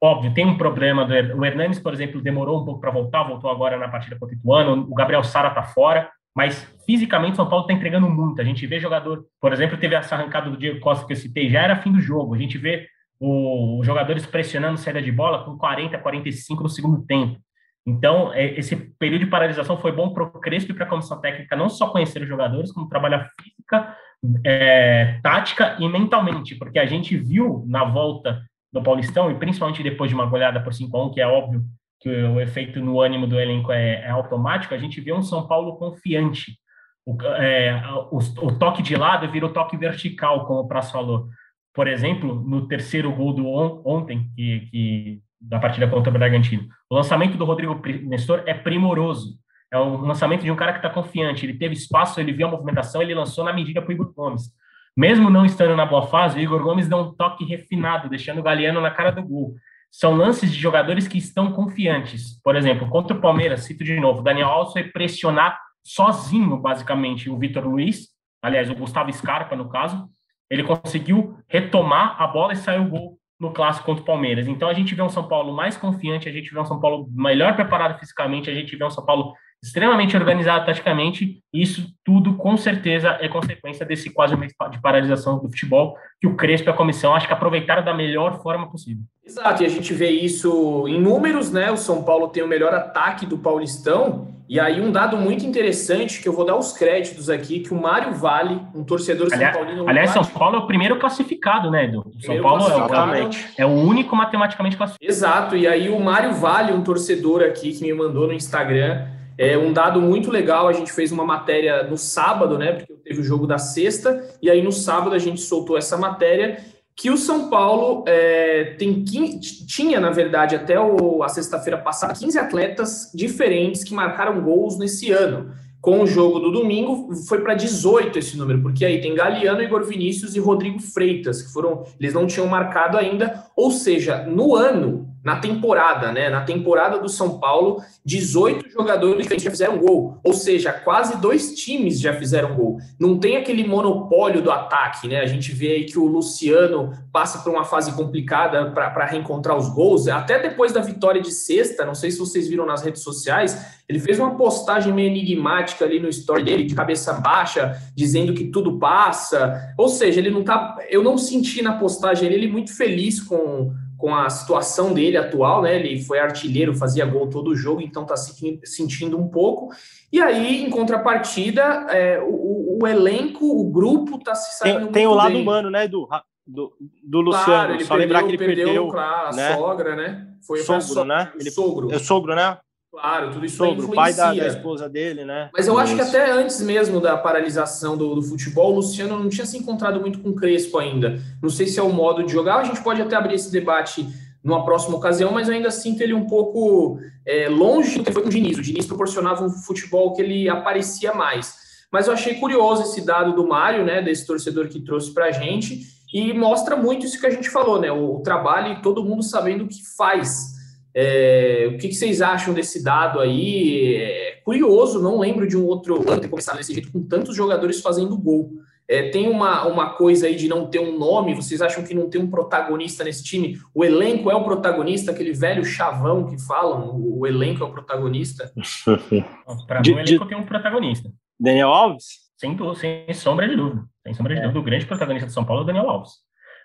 Óbvio, 0.00 0.34
tem 0.34 0.44
um 0.44 0.58
problema. 0.58 1.06
Do, 1.06 1.14
o 1.38 1.44
Hernanes, 1.44 1.78
por 1.78 1.92
exemplo, 1.94 2.20
demorou 2.20 2.60
um 2.60 2.64
pouco 2.64 2.80
para 2.80 2.90
voltar, 2.90 3.22
voltou 3.22 3.50
agora 3.50 3.78
na 3.78 3.88
partida 3.88 4.16
contra 4.18 4.36
o 4.36 4.38
Ituano. 4.38 4.86
O 4.90 4.94
Gabriel 4.94 5.24
Sara 5.24 5.48
está 5.48 5.62
fora, 5.62 6.10
mas 6.36 6.73
fisicamente 6.84 7.36
São 7.36 7.48
Paulo 7.48 7.64
está 7.64 7.74
entregando 7.74 8.08
muito. 8.08 8.40
A 8.40 8.44
gente 8.44 8.66
vê 8.66 8.78
jogador, 8.78 9.24
por 9.40 9.52
exemplo, 9.52 9.78
teve 9.78 9.94
essa 9.94 10.14
arrancada 10.14 10.50
do 10.50 10.56
Diego 10.56 10.80
Costa 10.80 11.06
que 11.06 11.12
eu 11.12 11.16
citei, 11.16 11.50
já 11.50 11.62
era 11.62 11.76
fim 11.76 11.92
do 11.92 12.00
jogo. 12.00 12.34
A 12.34 12.38
gente 12.38 12.58
vê 12.58 12.86
os 13.20 13.86
jogadores 13.86 14.26
pressionando 14.26 14.78
saída 14.78 15.00
de 15.00 15.12
bola 15.12 15.44
com 15.44 15.56
40, 15.56 15.98
45 15.98 16.62
no 16.62 16.68
segundo 16.68 17.04
tempo. 17.06 17.38
Então, 17.86 18.32
é, 18.32 18.58
esse 18.58 18.76
período 18.98 19.24
de 19.24 19.30
paralisação 19.30 19.76
foi 19.76 19.92
bom 19.92 20.12
para 20.12 20.24
o 20.24 20.30
Crespo 20.40 20.72
e 20.72 20.74
para 20.74 20.86
a 20.86 20.88
comissão 20.88 21.20
técnica 21.20 21.54
não 21.54 21.68
só 21.68 21.88
conhecer 21.90 22.22
os 22.22 22.28
jogadores, 22.28 22.72
como 22.72 22.88
trabalhar 22.88 23.30
física, 23.40 23.96
é, 24.44 25.20
tática 25.22 25.76
e 25.78 25.88
mentalmente, 25.88 26.54
porque 26.54 26.78
a 26.78 26.86
gente 26.86 27.16
viu 27.16 27.64
na 27.68 27.84
volta 27.84 28.42
do 28.72 28.82
Paulistão, 28.82 29.30
e 29.30 29.34
principalmente 29.34 29.82
depois 29.82 30.08
de 30.08 30.14
uma 30.14 30.26
goleada 30.26 30.60
por 30.60 30.72
5 30.72 30.96
a 30.96 31.06
1 31.06 31.12
que 31.12 31.20
é 31.20 31.26
óbvio 31.26 31.62
que 32.00 32.10
o 32.10 32.40
efeito 32.40 32.80
no 32.80 33.00
ânimo 33.00 33.26
do 33.26 33.38
elenco 33.38 33.70
é, 33.70 34.02
é 34.02 34.10
automático, 34.10 34.74
a 34.74 34.78
gente 34.78 35.00
vê 35.00 35.12
um 35.12 35.22
São 35.22 35.46
Paulo 35.46 35.76
confiante. 35.76 36.58
O, 37.06 37.16
é, 37.22 37.82
o, 38.10 38.18
o, 38.18 38.58
toque 38.58 38.82
de 38.82 38.96
lado 38.96 39.30
vira 39.30 39.46
o 39.46 39.52
toque 39.52 39.76
vertical, 39.76 40.46
como 40.46 40.60
o 40.60 40.68
Prazo 40.68 40.92
falou. 40.92 41.28
Por 41.74 41.86
exemplo, 41.86 42.34
no 42.34 42.66
terceiro 42.66 43.12
gol 43.12 43.34
do 43.34 43.46
on, 43.46 43.82
ontem, 43.84 44.30
que, 44.34 44.60
que, 44.70 45.20
da 45.40 45.58
partida 45.58 45.86
contra 45.88 46.10
o 46.10 46.12
Bragantino, 46.12 46.66
o 46.88 46.94
lançamento 46.94 47.36
do 47.36 47.44
Rodrigo 47.44 47.80
Nestor 48.04 48.42
é 48.46 48.54
primoroso. 48.54 49.38
É 49.70 49.78
um 49.78 50.02
lançamento 50.02 50.42
de 50.42 50.50
um 50.50 50.56
cara 50.56 50.72
que 50.72 50.78
está 50.78 50.88
confiante. 50.88 51.44
Ele 51.44 51.58
teve 51.58 51.74
espaço, 51.74 52.20
ele 52.20 52.32
viu 52.32 52.46
a 52.46 52.50
movimentação, 52.50 53.02
ele 53.02 53.14
lançou 53.14 53.44
na 53.44 53.52
medida 53.52 53.82
para 53.82 53.90
o 53.90 53.92
Igor 53.92 54.14
Gomes. 54.14 54.52
Mesmo 54.96 55.28
não 55.28 55.44
estando 55.44 55.74
na 55.74 55.84
boa 55.84 56.06
fase, 56.06 56.38
o 56.38 56.40
Igor 56.40 56.62
Gomes 56.62 56.88
dá 56.88 56.96
um 56.96 57.12
toque 57.12 57.44
refinado, 57.44 58.08
deixando 58.08 58.38
o 58.38 58.42
Galeano 58.42 58.80
na 58.80 58.92
cara 58.92 59.10
do 59.10 59.22
gol. 59.22 59.56
São 59.90 60.14
lances 60.14 60.52
de 60.52 60.58
jogadores 60.58 61.08
que 61.08 61.18
estão 61.18 61.52
confiantes. 61.52 62.40
Por 62.42 62.54
exemplo, 62.54 62.88
contra 62.88 63.16
o 63.16 63.20
Palmeiras, 63.20 63.64
cito 63.64 63.82
de 63.82 63.98
novo, 63.98 64.22
Daniel 64.22 64.48
Alves 64.48 64.72
foi 64.72 64.84
pressionar 64.84 65.58
sozinho, 65.84 66.56
basicamente, 66.56 67.28
o 67.28 67.38
Vitor 67.38 67.64
Luiz, 67.64 68.08
aliás, 68.42 68.70
o 68.70 68.74
Gustavo 68.74 69.12
Scarpa, 69.12 69.54
no 69.54 69.68
caso. 69.68 70.08
Ele 70.50 70.62
conseguiu 70.62 71.38
retomar 71.48 72.20
a 72.20 72.26
bola 72.26 72.52
e 72.52 72.56
saiu 72.56 72.82
o 72.82 72.88
gol 72.88 73.18
no 73.38 73.52
clássico 73.52 73.86
contra 73.86 74.02
o 74.02 74.06
Palmeiras. 74.06 74.46
Então 74.46 74.68
a 74.68 74.74
gente 74.74 74.94
vê 74.94 75.02
um 75.02 75.08
São 75.08 75.26
Paulo 75.28 75.52
mais 75.54 75.76
confiante, 75.76 76.28
a 76.28 76.32
gente 76.32 76.52
vê 76.52 76.58
um 76.58 76.64
São 76.64 76.80
Paulo 76.80 77.08
melhor 77.10 77.54
preparado 77.54 77.98
fisicamente, 77.98 78.50
a 78.50 78.54
gente 78.54 78.76
vê 78.76 78.84
um 78.84 78.90
São 78.90 79.04
Paulo 79.04 79.34
extremamente 79.64 80.14
organizado 80.14 80.66
taticamente, 80.66 81.42
e 81.52 81.62
isso 81.62 81.86
tudo 82.04 82.34
com 82.34 82.54
certeza 82.54 83.16
é 83.18 83.28
consequência 83.28 83.86
desse 83.86 84.10
quase 84.10 84.36
mês 84.36 84.52
de 84.70 84.80
paralisação 84.80 85.38
do 85.38 85.48
futebol, 85.48 85.96
que 86.20 86.26
o 86.26 86.36
Crespo 86.36 86.68
e 86.68 86.70
a 86.70 86.74
comissão 86.74 87.14
acho 87.14 87.26
que 87.26 87.32
aproveitaram 87.32 87.82
da 87.82 87.94
melhor 87.94 88.42
forma 88.42 88.70
possível. 88.70 89.02
Exato, 89.24 89.62
e 89.62 89.66
a 89.66 89.68
gente 89.70 89.94
vê 89.94 90.10
isso 90.10 90.86
em 90.86 91.00
números, 91.00 91.50
né? 91.50 91.70
O 91.70 91.78
São 91.78 92.04
Paulo 92.04 92.28
tem 92.28 92.42
o 92.42 92.46
melhor 92.46 92.74
ataque 92.74 93.24
do 93.24 93.38
Paulistão, 93.38 94.28
e 94.46 94.60
aí 94.60 94.82
um 94.82 94.92
dado 94.92 95.16
muito 95.16 95.46
interessante 95.46 96.20
que 96.20 96.28
eu 96.28 96.34
vou 96.34 96.44
dar 96.44 96.56
os 96.56 96.74
créditos 96.74 97.30
aqui, 97.30 97.60
que 97.60 97.72
o 97.72 97.80
Mário 97.80 98.12
Vale, 98.12 98.60
um 98.74 98.84
torcedor 98.84 99.28
aliás, 99.32 99.54
São 99.54 99.64
Paulino... 99.64 99.88
Aliás, 99.88 100.10
São 100.10 100.24
Paulo 100.26 100.56
é 100.56 100.58
o 100.58 100.66
primeiro 100.66 100.98
classificado, 100.98 101.70
né, 101.70 101.84
Edu? 101.84 102.04
São 102.20 102.42
Paulo 102.42 102.66
é, 102.66 103.62
é, 103.62 103.64
o 103.64 103.70
único 103.70 104.14
matematicamente 104.14 104.76
classificado. 104.76 105.10
Exato, 105.10 105.56
e 105.56 105.66
aí 105.66 105.88
o 105.88 105.98
Mário 105.98 106.34
Vale, 106.34 106.70
um 106.70 106.82
torcedor 106.82 107.42
aqui 107.42 107.72
que 107.72 107.82
me 107.82 107.94
mandou 107.94 108.26
no 108.26 108.34
Instagram 108.34 109.14
é 109.36 109.58
um 109.58 109.72
dado 109.72 110.00
muito 110.00 110.30
legal, 110.30 110.68
a 110.68 110.72
gente 110.72 110.92
fez 110.92 111.10
uma 111.10 111.24
matéria 111.24 111.82
no 111.84 111.96
sábado, 111.96 112.56
né? 112.56 112.72
Porque 112.72 112.92
teve 112.94 113.20
o 113.20 113.24
jogo 113.24 113.46
da 113.46 113.58
sexta, 113.58 114.24
e 114.40 114.50
aí 114.50 114.62
no 114.62 114.72
sábado 114.72 115.14
a 115.14 115.18
gente 115.18 115.40
soltou 115.40 115.76
essa 115.76 115.96
matéria 115.96 116.58
que 116.96 117.10
o 117.10 117.16
São 117.16 117.50
Paulo 117.50 118.04
é, 118.06 118.76
tem 118.78 119.04
15, 119.04 119.66
tinha, 119.66 119.98
na 119.98 120.10
verdade, 120.10 120.54
até 120.54 120.78
o, 120.78 121.22
a 121.24 121.28
sexta-feira 121.28 121.78
passada, 121.78 122.14
15 122.14 122.38
atletas 122.38 123.10
diferentes 123.12 123.82
que 123.82 123.92
marcaram 123.92 124.40
gols 124.40 124.78
nesse 124.78 125.10
ano. 125.10 125.52
Com 125.80 126.00
o 126.00 126.06
jogo 126.06 126.38
do 126.38 126.50
domingo, 126.50 127.14
foi 127.28 127.42
para 127.42 127.54
18 127.54 128.18
esse 128.18 128.38
número, 128.38 128.62
porque 128.62 128.84
aí 128.84 129.02
tem 129.02 129.14
Galeano, 129.14 129.62
Igor 129.62 129.84
Vinícius 129.84 130.34
e 130.34 130.40
Rodrigo 130.40 130.80
Freitas, 130.80 131.42
que 131.42 131.52
foram, 131.52 131.84
eles 132.00 132.14
não 132.14 132.26
tinham 132.26 132.46
marcado 132.46 132.96
ainda, 132.96 133.44
ou 133.54 133.70
seja, 133.70 134.24
no 134.24 134.54
ano 134.54 135.13
na 135.24 135.36
temporada, 135.36 136.12
né? 136.12 136.28
Na 136.28 136.42
temporada 136.42 136.98
do 136.98 137.08
São 137.08 137.38
Paulo, 137.38 137.82
18 138.04 138.68
jogadores 138.70 139.26
já 139.26 139.50
fizeram 139.50 139.78
gol, 139.78 140.18
ou 140.22 140.34
seja, 140.34 140.70
quase 140.70 141.16
dois 141.16 141.54
times 141.54 141.98
já 141.98 142.12
fizeram 142.12 142.54
gol. 142.54 142.76
Não 143.00 143.18
tem 143.18 143.38
aquele 143.38 143.66
monopólio 143.66 144.42
do 144.42 144.50
ataque, 144.50 145.08
né? 145.08 145.20
A 145.20 145.26
gente 145.26 145.50
vê 145.50 145.72
aí 145.72 145.84
que 145.84 145.98
o 145.98 146.04
Luciano 146.04 146.92
passa 147.10 147.38
por 147.38 147.50
uma 147.50 147.64
fase 147.64 147.92
complicada 147.92 148.70
para 148.70 149.06
reencontrar 149.06 149.56
os 149.56 149.68
gols, 149.70 150.06
até 150.08 150.38
depois 150.38 150.72
da 150.72 150.82
vitória 150.82 151.22
de 151.22 151.32
sexta, 151.32 151.86
não 151.86 151.94
sei 151.94 152.10
se 152.10 152.18
vocês 152.18 152.46
viram 152.46 152.66
nas 152.66 152.82
redes 152.82 153.02
sociais, 153.02 153.82
ele 153.88 153.98
fez 153.98 154.18
uma 154.18 154.34
postagem 154.34 154.92
meio 154.92 155.08
enigmática 155.08 155.84
ali 155.84 156.00
no 156.00 156.08
story 156.08 156.42
dele, 156.42 156.64
de 156.64 156.74
cabeça 156.74 157.14
baixa, 157.14 157.80
dizendo 157.94 158.34
que 158.34 158.44
tudo 158.44 158.78
passa. 158.78 159.74
Ou 159.78 159.88
seja, 159.88 160.20
ele 160.20 160.30
não 160.30 160.42
tá. 160.42 160.76
Eu 160.88 161.02
não 161.02 161.16
senti 161.16 161.62
na 161.62 161.78
postagem 161.78 162.30
ele 162.30 162.48
muito 162.48 162.74
feliz 162.74 163.20
com 163.20 163.72
com 164.04 164.14
a 164.14 164.28
situação 164.28 164.92
dele 164.92 165.16
atual, 165.16 165.62
né? 165.62 165.76
Ele 165.76 165.98
foi 165.98 166.18
artilheiro, 166.18 166.74
fazia 166.74 167.06
gol 167.06 167.30
todo 167.30 167.48
o 167.48 167.56
jogo, 167.56 167.80
então 167.80 168.02
está 168.02 168.14
se 168.14 168.60
sentindo 168.62 169.16
um 169.16 169.28
pouco. 169.28 169.74
E 170.12 170.20
aí, 170.20 170.62
em 170.62 170.68
contrapartida, 170.68 171.62
é, 171.88 172.20
o, 172.20 172.80
o, 172.82 172.86
elenco, 172.86 173.46
o 173.46 173.64
grupo 173.70 174.16
está 174.16 174.34
se 174.34 174.58
saindo 174.58 174.84
Tem, 174.84 174.92
tem 174.92 175.06
o 175.06 175.14
lado 175.14 175.32
bem. 175.32 175.40
humano, 175.40 175.70
né, 175.70 175.88
do, 175.88 176.06
do, 176.46 176.76
do 177.02 177.20
Luciano. 177.22 177.46
Claro, 177.46 177.72
ele 177.72 177.84
Só 177.84 177.94
perdeu, 177.94 178.06
lembrar 178.06 178.22
que 178.24 178.28
ele 178.28 178.36
perdeu, 178.36 178.64
perdeu 178.66 178.88
claro, 178.88 179.28
a 179.28 179.32
né? 179.32 179.56
sogra, 179.56 179.96
né? 179.96 180.28
Foi 180.46 180.58
sogro, 180.58 180.82
so, 180.82 181.04
né? 181.06 181.32
Ele, 181.40 181.50
sogro. 181.50 181.90
É 181.90 181.98
sogro, 181.98 182.34
né? 182.34 182.58
Claro, 182.94 183.32
tudo 183.32 183.44
isso 183.44 183.56
Sobre 183.56 183.86
o 183.86 183.90
pai 183.90 184.14
da, 184.14 184.32
da, 184.32 184.46
esposa 184.46 184.88
dele, 184.88 185.24
né? 185.24 185.50
Mas 185.52 185.66
eu 185.66 185.76
acho 185.76 185.96
que 185.96 186.00
até 186.00 186.30
antes 186.30 186.60
mesmo 186.60 187.00
da 187.00 187.16
paralisação 187.16 187.96
do, 187.96 188.14
do, 188.14 188.22
futebol, 188.22 188.70
o 188.70 188.76
Luciano 188.76 189.18
não 189.18 189.28
tinha 189.28 189.44
se 189.44 189.58
encontrado 189.58 190.00
muito 190.00 190.20
com 190.20 190.28
o 190.28 190.34
Crespo 190.34 190.78
ainda. 190.78 191.20
Não 191.42 191.50
sei 191.50 191.66
se 191.66 191.80
é 191.80 191.82
o 191.82 191.92
modo 191.92 192.22
de 192.22 192.32
jogar, 192.32 192.58
a 192.58 192.62
gente 192.62 192.80
pode 192.84 193.02
até 193.02 193.16
abrir 193.16 193.34
esse 193.34 193.50
debate 193.50 194.06
numa 194.44 194.64
próxima 194.64 194.96
ocasião, 194.96 195.32
mas 195.32 195.48
eu 195.48 195.54
ainda 195.54 195.72
sinto 195.72 196.02
ele 196.02 196.14
um 196.14 196.28
pouco 196.28 197.00
é, 197.26 197.48
longe 197.48 197.98
do 197.98 198.04
que 198.04 198.12
foi 198.12 198.22
com 198.22 198.28
o 198.28 198.30
Diniz. 198.30 198.58
O 198.58 198.62
Diniz 198.62 198.86
proporcionava 198.86 199.44
um 199.44 199.50
futebol 199.50 200.12
que 200.12 200.22
ele 200.22 200.48
aparecia 200.48 201.12
mais. 201.12 201.52
Mas 201.90 202.06
eu 202.06 202.12
achei 202.12 202.34
curioso 202.34 202.82
esse 202.82 203.04
dado 203.04 203.34
do 203.34 203.44
Mário, 203.44 203.84
né, 203.84 204.02
desse 204.02 204.24
torcedor 204.24 204.68
que 204.68 204.78
trouxe 204.78 205.12
para 205.12 205.24
a 205.26 205.32
gente, 205.32 205.80
e 206.12 206.32
mostra 206.32 206.76
muito 206.76 207.06
isso 207.06 207.18
que 207.18 207.26
a 207.26 207.30
gente 207.30 207.50
falou, 207.50 207.80
né? 207.80 207.90
O, 207.90 208.18
o 208.18 208.22
trabalho 208.22 208.74
e 208.74 208.82
todo 208.82 209.02
mundo 209.02 209.24
sabendo 209.24 209.64
o 209.64 209.68
que 209.68 209.84
faz 209.96 210.53
é, 210.94 211.66
o 211.68 211.76
que, 211.76 211.88
que, 211.88 211.94
vocês 211.94 212.22
acham 212.22 212.54
desse 212.54 212.82
dado 212.82 213.18
aí? 213.18 213.96
É 213.96 214.40
curioso, 214.44 215.02
não 215.02 215.18
lembro 215.18 215.46
de 215.46 215.56
um 215.56 215.66
outro 215.66 216.08
ano 216.08 216.20
ter 216.20 216.28
começado 216.28 216.58
desse 216.58 216.72
jeito 216.72 216.92
com 216.92 217.02
tantos 217.02 217.34
jogadores 217.34 217.80
fazendo 217.80 218.16
gol. 218.16 218.52
É, 218.86 219.08
tem 219.08 219.28
uma, 219.28 219.66
uma 219.66 219.94
coisa 219.94 220.26
aí 220.26 220.36
de 220.36 220.46
não 220.46 220.66
ter 220.66 220.78
um 220.78 220.98
nome, 220.98 221.34
vocês 221.34 221.62
acham 221.62 221.82
que 221.82 221.94
não 221.94 222.08
tem 222.08 222.20
um 222.20 222.30
protagonista 222.30 223.02
nesse 223.02 223.24
time? 223.24 223.58
O 223.74 223.84
elenco 223.84 224.30
é 224.30 224.34
o 224.34 224.44
protagonista, 224.44 225.10
aquele 225.10 225.32
velho 225.32 225.64
chavão 225.64 226.26
que 226.26 226.38
falam, 226.38 226.90
o, 226.90 227.20
o 227.20 227.26
elenco 227.26 227.64
é 227.64 227.66
o 227.66 227.72
protagonista? 227.72 228.52
Para 229.66 229.80
mim, 229.80 229.94
o 229.94 229.98
elenco 229.98 230.26
tem 230.26 230.36
um 230.36 230.44
protagonista. 230.44 231.10
Daniel 231.40 231.70
Alves? 231.70 232.24
Sem, 232.36 232.56
sem 232.76 233.14
sombra 233.14 233.48
de 233.48 233.56
dúvida. 233.56 233.84
Sem 234.04 234.14
sombra 234.14 234.34
de 234.34 234.40
é. 234.40 234.42
dúvida. 234.42 234.60
O 234.60 234.64
grande 234.64 234.86
protagonista 234.86 235.26
do 235.26 235.32
São 235.32 235.44
Paulo 235.44 235.62
é 235.62 235.64
o 235.64 235.66
Daniel 235.66 235.88
Alves. 235.88 236.12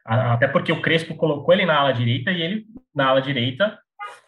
Até 0.05 0.47
porque 0.47 0.71
o 0.71 0.81
Crespo 0.81 1.15
colocou 1.15 1.53
ele 1.53 1.65
na 1.65 1.79
ala 1.79 1.93
direita 1.93 2.31
e 2.31 2.41
ele, 2.41 2.65
na 2.93 3.07
ala 3.07 3.21
direita, 3.21 3.77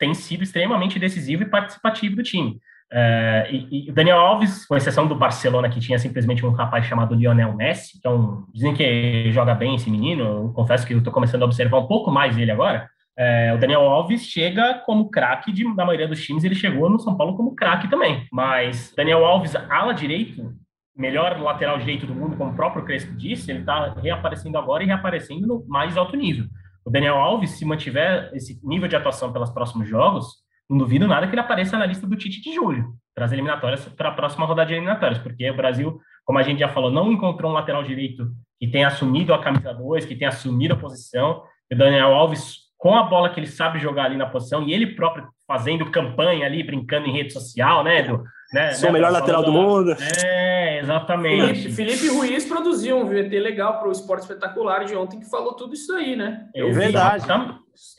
tem 0.02 0.16
sido 0.16 0.44
extremamente 0.44 0.98
decisivo 0.98 1.44
e 1.44 1.50
participativo 1.50 2.16
do 2.16 2.24
time. 2.24 2.60
Uh, 2.92 3.70
e, 3.72 3.90
o 3.92 3.94
Daniel 3.94 4.18
Alves, 4.18 4.66
com 4.66 4.76
exceção 4.76 5.08
do 5.08 5.16
Barcelona, 5.16 5.70
que 5.70 5.80
tinha 5.80 6.00
simplesmente 6.00 6.44
um 6.44 6.50
rapaz 6.50 6.88
chamado 6.88 7.14
Lionel 7.14 7.56
Messi, 7.56 8.00
é 8.04 8.10
um, 8.10 8.44
dizem 8.52 8.74
que 8.74 9.32
joga 9.32 9.54
bem 9.54 9.76
esse 9.76 9.92
menino, 9.92 10.24
eu 10.24 10.54
confesso 10.54 10.88
que 10.88 10.94
eu 10.94 10.98
estou 10.98 11.14
começando 11.14 11.44
a 11.44 11.46
observar 11.46 11.78
um 11.78 11.86
pouco 11.86 12.10
mais 12.10 12.36
ele 12.36 12.52
agora. 12.52 12.90
Uh, 13.16 13.56
o 13.56 13.60
Daniel 13.60 13.82
Alves 13.82 14.26
chega 14.26 14.82
como 14.86 15.12
craque 15.12 15.54
da 15.76 15.86
maioria 15.86 16.08
dos 16.08 16.26
times, 16.26 16.44
ele 16.44 16.56
chegou 16.56 16.90
no 16.90 17.00
São 17.00 17.16
Paulo 17.16 17.38
como 17.38 17.56
craque 17.56 17.88
também. 17.88 18.26
Mas 18.32 18.92
Daniel 18.98 19.24
Alves, 19.24 19.56
ala 19.56 19.94
direito, 19.94 20.52
melhor 20.98 21.40
lateral 21.40 21.78
direito 21.78 22.08
do 22.08 22.16
mundo, 22.16 22.36
como 22.36 22.52
o 22.52 22.56
próprio 22.56 22.84
Crespo 22.84 23.16
disse, 23.16 23.52
ele 23.52 23.60
está 23.60 23.94
reaparecendo 24.02 24.58
agora 24.58 24.82
e 24.82 24.88
reaparecendo 24.88 25.46
no 25.46 25.64
mais 25.68 25.96
alto 25.96 26.18
nível 26.18 26.48
o 26.86 26.90
Daniel 26.90 27.16
Alves, 27.16 27.52
se 27.52 27.66
mantiver 27.66 28.32
esse 28.34 28.60
nível 28.64 28.88
de 28.88 28.96
atuação 28.96 29.32
pelos 29.32 29.50
próximos 29.50 29.88
jogos, 29.88 30.42
não 30.70 30.78
duvido 30.78 31.08
nada 31.08 31.28
que 31.28 31.34
ele 31.34 31.42
apareça 31.42 31.78
na 31.78 31.86
lista 31.86 32.08
do 32.08 32.16
Tite 32.16 32.42
de 32.42 32.54
julho, 32.56 32.94
para 33.14 33.26
as 33.26 33.32
eliminatórias, 33.32 33.86
para 33.90 34.10
a 34.10 34.14
próxima 34.14 34.46
rodada 34.46 34.68
de 34.68 34.74
eliminatórias, 34.74 35.20
porque 35.20 35.50
o 35.50 35.56
Brasil, 35.56 36.00
como 36.26 36.40
a 36.40 36.44
gente 36.44 36.60
já 36.60 36.70
falou, 36.70 36.90
não 36.90 37.12
encontrou 37.12 37.52
um 37.52 37.54
lateral 37.54 37.84
direito 37.84 38.32
que 38.60 38.68
tenha 38.68 38.88
assumido 38.88 39.34
a 39.34 39.42
camisa 39.42 39.74
2, 39.74 40.06
que 40.06 40.16
tenha 40.16 40.30
assumido 40.30 40.76
a 40.76 40.78
posição. 40.78 41.44
O 41.72 41.76
Daniel 41.76 42.14
Alves, 42.14 42.58
com 42.78 42.96
a 42.96 43.04
bola 43.04 43.30
que 43.30 43.40
ele 43.40 43.48
sabe 43.48 43.80
jogar 43.80 44.06
ali 44.06 44.16
na 44.16 44.28
posição, 44.28 44.64
e 44.64 44.74
ele 44.74 44.96
próprio 44.96 45.28
fazendo 45.48 45.92
campanha 45.92 46.46
ali, 46.46 46.64
brincando 46.64 47.08
em 47.08 47.12
rede 47.12 47.34
social, 47.34 47.84
né, 47.84 48.08
né, 48.54 48.72
Sou 48.74 48.86
né, 48.86 48.90
o 48.90 48.94
melhor 48.94 49.12
lateral 49.12 49.44
do 49.44 49.52
mundo. 49.52 49.96
É, 50.24 50.61
exatamente. 50.82 51.70
Felipe, 51.72 51.98
Felipe 51.98 52.08
Ruiz 52.10 52.46
produziu 52.46 52.98
um 52.98 53.06
VT 53.06 53.40
legal 53.40 53.80
para 53.80 53.88
o 53.88 53.92
Esporte 53.92 54.22
Espetacular 54.22 54.86
de 54.86 54.96
ontem 54.96 55.20
que 55.20 55.30
falou 55.30 55.54
tudo 55.54 55.74
isso 55.74 55.94
aí, 55.94 56.16
né? 56.16 56.50
É 56.54 56.64
verdade. 56.70 57.26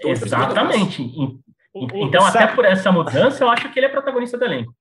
Exatamente. 0.05 1.03
Então, 1.75 2.25
até 2.27 2.47
por 2.49 2.64
essa 2.64 2.92
mudança, 2.92 3.42
eu 3.42 3.49
acho 3.49 3.73
que 3.73 3.79
ele 3.79 3.87
é 3.87 3.88
protagonista 3.88 4.37
do 4.37 4.45
elenco. 4.45 4.75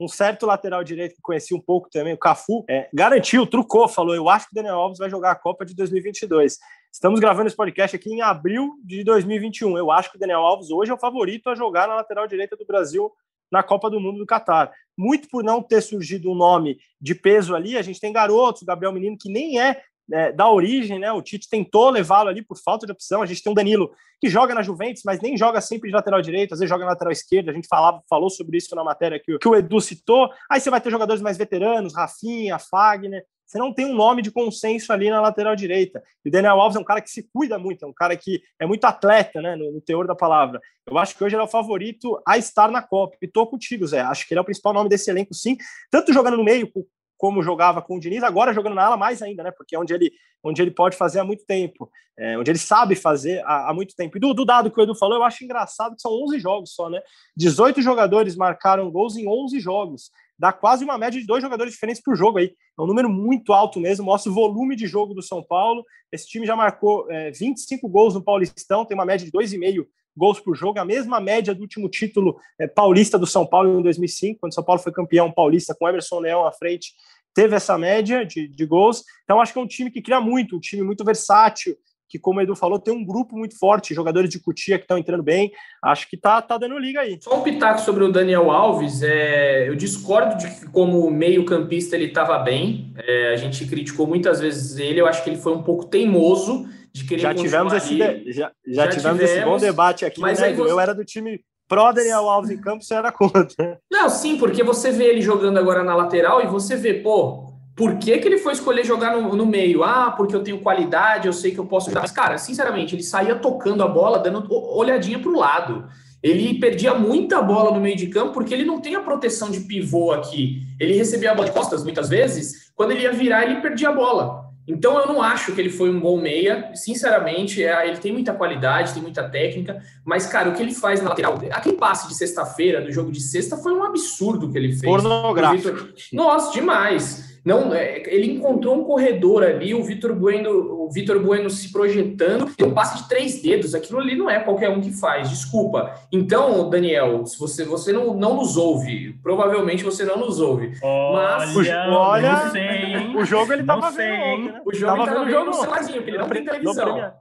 um 0.00 0.08
certo 0.08 0.46
lateral 0.46 0.82
direito 0.82 1.16
que 1.16 1.20
conheci 1.20 1.54
um 1.54 1.60
pouco 1.60 1.90
também, 1.90 2.14
o 2.14 2.18
Cafu, 2.18 2.64
é, 2.70 2.88
garantiu, 2.94 3.46
trucou, 3.46 3.88
falou: 3.88 4.14
Eu 4.14 4.28
acho 4.28 4.46
que 4.46 4.52
o 4.52 4.54
Daniel 4.54 4.76
Alves 4.76 4.98
vai 4.98 5.10
jogar 5.10 5.32
a 5.32 5.36
Copa 5.36 5.64
de 5.64 5.74
2022. 5.74 6.56
Estamos 6.90 7.20
gravando 7.20 7.48
esse 7.48 7.56
podcast 7.56 7.94
aqui 7.94 8.10
em 8.10 8.22
abril 8.22 8.74
de 8.82 9.04
2021. 9.04 9.76
Eu 9.76 9.90
acho 9.90 10.10
que 10.10 10.16
o 10.16 10.20
Daniel 10.20 10.40
Alves 10.40 10.70
hoje 10.70 10.90
é 10.90 10.94
o 10.94 10.98
favorito 10.98 11.50
a 11.50 11.54
jogar 11.54 11.86
na 11.86 11.96
lateral 11.96 12.26
direita 12.26 12.56
do 12.56 12.64
Brasil 12.64 13.12
na 13.50 13.62
Copa 13.62 13.90
do 13.90 14.00
Mundo 14.00 14.18
do 14.18 14.26
Catar. 14.26 14.70
Muito 14.96 15.28
por 15.28 15.44
não 15.44 15.62
ter 15.62 15.80
surgido 15.80 16.30
um 16.30 16.34
nome 16.34 16.78
de 17.00 17.14
peso 17.14 17.54
ali, 17.54 17.76
a 17.76 17.82
gente 17.82 18.00
tem 18.00 18.12
garotos, 18.12 18.62
o 18.62 18.66
Gabriel 18.66 18.92
Menino, 18.92 19.16
que 19.18 19.30
nem 19.30 19.60
é, 19.60 19.80
é 20.12 20.32
da 20.32 20.50
origem, 20.50 20.98
né? 20.98 21.12
O 21.12 21.22
Tite 21.22 21.48
tentou 21.48 21.90
levá-lo 21.90 22.28
ali 22.28 22.42
por 22.42 22.58
falta 22.58 22.86
de 22.86 22.92
opção. 22.92 23.22
A 23.22 23.26
gente 23.26 23.42
tem 23.42 23.52
um 23.52 23.54
Danilo 23.54 23.90
que 24.20 24.28
joga 24.28 24.54
na 24.54 24.62
Juventus, 24.62 25.02
mas 25.04 25.20
nem 25.20 25.36
joga 25.36 25.60
sempre 25.60 25.88
de 25.88 25.94
lateral 25.94 26.20
direito, 26.20 26.52
às 26.52 26.58
vezes 26.58 26.68
joga 26.68 26.84
na 26.84 26.90
lateral 26.90 27.12
esquerda. 27.12 27.50
A 27.50 27.54
gente 27.54 27.68
falava, 27.68 28.02
falou 28.08 28.30
sobre 28.30 28.58
isso 28.58 28.74
na 28.74 28.82
matéria 28.82 29.20
que, 29.20 29.38
que 29.38 29.48
o 29.48 29.54
Edu 29.54 29.80
citou. 29.80 30.30
Aí 30.50 30.60
você 30.60 30.70
vai 30.70 30.80
ter 30.80 30.90
jogadores 30.90 31.22
mais 31.22 31.36
veteranos, 31.38 31.94
Rafinha, 31.94 32.58
Fagner 32.58 33.24
você 33.48 33.56
não 33.56 33.72
tem 33.72 33.86
um 33.86 33.94
nome 33.94 34.20
de 34.20 34.30
consenso 34.30 34.92
ali 34.92 35.08
na 35.08 35.22
lateral 35.22 35.56
direita. 35.56 36.02
E 36.22 36.28
o 36.28 36.32
Daniel 36.32 36.60
Alves 36.60 36.76
é 36.76 36.80
um 36.80 36.84
cara 36.84 37.00
que 37.00 37.10
se 37.10 37.26
cuida 37.32 37.58
muito, 37.58 37.82
é 37.82 37.88
um 37.88 37.94
cara 37.94 38.14
que 38.14 38.42
é 38.60 38.66
muito 38.66 38.84
atleta, 38.84 39.40
né, 39.40 39.56
no, 39.56 39.72
no 39.72 39.80
teor 39.80 40.06
da 40.06 40.14
palavra. 40.14 40.60
Eu 40.86 40.98
acho 40.98 41.16
que 41.16 41.24
hoje 41.24 41.34
ele 41.34 41.40
é 41.40 41.44
o 41.46 41.48
favorito 41.48 42.20
a 42.26 42.36
estar 42.36 42.70
na 42.70 42.82
Copa. 42.82 43.16
E 43.22 43.26
tô 43.26 43.46
contigo, 43.46 43.86
Zé. 43.86 44.00
Acho 44.00 44.28
que 44.28 44.34
ele 44.34 44.38
é 44.38 44.42
o 44.42 44.44
principal 44.44 44.74
nome 44.74 44.90
desse 44.90 45.10
elenco, 45.10 45.32
sim. 45.32 45.56
Tanto 45.90 46.12
jogando 46.12 46.36
no 46.36 46.44
meio, 46.44 46.70
como 47.16 47.42
jogava 47.42 47.80
com 47.80 47.96
o 47.96 48.00
Diniz, 48.00 48.22
agora 48.22 48.52
jogando 48.52 48.74
na 48.74 48.84
ala 48.84 48.96
mais 48.98 49.22
ainda, 49.22 49.42
né? 49.42 49.50
Porque 49.50 49.74
é 49.74 49.78
onde 49.78 49.94
ele, 49.94 50.12
onde 50.44 50.60
ele 50.60 50.70
pode 50.70 50.94
fazer 50.94 51.18
há 51.18 51.24
muito 51.24 51.44
tempo, 51.46 51.90
é, 52.18 52.38
onde 52.38 52.50
ele 52.50 52.58
sabe 52.58 52.94
fazer 52.94 53.42
há, 53.46 53.70
há, 53.70 53.74
muito 53.74 53.96
tempo. 53.96 54.16
E 54.16 54.20
do, 54.20 54.34
do 54.34 54.44
dado 54.44 54.70
que 54.70 54.78
o 54.78 54.82
Edu 54.82 54.94
falou, 54.94 55.16
eu 55.16 55.24
acho 55.24 55.42
engraçado 55.42 55.96
que 55.96 56.02
são 56.02 56.12
11 56.12 56.38
jogos 56.38 56.74
só, 56.74 56.90
né? 56.90 57.00
18 57.36 57.80
jogadores 57.80 58.36
marcaram 58.36 58.90
gols 58.90 59.16
em 59.16 59.26
11 59.26 59.58
jogos 59.58 60.10
dá 60.38 60.52
quase 60.52 60.84
uma 60.84 60.96
média 60.96 61.20
de 61.20 61.26
dois 61.26 61.42
jogadores 61.42 61.72
diferentes 61.72 62.02
por 62.02 62.16
jogo 62.16 62.38
aí. 62.38 62.54
É 62.78 62.82
um 62.82 62.86
número 62.86 63.08
muito 63.08 63.52
alto 63.52 63.80
mesmo, 63.80 64.04
mostra 64.04 64.30
o 64.30 64.34
volume 64.34 64.76
de 64.76 64.86
jogo 64.86 65.14
do 65.14 65.22
São 65.22 65.42
Paulo. 65.42 65.84
Esse 66.12 66.28
time 66.28 66.46
já 66.46 66.54
marcou 66.54 67.10
é, 67.10 67.30
25 67.30 67.88
gols 67.88 68.14
no 68.14 68.22
Paulistão, 68.22 68.84
tem 68.84 68.94
uma 68.94 69.04
média 69.04 69.26
de 69.26 69.32
2,5 69.32 69.86
gols 70.16 70.40
por 70.40 70.56
jogo, 70.56 70.80
a 70.80 70.84
mesma 70.84 71.20
média 71.20 71.54
do 71.54 71.62
último 71.62 71.88
título 71.88 72.36
é, 72.60 72.66
paulista 72.66 73.16
do 73.18 73.26
São 73.26 73.46
Paulo 73.46 73.78
em 73.78 73.82
2005, 73.82 74.40
quando 74.40 74.52
o 74.52 74.54
São 74.54 74.64
Paulo 74.64 74.82
foi 74.82 74.92
campeão 74.92 75.30
paulista 75.30 75.74
com 75.78 75.88
Emerson 75.88 76.18
Leão 76.18 76.44
à 76.44 76.52
frente, 76.52 76.92
teve 77.32 77.54
essa 77.54 77.78
média 77.78 78.26
de, 78.26 78.48
de 78.48 78.66
gols. 78.66 79.04
Então, 79.22 79.40
acho 79.40 79.52
que 79.52 79.58
é 79.58 79.62
um 79.62 79.66
time 79.66 79.90
que 79.90 80.02
cria 80.02 80.20
muito, 80.20 80.56
um 80.56 80.60
time 80.60 80.82
muito 80.82 81.04
versátil, 81.04 81.76
que, 82.08 82.18
como 82.18 82.38
o 82.38 82.42
Edu 82.42 82.56
falou, 82.56 82.78
tem 82.78 82.94
um 82.94 83.04
grupo 83.04 83.36
muito 83.36 83.58
forte, 83.58 83.94
jogadores 83.94 84.30
de 84.30 84.40
Cutia 84.40 84.78
que 84.78 84.84
estão 84.84 84.98
entrando 84.98 85.22
bem. 85.22 85.52
Acho 85.82 86.08
que 86.08 86.16
tá, 86.16 86.40
tá 86.40 86.56
dando 86.56 86.78
liga 86.78 87.00
aí. 87.00 87.18
Só 87.20 87.38
um 87.38 87.42
pitaco 87.42 87.80
sobre 87.80 88.04
o 88.04 88.10
Daniel 88.12 88.50
Alves. 88.50 89.02
É, 89.02 89.68
eu 89.68 89.74
discordo 89.74 90.36
de 90.38 90.48
que, 90.48 90.66
como 90.70 91.10
meio-campista, 91.10 91.96
ele 91.96 92.06
estava 92.06 92.38
bem. 92.38 92.92
É, 92.96 93.32
a 93.32 93.36
gente 93.36 93.66
criticou 93.66 94.06
muitas 94.06 94.40
vezes 94.40 94.78
ele. 94.78 95.00
Eu 95.00 95.06
acho 95.06 95.22
que 95.22 95.30
ele 95.30 95.38
foi 95.38 95.52
um 95.52 95.62
pouco 95.62 95.84
teimoso 95.84 96.66
de 96.92 97.04
querer. 97.04 97.20
Já 97.20 97.34
tivemos, 97.34 97.72
esse, 97.72 97.94
de, 97.94 98.32
já, 98.32 98.50
já, 98.66 98.84
já 98.84 98.88
tivemos, 98.88 98.94
tivemos, 98.94 99.22
esse 99.22 99.44
bom 99.44 99.58
debate 99.58 100.04
aqui, 100.04 100.20
mas 100.20 100.40
né, 100.40 100.52
você... 100.52 100.70
Eu 100.70 100.80
era 100.80 100.94
do 100.94 101.04
time 101.04 101.40
pró 101.68 101.92
Daniel 101.92 102.28
Alves 102.28 102.50
em 102.50 102.58
campo, 102.58 102.82
você 102.82 102.94
era 102.94 103.12
contra. 103.12 103.78
Não, 103.90 104.08
sim, 104.08 104.38
porque 104.38 104.64
você 104.64 104.90
vê 104.90 105.04
ele 105.04 105.20
jogando 105.20 105.58
agora 105.58 105.84
na 105.84 105.94
lateral 105.94 106.42
e 106.42 106.46
você 106.46 106.74
vê, 106.74 106.94
pô, 106.94 107.47
por 107.78 107.96
que, 107.96 108.18
que 108.18 108.26
ele 108.26 108.38
foi 108.38 108.52
escolher 108.52 108.84
jogar 108.84 109.16
no, 109.16 109.36
no, 109.36 109.46
meio? 109.46 109.84
Ah, 109.84 110.10
porque 110.10 110.34
eu 110.34 110.42
tenho 110.42 110.58
qualidade, 110.58 111.28
eu 111.28 111.32
sei 111.32 111.52
que 111.52 111.58
eu 111.58 111.64
posso 111.64 111.94
Mas, 111.94 112.10
cara, 112.10 112.36
sinceramente, 112.36 112.96
ele 112.96 113.04
saía 113.04 113.36
tocando 113.36 113.84
a 113.84 113.88
bola, 113.88 114.18
dando 114.18 114.52
olhadinha 114.52 115.20
para 115.20 115.30
o 115.30 115.38
lado. 115.38 115.88
Ele 116.20 116.58
perdia 116.58 116.92
muita 116.94 117.40
bola 117.40 117.70
no 117.70 117.80
meio 117.80 117.96
de 117.96 118.08
campo 118.08 118.32
porque 118.32 118.52
ele 118.52 118.64
não 118.64 118.80
tem 118.80 118.96
a 118.96 119.00
proteção 119.00 119.48
de 119.48 119.60
pivô 119.60 120.10
aqui. 120.10 120.60
Ele 120.80 120.94
recebia 120.94 121.30
a 121.30 121.34
bola 121.36 121.46
de 121.46 121.54
costas 121.54 121.84
muitas 121.84 122.08
vezes, 122.08 122.72
quando 122.74 122.90
ele 122.90 123.02
ia 123.02 123.12
virar, 123.12 123.44
ele 123.44 123.60
perdia 123.60 123.90
a 123.90 123.92
bola. 123.92 124.48
Então 124.66 124.98
eu 124.98 125.06
não 125.06 125.22
acho 125.22 125.52
que 125.52 125.60
ele 125.60 125.70
foi 125.70 125.88
um 125.88 126.00
bom 126.00 126.20
meia, 126.20 126.72
sinceramente, 126.74 127.64
é, 127.64 127.88
ele 127.88 127.98
tem 127.98 128.12
muita 128.12 128.34
qualidade, 128.34 128.92
tem 128.92 129.00
muita 129.00 129.26
técnica, 129.26 129.80
mas 130.04 130.26
cara, 130.26 130.50
o 130.50 130.52
que 130.52 130.62
ele 130.62 130.74
faz 130.74 131.00
na 131.00 131.08
lateral, 131.10 131.38
aquele 131.52 131.76
passe 131.76 132.06
de 132.08 132.14
sexta-feira, 132.14 132.82
do 132.82 132.92
jogo 132.92 133.10
de 133.10 133.20
sexta, 133.20 133.56
foi 133.56 133.72
um 133.72 133.82
absurdo 133.82 134.50
que 134.50 134.58
ele 134.58 134.70
fez. 134.70 134.82
Pornográfico. 134.82 135.88
Nossa, 136.12 136.52
demais. 136.52 137.27
Não, 137.48 137.72
é, 137.72 138.02
ele 138.08 138.30
encontrou 138.32 138.76
um 138.76 138.84
corredor 138.84 139.42
ali, 139.42 139.72
o 139.74 139.82
Vitor 139.82 140.14
Bueno, 140.14 140.50
o 140.50 140.90
Vitor 140.90 141.18
Bueno 141.18 141.48
se 141.48 141.72
projetando, 141.72 142.54
tem 142.54 142.66
um 142.66 142.74
passe 142.74 143.02
de 143.02 143.08
três 143.08 143.40
dedos, 143.40 143.74
aquilo 143.74 144.00
ali 144.00 144.14
não 144.14 144.28
é 144.28 144.38
qualquer 144.38 144.68
um 144.68 144.82
que 144.82 144.92
faz, 144.92 145.30
desculpa. 145.30 145.94
Então, 146.12 146.68
Daniel, 146.68 147.24
se 147.24 147.38
você, 147.38 147.64
você 147.64 147.90
não, 147.90 148.12
não 148.12 148.36
nos 148.36 148.58
ouve, 148.58 149.18
provavelmente 149.22 149.82
você 149.82 150.04
não 150.04 150.18
nos 150.18 150.38
ouve. 150.40 150.74
Olha, 150.82 151.38
mas 151.38 151.56
olha, 151.88 152.50
sei, 152.50 153.16
o 153.16 153.24
jogo 153.24 153.50
ele 153.50 153.64
tava 153.64 153.92
sei, 153.92 154.06
vendo, 154.06 154.52
né? 154.52 154.60
O 154.62 154.74
jogo 154.74 154.92
tava 154.92 155.02
ele 155.04 155.10
tava 155.10 155.24
vendo, 155.24 155.38
vendo 155.38 155.46
no 155.46 155.54
celularzinho, 155.54 155.96
porque 155.96 156.10
ele 156.10 156.18
não 156.18 156.28
tem 156.28 156.44
televisão. 156.44 157.12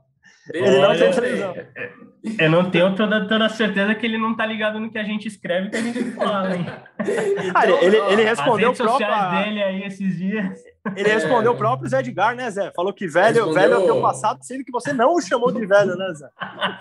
Ele 0.54 0.80
não 0.80 0.96
tem 0.96 1.12
televisão. 1.12 1.56
Eu 2.40 2.50
não 2.50 2.70
tenho 2.70 2.96
toda, 2.96 3.28
toda 3.28 3.48
certeza 3.50 3.96
que 3.96 4.06
ele 4.06 4.18
não 4.18 4.36
tá 4.36 4.46
ligado 4.46 4.80
no 4.80 4.92
que 4.92 4.98
a 4.98 5.04
gente 5.04 5.28
escreve 5.28 5.68
e 5.68 5.70
que 5.70 5.78
a 5.78 5.82
gente 5.82 6.04
fala, 6.12 6.56
hein? 6.56 6.66
Então, 7.00 7.82
ele, 7.82 7.98
ele 7.98 8.24
respondeu 8.24 8.72
as 8.72 8.80
redes 8.80 8.92
sociais 8.92 9.46
dele 9.46 9.64
aí 9.64 9.84
esses 9.84 10.18
dias. 10.18 10.60
Ele 10.96 11.10
respondeu 11.10 11.52
o 11.52 11.56
próprio 11.56 11.90
Zé 11.90 12.00
Edgar, 12.00 12.36
né, 12.36 12.50
Zé? 12.50 12.72
Falou 12.76 12.92
que 12.92 13.08
velho, 13.08 13.46
respondeu... 13.46 13.54
velho 13.54 13.74
é 13.74 13.78
o 13.78 13.86
teu 13.86 14.02
passado, 14.02 14.40
sendo 14.42 14.64
que 14.64 14.72
você 14.72 14.92
não 14.92 15.14
o 15.14 15.22
chamou 15.22 15.52
de 15.52 15.66
velho, 15.66 15.96
né, 15.96 16.14
Zé? 16.14 16.30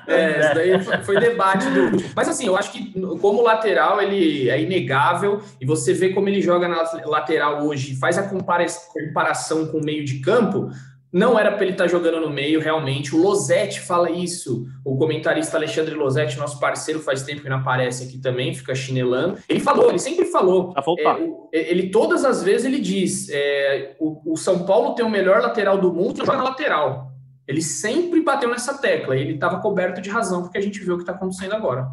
É, 0.09 0.41
isso 0.41 0.55
daí 0.55 0.83
foi, 0.83 0.99
foi 1.05 1.21
debate 1.21 1.67
do. 1.67 2.13
Mas 2.15 2.29
assim, 2.29 2.47
eu 2.47 2.57
acho 2.57 2.73
que 2.73 2.93
como 3.21 3.43
lateral 3.43 4.01
ele 4.01 4.49
é 4.49 4.61
inegável, 4.61 5.43
e 5.61 5.67
você 5.67 5.93
vê 5.93 6.11
como 6.11 6.29
ele 6.29 6.41
joga 6.41 6.67
na 6.67 6.83
lateral 7.05 7.65
hoje, 7.65 7.97
faz 7.97 8.17
a 8.19 8.29
comparação 8.29 9.67
com 9.67 9.79
o 9.79 9.85
meio 9.85 10.05
de 10.05 10.21
campo. 10.21 10.71
Não 11.17 11.39
era 11.39 11.51
para 11.51 11.63
ele 11.63 11.73
estar 11.73 11.85
tá 11.85 11.89
jogando 11.89 12.21
no 12.21 12.29
meio, 12.29 12.61
realmente. 12.61 13.17
O 13.17 13.23
Losetti 13.23 13.81
fala 13.81 14.11
isso. 14.11 14.67
O 14.85 14.99
comentarista 14.99 15.57
Alexandre 15.57 15.95
Losetti, 15.95 16.37
nosso 16.37 16.61
parceiro, 16.61 17.01
faz 17.01 17.23
tempo 17.23 17.41
que 17.41 17.49
não 17.49 17.57
aparece 17.57 18.05
aqui 18.05 18.19
também, 18.19 18.53
fica 18.53 18.75
chinelando. 18.75 19.39
Ele 19.49 19.59
falou, 19.59 19.89
ele 19.89 19.99
sempre 19.99 20.27
falou. 20.27 20.75
É, 21.51 21.71
ele 21.71 21.89
todas 21.89 22.23
as 22.23 22.43
vezes 22.43 22.67
ele 22.67 22.79
diz: 22.79 23.31
é, 23.31 23.97
o, 23.99 24.35
o, 24.35 24.37
São 24.37 24.67
Paulo 24.67 24.95
tem 24.95 25.07
o 25.07 25.09
melhor 25.09 25.41
lateral 25.41 25.79
do 25.79 25.91
mundo, 25.91 26.19
joga 26.19 26.37
na 26.37 26.45
lateral. 26.45 27.11
Ele 27.49 27.63
sempre 27.63 28.21
bateu 28.21 28.51
nessa 28.51 28.77
tecla. 28.77 29.17
E 29.17 29.23
ele 29.23 29.37
estava 29.37 29.63
coberto 29.63 30.03
de 30.03 30.11
razão, 30.11 30.43
porque 30.43 30.59
a 30.59 30.63
gente 30.63 30.81
viu 30.81 30.97
o 30.97 30.97
que 30.99 31.03
está 31.03 31.15
acontecendo 31.15 31.55
agora. 31.55 31.89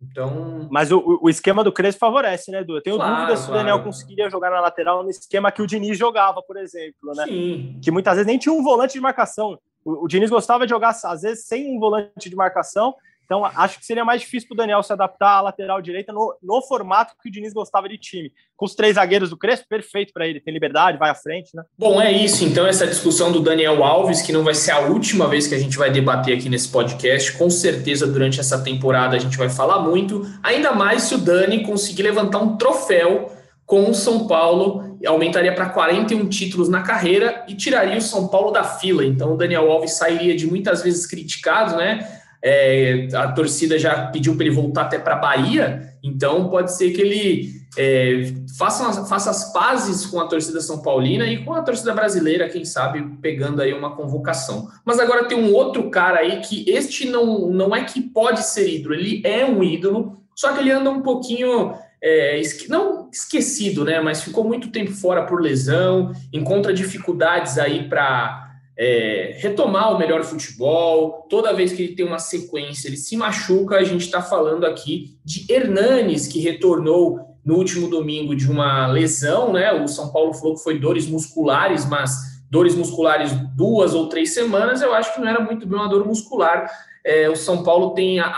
Então. 0.00 0.68
Mas 0.70 0.92
o, 0.92 1.18
o 1.20 1.28
esquema 1.28 1.64
do 1.64 1.72
Crespo 1.72 2.00
favorece, 2.00 2.50
né, 2.50 2.60
Edu? 2.60 2.76
Eu 2.76 2.82
tenho 2.82 2.96
claro, 2.96 3.16
dúvida 3.16 3.36
se 3.36 3.50
o 3.50 3.52
Daniel 3.52 3.82
conseguiria 3.82 4.30
jogar 4.30 4.50
na 4.50 4.60
lateral 4.60 5.02
no 5.02 5.10
esquema 5.10 5.50
que 5.50 5.60
o 5.60 5.66
Diniz 5.66 5.98
jogava, 5.98 6.40
por 6.42 6.56
exemplo, 6.56 7.12
né? 7.16 7.24
Sim. 7.24 7.80
Que 7.82 7.90
muitas 7.90 8.14
vezes 8.14 8.26
nem 8.26 8.38
tinha 8.38 8.52
um 8.52 8.62
volante 8.62 8.92
de 8.92 9.00
marcação. 9.00 9.58
O, 9.84 10.04
o 10.04 10.08
Diniz 10.08 10.30
gostava 10.30 10.66
de 10.66 10.70
jogar, 10.70 10.90
às 10.90 11.22
vezes, 11.22 11.46
sem 11.46 11.76
um 11.76 11.80
volante 11.80 12.30
de 12.30 12.36
marcação 12.36 12.94
então, 13.28 13.44
acho 13.44 13.78
que 13.78 13.84
seria 13.84 14.06
mais 14.06 14.22
difícil 14.22 14.48
para 14.48 14.54
o 14.54 14.56
Daniel 14.56 14.82
se 14.82 14.90
adaptar 14.90 15.36
à 15.36 15.40
lateral 15.42 15.82
direita 15.82 16.10
no, 16.14 16.34
no, 16.42 16.62
formato 16.62 17.12
que 17.22 17.28
o 17.28 17.30
Diniz 17.30 17.52
gostava 17.52 17.86
de 17.86 17.98
time. 17.98 18.32
Com 18.56 18.64
os 18.64 18.74
três 18.74 18.94
zagueiros 18.94 19.28
do 19.28 19.36
Crespo, 19.36 19.66
perfeito 19.68 20.14
para 20.14 20.26
ele. 20.26 20.40
Tem 20.40 20.54
liberdade, 20.54 20.96
vai 20.96 21.10
à 21.10 21.14
frente, 21.14 21.54
né? 21.54 21.62
Bom, 21.76 22.00
é 22.00 22.10
isso. 22.10 22.42
Então, 22.42 22.66
essa 22.66 22.86
discussão 22.86 23.30
do 23.30 23.40
Daniel 23.40 23.84
Alves, 23.84 24.22
que 24.22 24.32
não 24.32 24.42
vai 24.42 24.54
ser 24.54 24.70
a 24.70 24.78
última 24.78 25.28
vez 25.28 25.46
que 25.46 25.54
a 25.54 25.58
gente 25.58 25.76
vai 25.76 25.90
debater 25.90 26.38
aqui 26.38 26.48
nesse 26.48 26.70
podcast. 26.70 27.36
Com 27.36 27.50
certeza, 27.50 28.06
durante 28.06 28.40
essa 28.40 28.64
temporada, 28.64 29.14
a 29.14 29.18
gente 29.18 29.36
vai 29.36 29.50
falar 29.50 29.80
muito. 29.80 30.22
Ainda 30.42 30.72
mais 30.72 31.02
se 31.02 31.14
o 31.14 31.18
Dani 31.18 31.62
conseguir 31.64 32.04
levantar 32.04 32.38
um 32.38 32.56
troféu 32.56 33.30
com 33.66 33.90
o 33.90 33.94
São 33.94 34.26
Paulo, 34.26 34.96
aumentaria 35.06 35.54
para 35.54 35.68
41 35.68 36.26
títulos 36.30 36.70
na 36.70 36.80
carreira 36.80 37.44
e 37.46 37.54
tiraria 37.54 37.98
o 37.98 38.00
São 38.00 38.26
Paulo 38.26 38.50
da 38.50 38.64
fila. 38.64 39.04
Então, 39.04 39.34
o 39.34 39.36
Daniel 39.36 39.70
Alves 39.70 39.92
sairia 39.98 40.34
de 40.34 40.46
muitas 40.46 40.82
vezes 40.82 41.06
criticado, 41.06 41.76
né? 41.76 42.08
É, 42.42 43.08
a 43.14 43.32
torcida 43.32 43.78
já 43.78 44.06
pediu 44.06 44.36
para 44.36 44.46
ele 44.46 44.54
voltar 44.54 44.82
até 44.82 44.98
para 44.98 45.14
a 45.14 45.18
Bahia, 45.18 45.92
então 46.02 46.48
pode 46.48 46.76
ser 46.76 46.90
que 46.90 47.00
ele 47.00 47.58
é, 47.76 48.32
faça, 48.56 49.04
faça 49.04 49.30
as 49.30 49.52
pazes 49.52 50.06
com 50.06 50.20
a 50.20 50.26
torcida 50.26 50.60
São 50.60 50.80
Paulina 50.80 51.26
e 51.26 51.44
com 51.44 51.52
a 51.52 51.62
torcida 51.62 51.92
brasileira, 51.92 52.48
quem 52.48 52.64
sabe, 52.64 53.02
pegando 53.20 53.60
aí 53.60 53.72
uma 53.72 53.94
convocação. 53.94 54.68
Mas 54.84 54.98
agora 54.98 55.26
tem 55.26 55.38
um 55.38 55.52
outro 55.52 55.90
cara 55.90 56.20
aí 56.20 56.40
que 56.40 56.68
este 56.68 57.08
não, 57.08 57.48
não 57.50 57.74
é 57.74 57.84
que 57.84 58.00
pode 58.00 58.42
ser 58.42 58.68
ídolo, 58.68 58.94
ele 58.94 59.22
é 59.24 59.44
um 59.44 59.62
ídolo, 59.62 60.18
só 60.34 60.52
que 60.52 60.60
ele 60.60 60.70
anda 60.70 60.90
um 60.90 61.02
pouquinho. 61.02 61.74
É, 62.00 62.38
esque, 62.38 62.70
não 62.70 63.08
esquecido, 63.12 63.84
né? 63.84 64.00
Mas 64.00 64.22
ficou 64.22 64.44
muito 64.44 64.70
tempo 64.70 64.92
fora 64.92 65.26
por 65.26 65.42
lesão, 65.42 66.12
encontra 66.32 66.72
dificuldades 66.72 67.58
aí 67.58 67.88
para 67.88 68.47
é, 68.78 69.36
retomar 69.38 69.92
o 69.92 69.98
melhor 69.98 70.22
futebol. 70.22 71.26
Toda 71.28 71.52
vez 71.52 71.72
que 71.72 71.82
ele 71.82 71.94
tem 71.96 72.06
uma 72.06 72.20
sequência, 72.20 72.86
ele 72.88 72.96
se 72.96 73.16
machuca. 73.16 73.76
A 73.76 73.82
gente 73.82 74.02
está 74.02 74.22
falando 74.22 74.64
aqui 74.64 75.18
de 75.24 75.52
Hernanes, 75.52 76.28
que 76.28 76.38
retornou 76.38 77.18
no 77.44 77.56
último 77.56 77.88
domingo 77.88 78.36
de 78.36 78.48
uma 78.48 78.86
lesão, 78.86 79.52
né? 79.52 79.72
O 79.72 79.88
São 79.88 80.12
Paulo 80.12 80.32
falou 80.32 80.54
que 80.54 80.62
foi 80.62 80.78
dores 80.78 81.08
musculares, 81.08 81.84
mas 81.86 82.38
dores 82.50 82.74
musculares 82.74 83.32
duas 83.56 83.94
ou 83.94 84.08
três 84.08 84.32
semanas, 84.32 84.80
eu 84.80 84.94
acho 84.94 85.14
que 85.14 85.20
não 85.20 85.28
era 85.28 85.40
muito 85.40 85.66
bem 85.66 85.78
uma 85.78 85.88
dor 85.88 86.06
muscular. 86.06 86.70
É, 87.04 87.28
o 87.28 87.34
São 87.34 87.62
Paulo 87.64 87.94
tem, 87.94 88.20
a, 88.20 88.32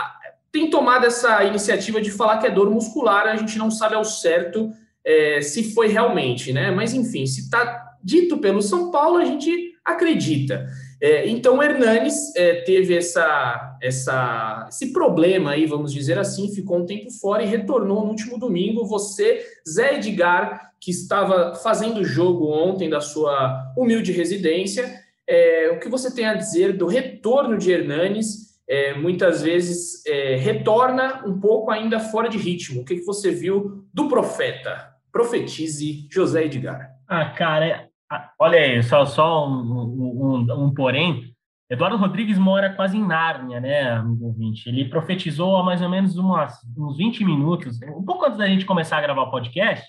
tem 0.51 0.69
tomado 0.69 1.05
essa 1.05 1.43
iniciativa 1.43 2.01
de 2.01 2.09
falar 2.09 2.37
que 2.39 2.47
é 2.47 2.51
dor 2.51 2.69
muscular, 2.69 3.27
a 3.27 3.35
gente 3.35 3.57
não 3.57 3.69
sabe 3.69 3.95
ao 3.95 4.03
certo 4.03 4.71
é, 5.05 5.41
se 5.41 5.73
foi 5.73 5.87
realmente, 5.87 6.51
né? 6.51 6.71
Mas 6.71 6.93
enfim, 6.93 7.25
se 7.25 7.41
está 7.41 7.95
dito 8.03 8.37
pelo 8.39 8.61
São 8.61 8.91
Paulo, 8.91 9.17
a 9.17 9.25
gente 9.25 9.70
acredita. 9.85 10.67
É, 11.01 11.27
então, 11.27 11.61
Hernanes 11.61 12.35
é, 12.35 12.61
teve 12.61 12.95
essa, 12.95 13.77
essa, 13.81 14.67
esse 14.69 14.93
problema 14.93 15.51
aí, 15.51 15.65
vamos 15.65 15.91
dizer 15.91 16.17
assim, 16.19 16.53
ficou 16.53 16.79
um 16.79 16.85
tempo 16.85 17.11
fora 17.11 17.43
e 17.43 17.47
retornou 17.47 18.03
no 18.03 18.09
último 18.09 18.37
domingo. 18.37 18.85
Você, 18.85 19.43
Zé 19.67 19.95
Edgar, 19.95 20.71
que 20.79 20.91
estava 20.91 21.55
fazendo 21.55 22.03
jogo 22.03 22.47
ontem 22.47 22.89
da 22.89 23.01
sua 23.01 23.73
humilde 23.75 24.11
residência, 24.11 25.01
é, 25.27 25.71
o 25.71 25.79
que 25.79 25.89
você 25.89 26.13
tem 26.13 26.25
a 26.25 26.33
dizer 26.33 26.73
do 26.73 26.87
retorno 26.87 27.57
de 27.57 27.71
Hernanes? 27.71 28.51
É, 28.67 28.93
muitas 28.93 29.41
vezes 29.41 30.05
é, 30.05 30.35
retorna 30.35 31.23
um 31.25 31.39
pouco 31.39 31.71
ainda 31.71 31.99
fora 31.99 32.29
de 32.29 32.37
ritmo. 32.37 32.81
O 32.81 32.85
que, 32.85 32.95
que 32.95 33.05
você 33.05 33.31
viu 33.31 33.85
do 33.93 34.07
profeta? 34.07 34.95
Profetize 35.11 36.07
José 36.09 36.45
Edgar. 36.45 36.89
Ah, 37.07 37.31
cara, 37.31 37.90
ah, 38.11 38.29
olha 38.37 38.59
aí, 38.59 38.83
só, 38.83 39.05
só 39.05 39.47
um, 39.47 40.45
um, 40.45 40.65
um, 40.65 40.73
porém. 40.73 41.33
Eduardo 41.69 41.95
Rodrigues 41.95 42.37
mora 42.37 42.73
quase 42.73 42.97
em 42.97 43.07
Nárnia, 43.07 43.61
né, 43.61 43.91
amigo 43.91 44.25
ouvinte? 44.25 44.67
Ele 44.67 44.89
profetizou 44.89 45.55
há 45.55 45.63
mais 45.63 45.81
ou 45.81 45.87
menos 45.87 46.17
umas, 46.17 46.59
uns 46.77 46.97
20 46.97 47.23
minutos, 47.23 47.79
um 47.83 48.03
pouco 48.03 48.25
antes 48.25 48.37
da 48.37 48.45
gente 48.45 48.65
começar 48.65 48.97
a 48.97 49.01
gravar 49.01 49.21
o 49.21 49.31
podcast, 49.31 49.87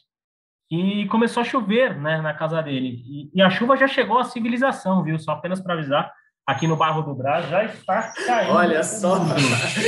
e 0.71 1.05
começou 1.09 1.41
a 1.41 1.45
chover 1.45 1.99
né, 1.99 2.21
na 2.21 2.33
casa 2.33 2.63
dele. 2.63 3.03
E, 3.05 3.31
e 3.35 3.43
a 3.43 3.51
chuva 3.51 3.77
já 3.77 3.89
chegou 3.89 4.17
à 4.17 4.25
civilização, 4.25 5.03
viu? 5.03 5.19
Só 5.19 5.33
apenas 5.33 5.61
para 5.61 5.75
avisar, 5.75 6.13
aqui 6.47 6.69
no 6.69 6.77
bairro 6.77 7.03
do 7.03 7.17
Brás 7.17 7.49
já 7.49 7.65
está 7.65 8.13
caindo. 8.25 8.55
Olha 8.55 8.85
só. 8.85 9.17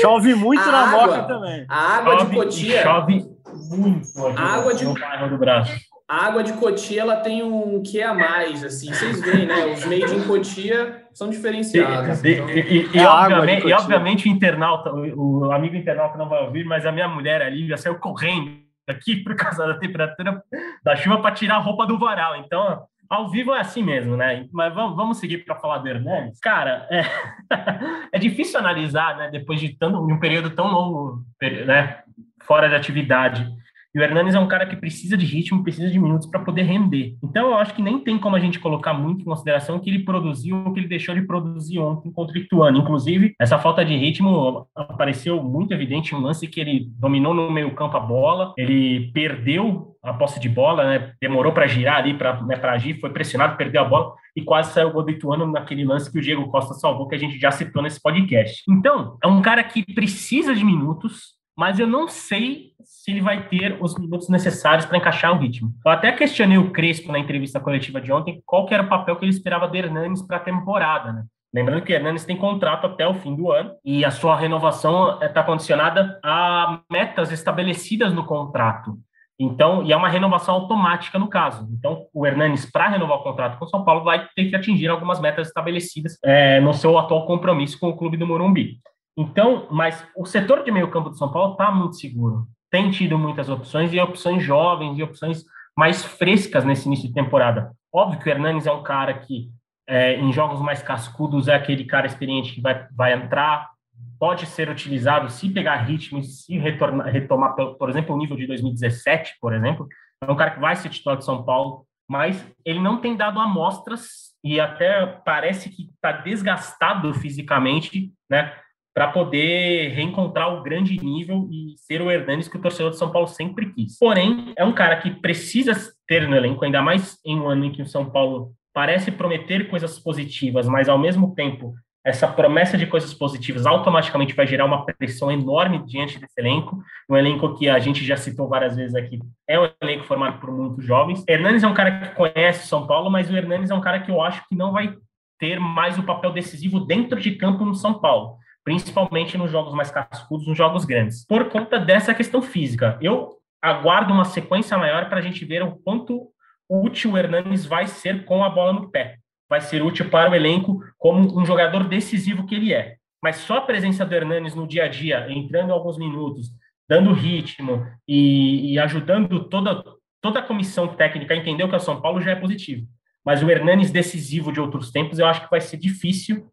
chove 0.00 0.34
muito 0.34 0.68
a 0.68 0.72
na 0.72 0.78
água, 0.88 1.06
Moca 1.06 1.22
também. 1.22 1.64
A 1.68 1.96
água 1.98 2.18
chove, 2.18 2.30
de 2.30 2.36
Cotia. 2.36 2.82
Chove 2.82 3.26
muito 3.70 4.26
aqui 4.26 4.36
a 4.36 4.42
água 4.42 4.74
de... 4.74 4.84
no 4.84 4.94
bairro 4.94 5.30
do 5.30 5.38
Brás 5.38 5.93
a 6.08 6.26
água 6.26 6.42
de 6.44 6.52
Cotia 6.54 7.00
ela 7.00 7.16
tem 7.16 7.42
um 7.42 7.82
que 7.82 8.02
a 8.02 8.12
mais, 8.12 8.62
assim, 8.62 8.92
vocês 8.92 9.22
veem, 9.22 9.46
né? 9.46 9.66
Os 9.66 9.84
made 9.86 10.14
in 10.14 10.26
Cotia 10.26 11.02
são 11.14 11.30
diferenciados. 11.30 12.22
E, 12.22 12.32
então... 12.32 12.50
e, 12.50 12.90
e, 12.94 13.06
obviamente, 13.06 13.66
e, 13.66 13.72
obviamente, 13.72 14.28
o 14.28 14.30
internauta, 14.30 14.92
o, 14.92 15.46
o, 15.46 15.52
amigo 15.52 15.76
internauta 15.76 16.18
não 16.18 16.28
vai 16.28 16.42
ouvir, 16.44 16.64
mas 16.64 16.84
a 16.84 16.92
minha 16.92 17.08
mulher, 17.08 17.40
a 17.40 17.48
Lívia, 17.48 17.78
saiu 17.78 17.94
correndo 17.98 18.52
aqui 18.86 19.16
por 19.24 19.34
causa 19.34 19.66
da 19.66 19.78
temperatura 19.78 20.42
da 20.82 20.94
chuva 20.94 21.22
para 21.22 21.34
tirar 21.34 21.56
a 21.56 21.60
roupa 21.60 21.86
do 21.86 21.98
varal. 21.98 22.36
Então, 22.36 22.82
ao 23.08 23.30
vivo 23.30 23.54
é 23.54 23.60
assim 23.60 23.82
mesmo, 23.82 24.14
né? 24.14 24.46
Mas 24.52 24.74
vamos, 24.74 24.96
vamos 24.96 25.18
seguir 25.18 25.38
para 25.38 25.56
falar 25.56 25.78
do 25.78 25.88
Hernandes. 25.88 26.38
Cara, 26.38 26.86
é, 26.90 27.02
é 28.12 28.18
difícil 28.18 28.60
analisar, 28.60 29.16
né? 29.16 29.30
Depois 29.30 29.58
de, 29.58 29.70
tanto, 29.70 30.06
de 30.06 30.12
um 30.12 30.20
período 30.20 30.50
tão 30.50 30.66
longo, 30.70 31.24
né? 31.40 32.00
Fora 32.42 32.68
de 32.68 32.74
atividade 32.74 33.50
e 33.94 33.98
o 33.98 34.02
Hernanes 34.02 34.34
é 34.34 34.40
um 34.40 34.48
cara 34.48 34.66
que 34.66 34.76
precisa 34.76 35.16
de 35.16 35.24
ritmo, 35.24 35.62
precisa 35.62 35.88
de 35.88 35.98
minutos 35.98 36.26
para 36.26 36.40
poder 36.40 36.62
render. 36.62 37.16
Então, 37.22 37.50
eu 37.50 37.56
acho 37.56 37.74
que 37.74 37.82
nem 37.82 37.98
tem 37.98 38.18
como 38.18 38.34
a 38.34 38.40
gente 38.40 38.58
colocar 38.58 38.92
muito 38.92 39.22
em 39.22 39.24
consideração 39.24 39.76
o 39.76 39.80
que 39.80 39.88
ele 39.88 40.00
produziu 40.00 40.56
o 40.56 40.72
que 40.72 40.80
ele 40.80 40.88
deixou 40.88 41.14
de 41.14 41.22
produzir 41.22 41.78
ontem 41.78 42.10
contra 42.10 42.36
o 42.36 42.40
Ituano. 42.40 42.78
Inclusive, 42.78 43.34
essa 43.40 43.58
falta 43.58 43.84
de 43.84 43.96
ritmo 43.96 44.66
apareceu 44.74 45.42
muito 45.42 45.72
evidente 45.72 46.14
um 46.14 46.20
lance 46.20 46.48
que 46.48 46.60
ele 46.60 46.90
dominou 46.98 47.32
no 47.32 47.50
meio 47.50 47.74
campo 47.74 47.96
a 47.96 48.00
bola, 48.00 48.52
ele 48.58 49.12
perdeu 49.12 49.94
a 50.02 50.12
posse 50.12 50.38
de 50.38 50.48
bola, 50.48 50.84
né? 50.84 51.12
demorou 51.20 51.52
para 51.52 51.66
girar 51.66 51.96
ali, 51.96 52.14
para 52.14 52.42
né, 52.42 52.56
agir, 52.62 53.00
foi 53.00 53.10
pressionado, 53.10 53.56
perdeu 53.56 53.80
a 53.80 53.84
bola 53.84 54.12
e 54.36 54.42
quase 54.42 54.72
saiu 54.72 54.88
o 54.88 54.92
gol 54.92 55.04
do 55.04 55.10
Ituano 55.10 55.46
naquele 55.46 55.84
lance 55.84 56.10
que 56.10 56.18
o 56.18 56.22
Diego 56.22 56.48
Costa 56.48 56.74
salvou, 56.74 57.08
que 57.08 57.14
a 57.14 57.18
gente 57.18 57.38
já 57.38 57.50
citou 57.50 57.82
nesse 57.82 58.02
podcast. 58.02 58.62
Então, 58.68 59.16
é 59.22 59.26
um 59.26 59.40
cara 59.40 59.62
que 59.62 59.82
precisa 59.94 60.54
de 60.54 60.64
minutos, 60.64 61.34
mas 61.56 61.78
eu 61.78 61.86
não 61.86 62.08
sei 62.08 62.72
se 62.82 63.10
ele 63.10 63.20
vai 63.20 63.48
ter 63.48 63.78
os 63.80 63.96
minutos 63.96 64.28
necessários 64.28 64.86
para 64.86 64.98
encaixar 64.98 65.32
o 65.32 65.38
ritmo. 65.38 65.72
Eu 65.84 65.92
até 65.92 66.12
questionei 66.12 66.58
o 66.58 66.70
Crespo 66.70 67.12
na 67.12 67.18
entrevista 67.18 67.60
coletiva 67.60 68.00
de 68.00 68.12
ontem 68.12 68.42
qual 68.44 68.66
era 68.70 68.82
o 68.82 68.88
papel 68.88 69.16
que 69.16 69.24
ele 69.24 69.32
esperava 69.32 69.68
de 69.68 69.78
Hernanes 69.78 70.22
para 70.22 70.38
a 70.38 70.40
temporada, 70.40 71.12
né? 71.12 71.24
Lembrando 71.54 71.84
que 71.84 71.92
Hernanes 71.92 72.24
tem 72.24 72.36
contrato 72.36 72.84
até 72.84 73.06
o 73.06 73.14
fim 73.14 73.36
do 73.36 73.52
ano 73.52 73.74
e 73.84 74.04
a 74.04 74.10
sua 74.10 74.36
renovação 74.36 75.22
está 75.22 75.40
condicionada 75.40 76.18
a 76.24 76.80
metas 76.90 77.30
estabelecidas 77.30 78.12
no 78.12 78.26
contrato. 78.26 78.98
Então, 79.38 79.84
e 79.84 79.92
é 79.92 79.96
uma 79.96 80.08
renovação 80.08 80.54
automática 80.54 81.16
no 81.16 81.28
caso. 81.28 81.68
Então, 81.72 82.06
o 82.12 82.26
Hernanes, 82.26 82.70
para 82.70 82.88
renovar 82.88 83.18
o 83.18 83.22
contrato 83.22 83.58
com 83.58 83.64
o 83.64 83.68
São 83.68 83.84
Paulo, 83.84 84.02
vai 84.02 84.28
ter 84.34 84.46
que 84.46 84.56
atingir 84.56 84.88
algumas 84.88 85.20
metas 85.20 85.46
estabelecidas 85.46 86.18
é, 86.24 86.60
no 86.60 86.72
seu 86.72 86.98
atual 86.98 87.24
compromisso 87.24 87.78
com 87.78 87.88
o 87.88 87.96
clube 87.96 88.16
do 88.16 88.26
Morumbi. 88.26 88.78
Então, 89.16 89.68
mas 89.70 90.04
o 90.16 90.26
setor 90.26 90.64
de 90.64 90.70
meio 90.70 90.90
campo 90.90 91.10
de 91.10 91.18
São 91.18 91.30
Paulo 91.30 91.52
está 91.52 91.70
muito 91.70 91.96
seguro. 91.96 92.46
Tem 92.70 92.90
tido 92.90 93.18
muitas 93.18 93.48
opções 93.48 93.92
e 93.92 94.00
opções 94.00 94.42
jovens 94.42 94.98
e 94.98 95.02
opções 95.02 95.44
mais 95.76 96.04
frescas 96.04 96.64
nesse 96.64 96.86
início 96.86 97.08
de 97.08 97.14
temporada. 97.14 97.72
Óbvio 97.92 98.18
que 98.18 98.28
o 98.28 98.30
Hernanes 98.30 98.66
é 98.66 98.72
um 98.72 98.82
cara 98.82 99.14
que, 99.14 99.50
é, 99.88 100.16
em 100.16 100.32
jogos 100.32 100.60
mais 100.60 100.82
cascudos, 100.82 101.46
é 101.46 101.54
aquele 101.54 101.84
cara 101.84 102.06
experiente 102.06 102.54
que 102.54 102.60
vai, 102.60 102.86
vai 102.92 103.12
entrar, 103.12 103.70
pode 104.18 104.46
ser 104.46 104.68
utilizado 104.68 105.30
se 105.30 105.48
pegar 105.50 105.76
ritmo 105.82 106.18
e 106.18 106.24
se 106.24 106.58
retornar, 106.58 107.06
retomar, 107.06 107.54
por 107.54 107.88
exemplo, 107.88 108.14
o 108.14 108.18
nível 108.18 108.36
de 108.36 108.46
2017, 108.46 109.36
por 109.40 109.52
exemplo. 109.52 109.86
É 110.22 110.30
um 110.30 110.36
cara 110.36 110.52
que 110.52 110.60
vai 110.60 110.74
ser 110.74 110.88
titular 110.88 111.18
de 111.18 111.24
São 111.24 111.44
Paulo, 111.44 111.86
mas 112.08 112.44
ele 112.64 112.80
não 112.80 113.00
tem 113.00 113.16
dado 113.16 113.38
amostras 113.38 114.34
e 114.42 114.60
até 114.60 115.06
parece 115.24 115.70
que 115.70 115.90
está 115.90 116.12
desgastado 116.12 117.12
fisicamente, 117.14 118.12
né? 118.28 118.52
Para 118.94 119.08
poder 119.08 119.88
reencontrar 119.88 120.54
o 120.54 120.62
grande 120.62 120.96
nível 121.04 121.48
e 121.50 121.74
ser 121.76 122.00
o 122.00 122.10
Hernanes 122.10 122.46
que 122.46 122.56
o 122.56 122.60
torcedor 122.60 122.92
de 122.92 122.96
São 122.96 123.10
Paulo 123.10 123.26
sempre 123.26 123.72
quis. 123.72 123.98
Porém, 123.98 124.52
é 124.56 124.64
um 124.64 124.72
cara 124.72 124.96
que 124.96 125.10
precisa 125.10 125.74
ter 126.06 126.28
no 126.28 126.36
elenco, 126.36 126.64
ainda 126.64 126.80
mais 126.80 127.18
em 127.24 127.38
um 127.38 127.48
ano 127.48 127.64
em 127.64 127.72
que 127.72 127.82
o 127.82 127.86
São 127.86 128.08
Paulo 128.08 128.52
parece 128.72 129.10
prometer 129.10 129.68
coisas 129.68 129.98
positivas, 129.98 130.68
mas 130.68 130.88
ao 130.88 130.98
mesmo 130.98 131.34
tempo 131.34 131.74
essa 132.04 132.28
promessa 132.28 132.76
de 132.76 132.86
coisas 132.86 133.14
positivas 133.14 133.64
automaticamente 133.64 134.34
vai 134.34 134.46
gerar 134.46 134.66
uma 134.66 134.84
pressão 134.84 135.32
enorme 135.32 135.82
diante 135.86 136.18
desse 136.18 136.38
elenco, 136.38 136.78
um 137.08 137.16
elenco 137.16 137.54
que 137.56 137.66
a 137.66 137.78
gente 137.78 138.04
já 138.04 138.16
citou 138.16 138.46
várias 138.46 138.76
vezes 138.76 138.94
aqui, 138.94 139.18
é 139.48 139.58
um 139.58 139.70
elenco 139.80 140.04
formado 140.04 140.38
por 140.38 140.52
muitos 140.52 140.84
jovens. 140.84 141.24
Hernanes 141.26 141.62
é 141.62 141.66
um 141.66 141.72
cara 141.72 142.00
que 142.00 142.14
conhece 142.14 142.68
São 142.68 142.86
Paulo, 142.86 143.10
mas 143.10 143.30
o 143.30 143.36
Hernanes 143.36 143.70
é 143.70 143.74
um 143.74 143.80
cara 143.80 144.00
que 144.00 144.10
eu 144.10 144.20
acho 144.20 144.46
que 144.46 144.54
não 144.54 144.70
vai 144.70 144.94
ter 145.38 145.58
mais 145.58 145.98
o 145.98 146.02
papel 146.02 146.30
decisivo 146.30 146.78
dentro 146.80 147.18
de 147.18 147.32
campo 147.36 147.64
no 147.64 147.74
São 147.74 147.94
Paulo 147.94 148.36
principalmente 148.64 149.36
nos 149.36 149.50
jogos 149.50 149.74
mais 149.74 149.90
cascudos, 149.90 150.46
nos 150.46 150.56
jogos 150.56 150.84
grandes, 150.84 151.24
por 151.26 151.50
conta 151.50 151.78
dessa 151.78 152.14
questão 152.14 152.40
física. 152.40 152.98
Eu 153.00 153.38
aguardo 153.60 154.12
uma 154.12 154.24
sequência 154.24 154.76
maior 154.78 155.08
para 155.08 155.18
a 155.18 155.22
gente 155.22 155.44
ver 155.44 155.62
o 155.62 155.76
quanto 155.76 156.28
útil 156.68 157.12
o 157.12 157.18
Hernanes 157.18 157.66
vai 157.66 157.86
ser 157.86 158.24
com 158.24 158.42
a 158.42 158.48
bola 158.48 158.72
no 158.72 158.90
pé. 158.90 159.18
Vai 159.48 159.60
ser 159.60 159.82
útil 159.82 160.08
para 160.08 160.30
o 160.30 160.34
elenco 160.34 160.80
como 160.98 161.38
um 161.38 161.44
jogador 161.44 161.84
decisivo 161.84 162.46
que 162.46 162.54
ele 162.54 162.72
é. 162.72 162.96
Mas 163.22 163.36
só 163.36 163.58
a 163.58 163.62
presença 163.62 164.04
do 164.04 164.14
Hernanes 164.14 164.54
no 164.54 164.66
dia 164.66 164.84
a 164.84 164.88
dia, 164.88 165.26
entrando 165.30 165.72
alguns 165.72 165.98
minutos, 165.98 166.48
dando 166.88 167.12
ritmo 167.12 167.86
e, 168.08 168.72
e 168.72 168.78
ajudando 168.78 169.48
toda, 169.48 169.82
toda 170.20 170.40
a 170.40 170.42
comissão 170.42 170.88
técnica 170.88 171.34
a 171.34 171.36
entender 171.36 171.64
o 171.64 171.68
que 171.68 171.74
é 171.74 171.78
o 171.78 171.80
São 171.80 172.00
Paulo 172.00 172.20
já 172.20 172.32
é 172.32 172.36
positivo. 172.36 172.86
Mas 173.24 173.42
o 173.42 173.50
Hernanes 173.50 173.90
decisivo 173.90 174.52
de 174.52 174.60
outros 174.60 174.90
tempos, 174.90 175.18
eu 175.18 175.26
acho 175.26 175.42
que 175.42 175.50
vai 175.50 175.60
ser 175.60 175.78
difícil 175.78 176.50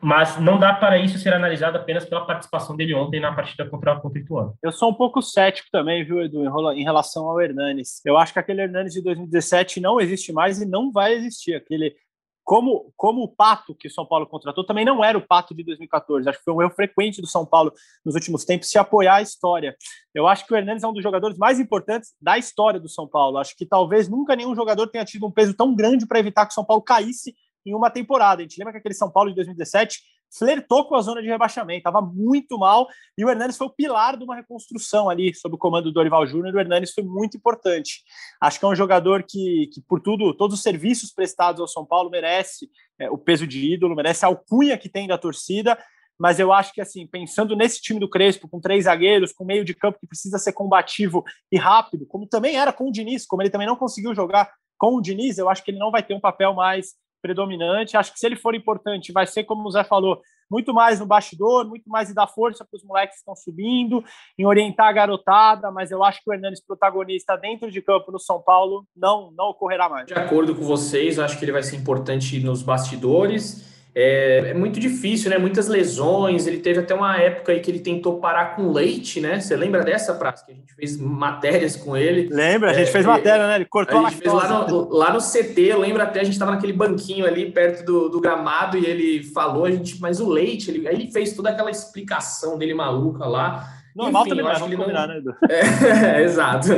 mas 0.00 0.38
não 0.40 0.58
dá 0.58 0.72
para 0.72 0.98
isso 0.98 1.18
ser 1.18 1.34
analisado 1.34 1.76
apenas 1.76 2.04
pela 2.04 2.24
participação 2.24 2.76
dele 2.76 2.94
ontem 2.94 3.20
na 3.20 3.34
partida 3.34 3.68
contra, 3.68 4.00
o 4.02 4.16
Ituano. 4.16 4.54
Eu 4.62 4.72
sou 4.72 4.90
um 4.90 4.94
pouco 4.94 5.20
cético 5.20 5.68
também, 5.70 6.04
viu, 6.04 6.22
Edu, 6.22 6.44
em 6.72 6.84
relação 6.84 7.28
ao 7.28 7.40
Hernanes. 7.40 8.00
Eu 8.04 8.16
acho 8.16 8.32
que 8.32 8.38
aquele 8.38 8.62
Hernanes 8.62 8.92
de 8.92 9.02
2017 9.02 9.80
não 9.80 10.00
existe 10.00 10.32
mais 10.32 10.60
e 10.60 10.66
não 10.66 10.90
vai 10.90 11.14
existir. 11.14 11.54
Aquele, 11.54 11.94
como, 12.42 12.92
como 12.96 13.22
o 13.22 13.28
Pato 13.28 13.74
que 13.74 13.88
o 13.88 13.90
São 13.90 14.06
Paulo 14.06 14.26
contratou 14.26 14.64
também 14.64 14.84
não 14.84 15.04
era 15.04 15.18
o 15.18 15.26
Pato 15.26 15.54
de 15.54 15.64
2014. 15.64 16.28
Acho 16.28 16.38
que 16.38 16.44
foi 16.44 16.54
um 16.54 16.62
erro 16.62 16.72
frequente 16.72 17.20
do 17.20 17.26
São 17.26 17.44
Paulo 17.44 17.72
nos 18.04 18.14
últimos 18.14 18.44
tempos 18.44 18.70
se 18.70 18.78
apoiar 18.78 19.16
a 19.16 19.22
história. 19.22 19.76
Eu 20.14 20.26
acho 20.26 20.46
que 20.46 20.54
o 20.54 20.56
Hernandes 20.56 20.84
é 20.84 20.88
um 20.88 20.92
dos 20.92 21.02
jogadores 21.02 21.36
mais 21.36 21.60
importantes 21.60 22.14
da 22.20 22.38
história 22.38 22.80
do 22.80 22.88
São 22.88 23.06
Paulo. 23.06 23.38
Acho 23.38 23.54
que 23.56 23.66
talvez 23.66 24.08
nunca 24.08 24.36
nenhum 24.36 24.54
jogador 24.54 24.86
tenha 24.86 25.04
tido 25.04 25.26
um 25.26 25.30
peso 25.30 25.54
tão 25.54 25.74
grande 25.74 26.06
para 26.06 26.18
evitar 26.18 26.46
que 26.46 26.52
o 26.52 26.54
São 26.54 26.64
Paulo 26.64 26.82
caísse 26.82 27.34
em 27.66 27.74
uma 27.74 27.90
temporada. 27.90 28.40
A 28.40 28.44
gente 28.44 28.58
lembra 28.58 28.72
que 28.72 28.78
aquele 28.78 28.94
São 28.94 29.10
Paulo 29.10 29.30
de 29.30 29.36
2017 29.36 30.00
flertou 30.36 30.86
com 30.86 30.94
a 30.94 31.00
zona 31.00 31.22
de 31.22 31.28
rebaixamento, 31.28 31.78
estava 31.78 32.00
muito 32.00 32.58
mal, 32.58 32.86
e 33.16 33.24
o 33.24 33.30
Hernanes 33.30 33.56
foi 33.56 33.66
o 33.66 33.70
pilar 33.70 34.16
de 34.16 34.24
uma 34.24 34.36
reconstrução 34.36 35.08
ali, 35.08 35.34
sob 35.34 35.54
o 35.54 35.58
comando 35.58 35.84
do 35.84 35.92
Dorival 35.92 36.26
Júnior, 36.26 36.54
o 36.54 36.60
Hernanes 36.60 36.92
foi 36.92 37.04
muito 37.04 37.36
importante. 37.36 38.02
Acho 38.40 38.58
que 38.58 38.64
é 38.64 38.68
um 38.68 38.74
jogador 38.74 39.22
que, 39.22 39.68
que 39.72 39.80
por 39.82 40.00
tudo, 40.00 40.34
todos 40.34 40.56
os 40.56 40.62
serviços 40.62 41.12
prestados 41.12 41.60
ao 41.60 41.68
São 41.68 41.84
Paulo, 41.84 42.10
merece 42.10 42.68
é, 42.98 43.10
o 43.10 43.18
peso 43.18 43.46
de 43.46 43.72
ídolo, 43.72 43.94
merece 43.94 44.24
a 44.24 44.28
alcunha 44.28 44.76
que 44.76 44.88
tem 44.88 45.06
da 45.06 45.16
torcida, 45.16 45.78
mas 46.18 46.40
eu 46.40 46.52
acho 46.52 46.72
que, 46.72 46.80
assim, 46.80 47.06
pensando 47.06 47.54
nesse 47.54 47.80
time 47.80 48.00
do 48.00 48.08
Crespo, 48.08 48.48
com 48.48 48.58
três 48.58 48.84
zagueiros, 48.84 49.32
com 49.32 49.44
meio 49.44 49.64
de 49.64 49.74
campo 49.74 49.98
que 49.98 50.06
precisa 50.06 50.38
ser 50.38 50.52
combativo 50.52 51.22
e 51.52 51.58
rápido, 51.58 52.06
como 52.06 52.26
também 52.26 52.56
era 52.56 52.72
com 52.72 52.88
o 52.88 52.92
Diniz, 52.92 53.26
como 53.26 53.42
ele 53.42 53.50
também 53.50 53.66
não 53.66 53.76
conseguiu 53.76 54.14
jogar 54.14 54.50
com 54.78 54.96
o 54.96 55.00
Diniz, 55.00 55.38
eu 55.38 55.48
acho 55.48 55.62
que 55.62 55.70
ele 55.70 55.78
não 55.78 55.90
vai 55.90 56.02
ter 56.02 56.14
um 56.14 56.20
papel 56.20 56.54
mais 56.54 56.94
predominante. 57.26 57.96
Acho 57.96 58.12
que 58.12 58.20
se 58.20 58.26
ele 58.26 58.36
for 58.36 58.54
importante, 58.54 59.12
vai 59.12 59.26
ser, 59.26 59.42
como 59.42 59.66
o 59.66 59.70
Zé 59.70 59.82
falou, 59.82 60.20
muito 60.48 60.72
mais 60.72 61.00
no 61.00 61.06
bastidor, 61.06 61.66
muito 61.66 61.90
mais 61.90 62.08
em 62.08 62.14
dar 62.14 62.28
força 62.28 62.64
para 62.64 62.76
os 62.76 62.84
moleques 62.84 63.16
que 63.16 63.18
estão 63.18 63.34
subindo, 63.34 64.04
em 64.38 64.46
orientar 64.46 64.86
a 64.86 64.92
garotada, 64.92 65.72
mas 65.72 65.90
eu 65.90 66.04
acho 66.04 66.22
que 66.22 66.30
o 66.30 66.32
Hernandes 66.32 66.64
protagonista 66.64 67.36
dentro 67.36 67.68
de 67.68 67.82
campo 67.82 68.12
no 68.12 68.20
São 68.20 68.40
Paulo 68.40 68.86
não, 68.96 69.32
não 69.36 69.46
ocorrerá 69.46 69.88
mais. 69.88 70.06
De 70.06 70.14
acordo 70.14 70.54
com 70.54 70.62
vocês, 70.62 71.18
acho 71.18 71.36
que 71.36 71.44
ele 71.44 71.52
vai 71.52 71.64
ser 71.64 71.74
importante 71.74 72.38
nos 72.38 72.62
bastidores 72.62 73.75
é, 73.98 74.50
é, 74.50 74.54
muito 74.54 74.78
difícil, 74.78 75.30
né? 75.30 75.38
Muitas 75.38 75.68
lesões. 75.68 76.46
Ele 76.46 76.58
teve 76.58 76.80
até 76.80 76.94
uma 76.94 77.16
época 77.16 77.50
aí 77.50 77.60
que 77.60 77.70
ele 77.70 77.78
tentou 77.78 78.20
parar 78.20 78.54
com 78.54 78.70
leite, 78.70 79.22
né? 79.22 79.40
Você 79.40 79.56
lembra 79.56 79.82
dessa, 79.82 80.12
Praça? 80.12 80.44
Que 80.44 80.52
a 80.52 80.54
gente 80.54 80.74
fez 80.74 80.98
matérias 80.98 81.76
com 81.76 81.96
ele. 81.96 82.28
Lembra? 82.30 82.72
A 82.72 82.74
gente 82.74 82.90
é, 82.90 82.92
fez 82.92 83.06
matéria, 83.06 83.46
né? 83.48 83.56
Ele 83.56 83.64
cortou 83.64 84.04
a 84.04 84.10
gente 84.10 84.20
fez 84.20 84.30
lá 84.30 84.68
no, 84.68 84.90
lá 84.90 85.14
no 85.14 85.18
CT, 85.18 85.60
eu 85.62 85.80
lembro 85.80 86.02
até, 86.02 86.20
a 86.20 86.24
gente 86.24 86.34
estava 86.34 86.50
naquele 86.50 86.74
banquinho 86.74 87.24
ali 87.24 87.50
perto 87.50 87.86
do, 87.86 88.10
do 88.10 88.20
gramado 88.20 88.76
e 88.76 88.84
ele 88.84 89.22
falou, 89.32 89.64
a 89.64 89.70
gente, 89.70 89.98
mas 89.98 90.20
o 90.20 90.28
leite, 90.28 90.70
ele, 90.70 90.86
aí 90.86 90.94
ele 90.94 91.10
fez 91.10 91.32
toda 91.32 91.48
aquela 91.48 91.70
explicação 91.70 92.58
dele 92.58 92.74
maluca 92.74 93.24
lá. 93.24 93.66
Normal 93.96 94.26
enfim, 94.26 94.28
também, 94.28 94.44
mas 94.44 94.60
vamos 94.60 94.76
combinar, 94.76 95.08
não... 95.08 95.14
né, 95.14 95.20
Edu? 95.20 95.34
É, 95.48 96.22
exato. 96.22 96.68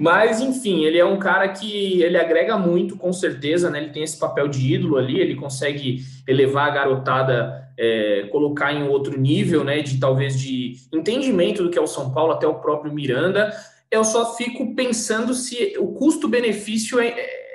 Mas, 0.00 0.40
enfim, 0.40 0.84
ele 0.84 0.96
é 0.96 1.04
um 1.04 1.18
cara 1.18 1.48
que 1.48 2.00
ele 2.00 2.16
agrega 2.16 2.56
muito, 2.56 2.96
com 2.96 3.12
certeza, 3.12 3.68
né? 3.68 3.82
Ele 3.82 3.90
tem 3.90 4.04
esse 4.04 4.16
papel 4.16 4.46
de 4.46 4.72
ídolo 4.72 4.96
ali, 4.96 5.18
ele 5.18 5.34
consegue 5.34 6.04
elevar 6.26 6.68
a 6.68 6.74
garotada, 6.74 7.68
é, 7.76 8.28
colocar 8.30 8.72
em 8.72 8.86
outro 8.86 9.18
nível, 9.18 9.64
né? 9.64 9.82
De 9.82 9.98
talvez 9.98 10.38
de 10.38 10.74
entendimento 10.94 11.64
do 11.64 11.70
que 11.70 11.78
é 11.78 11.82
o 11.82 11.86
São 11.88 12.12
Paulo, 12.12 12.32
até 12.32 12.46
o 12.46 12.60
próprio 12.60 12.92
Miranda. 12.92 13.52
Eu 13.90 14.04
só 14.04 14.36
fico 14.36 14.72
pensando 14.76 15.34
se 15.34 15.74
o 15.80 15.88
custo-benefício 15.94 17.00
é, 17.00 17.12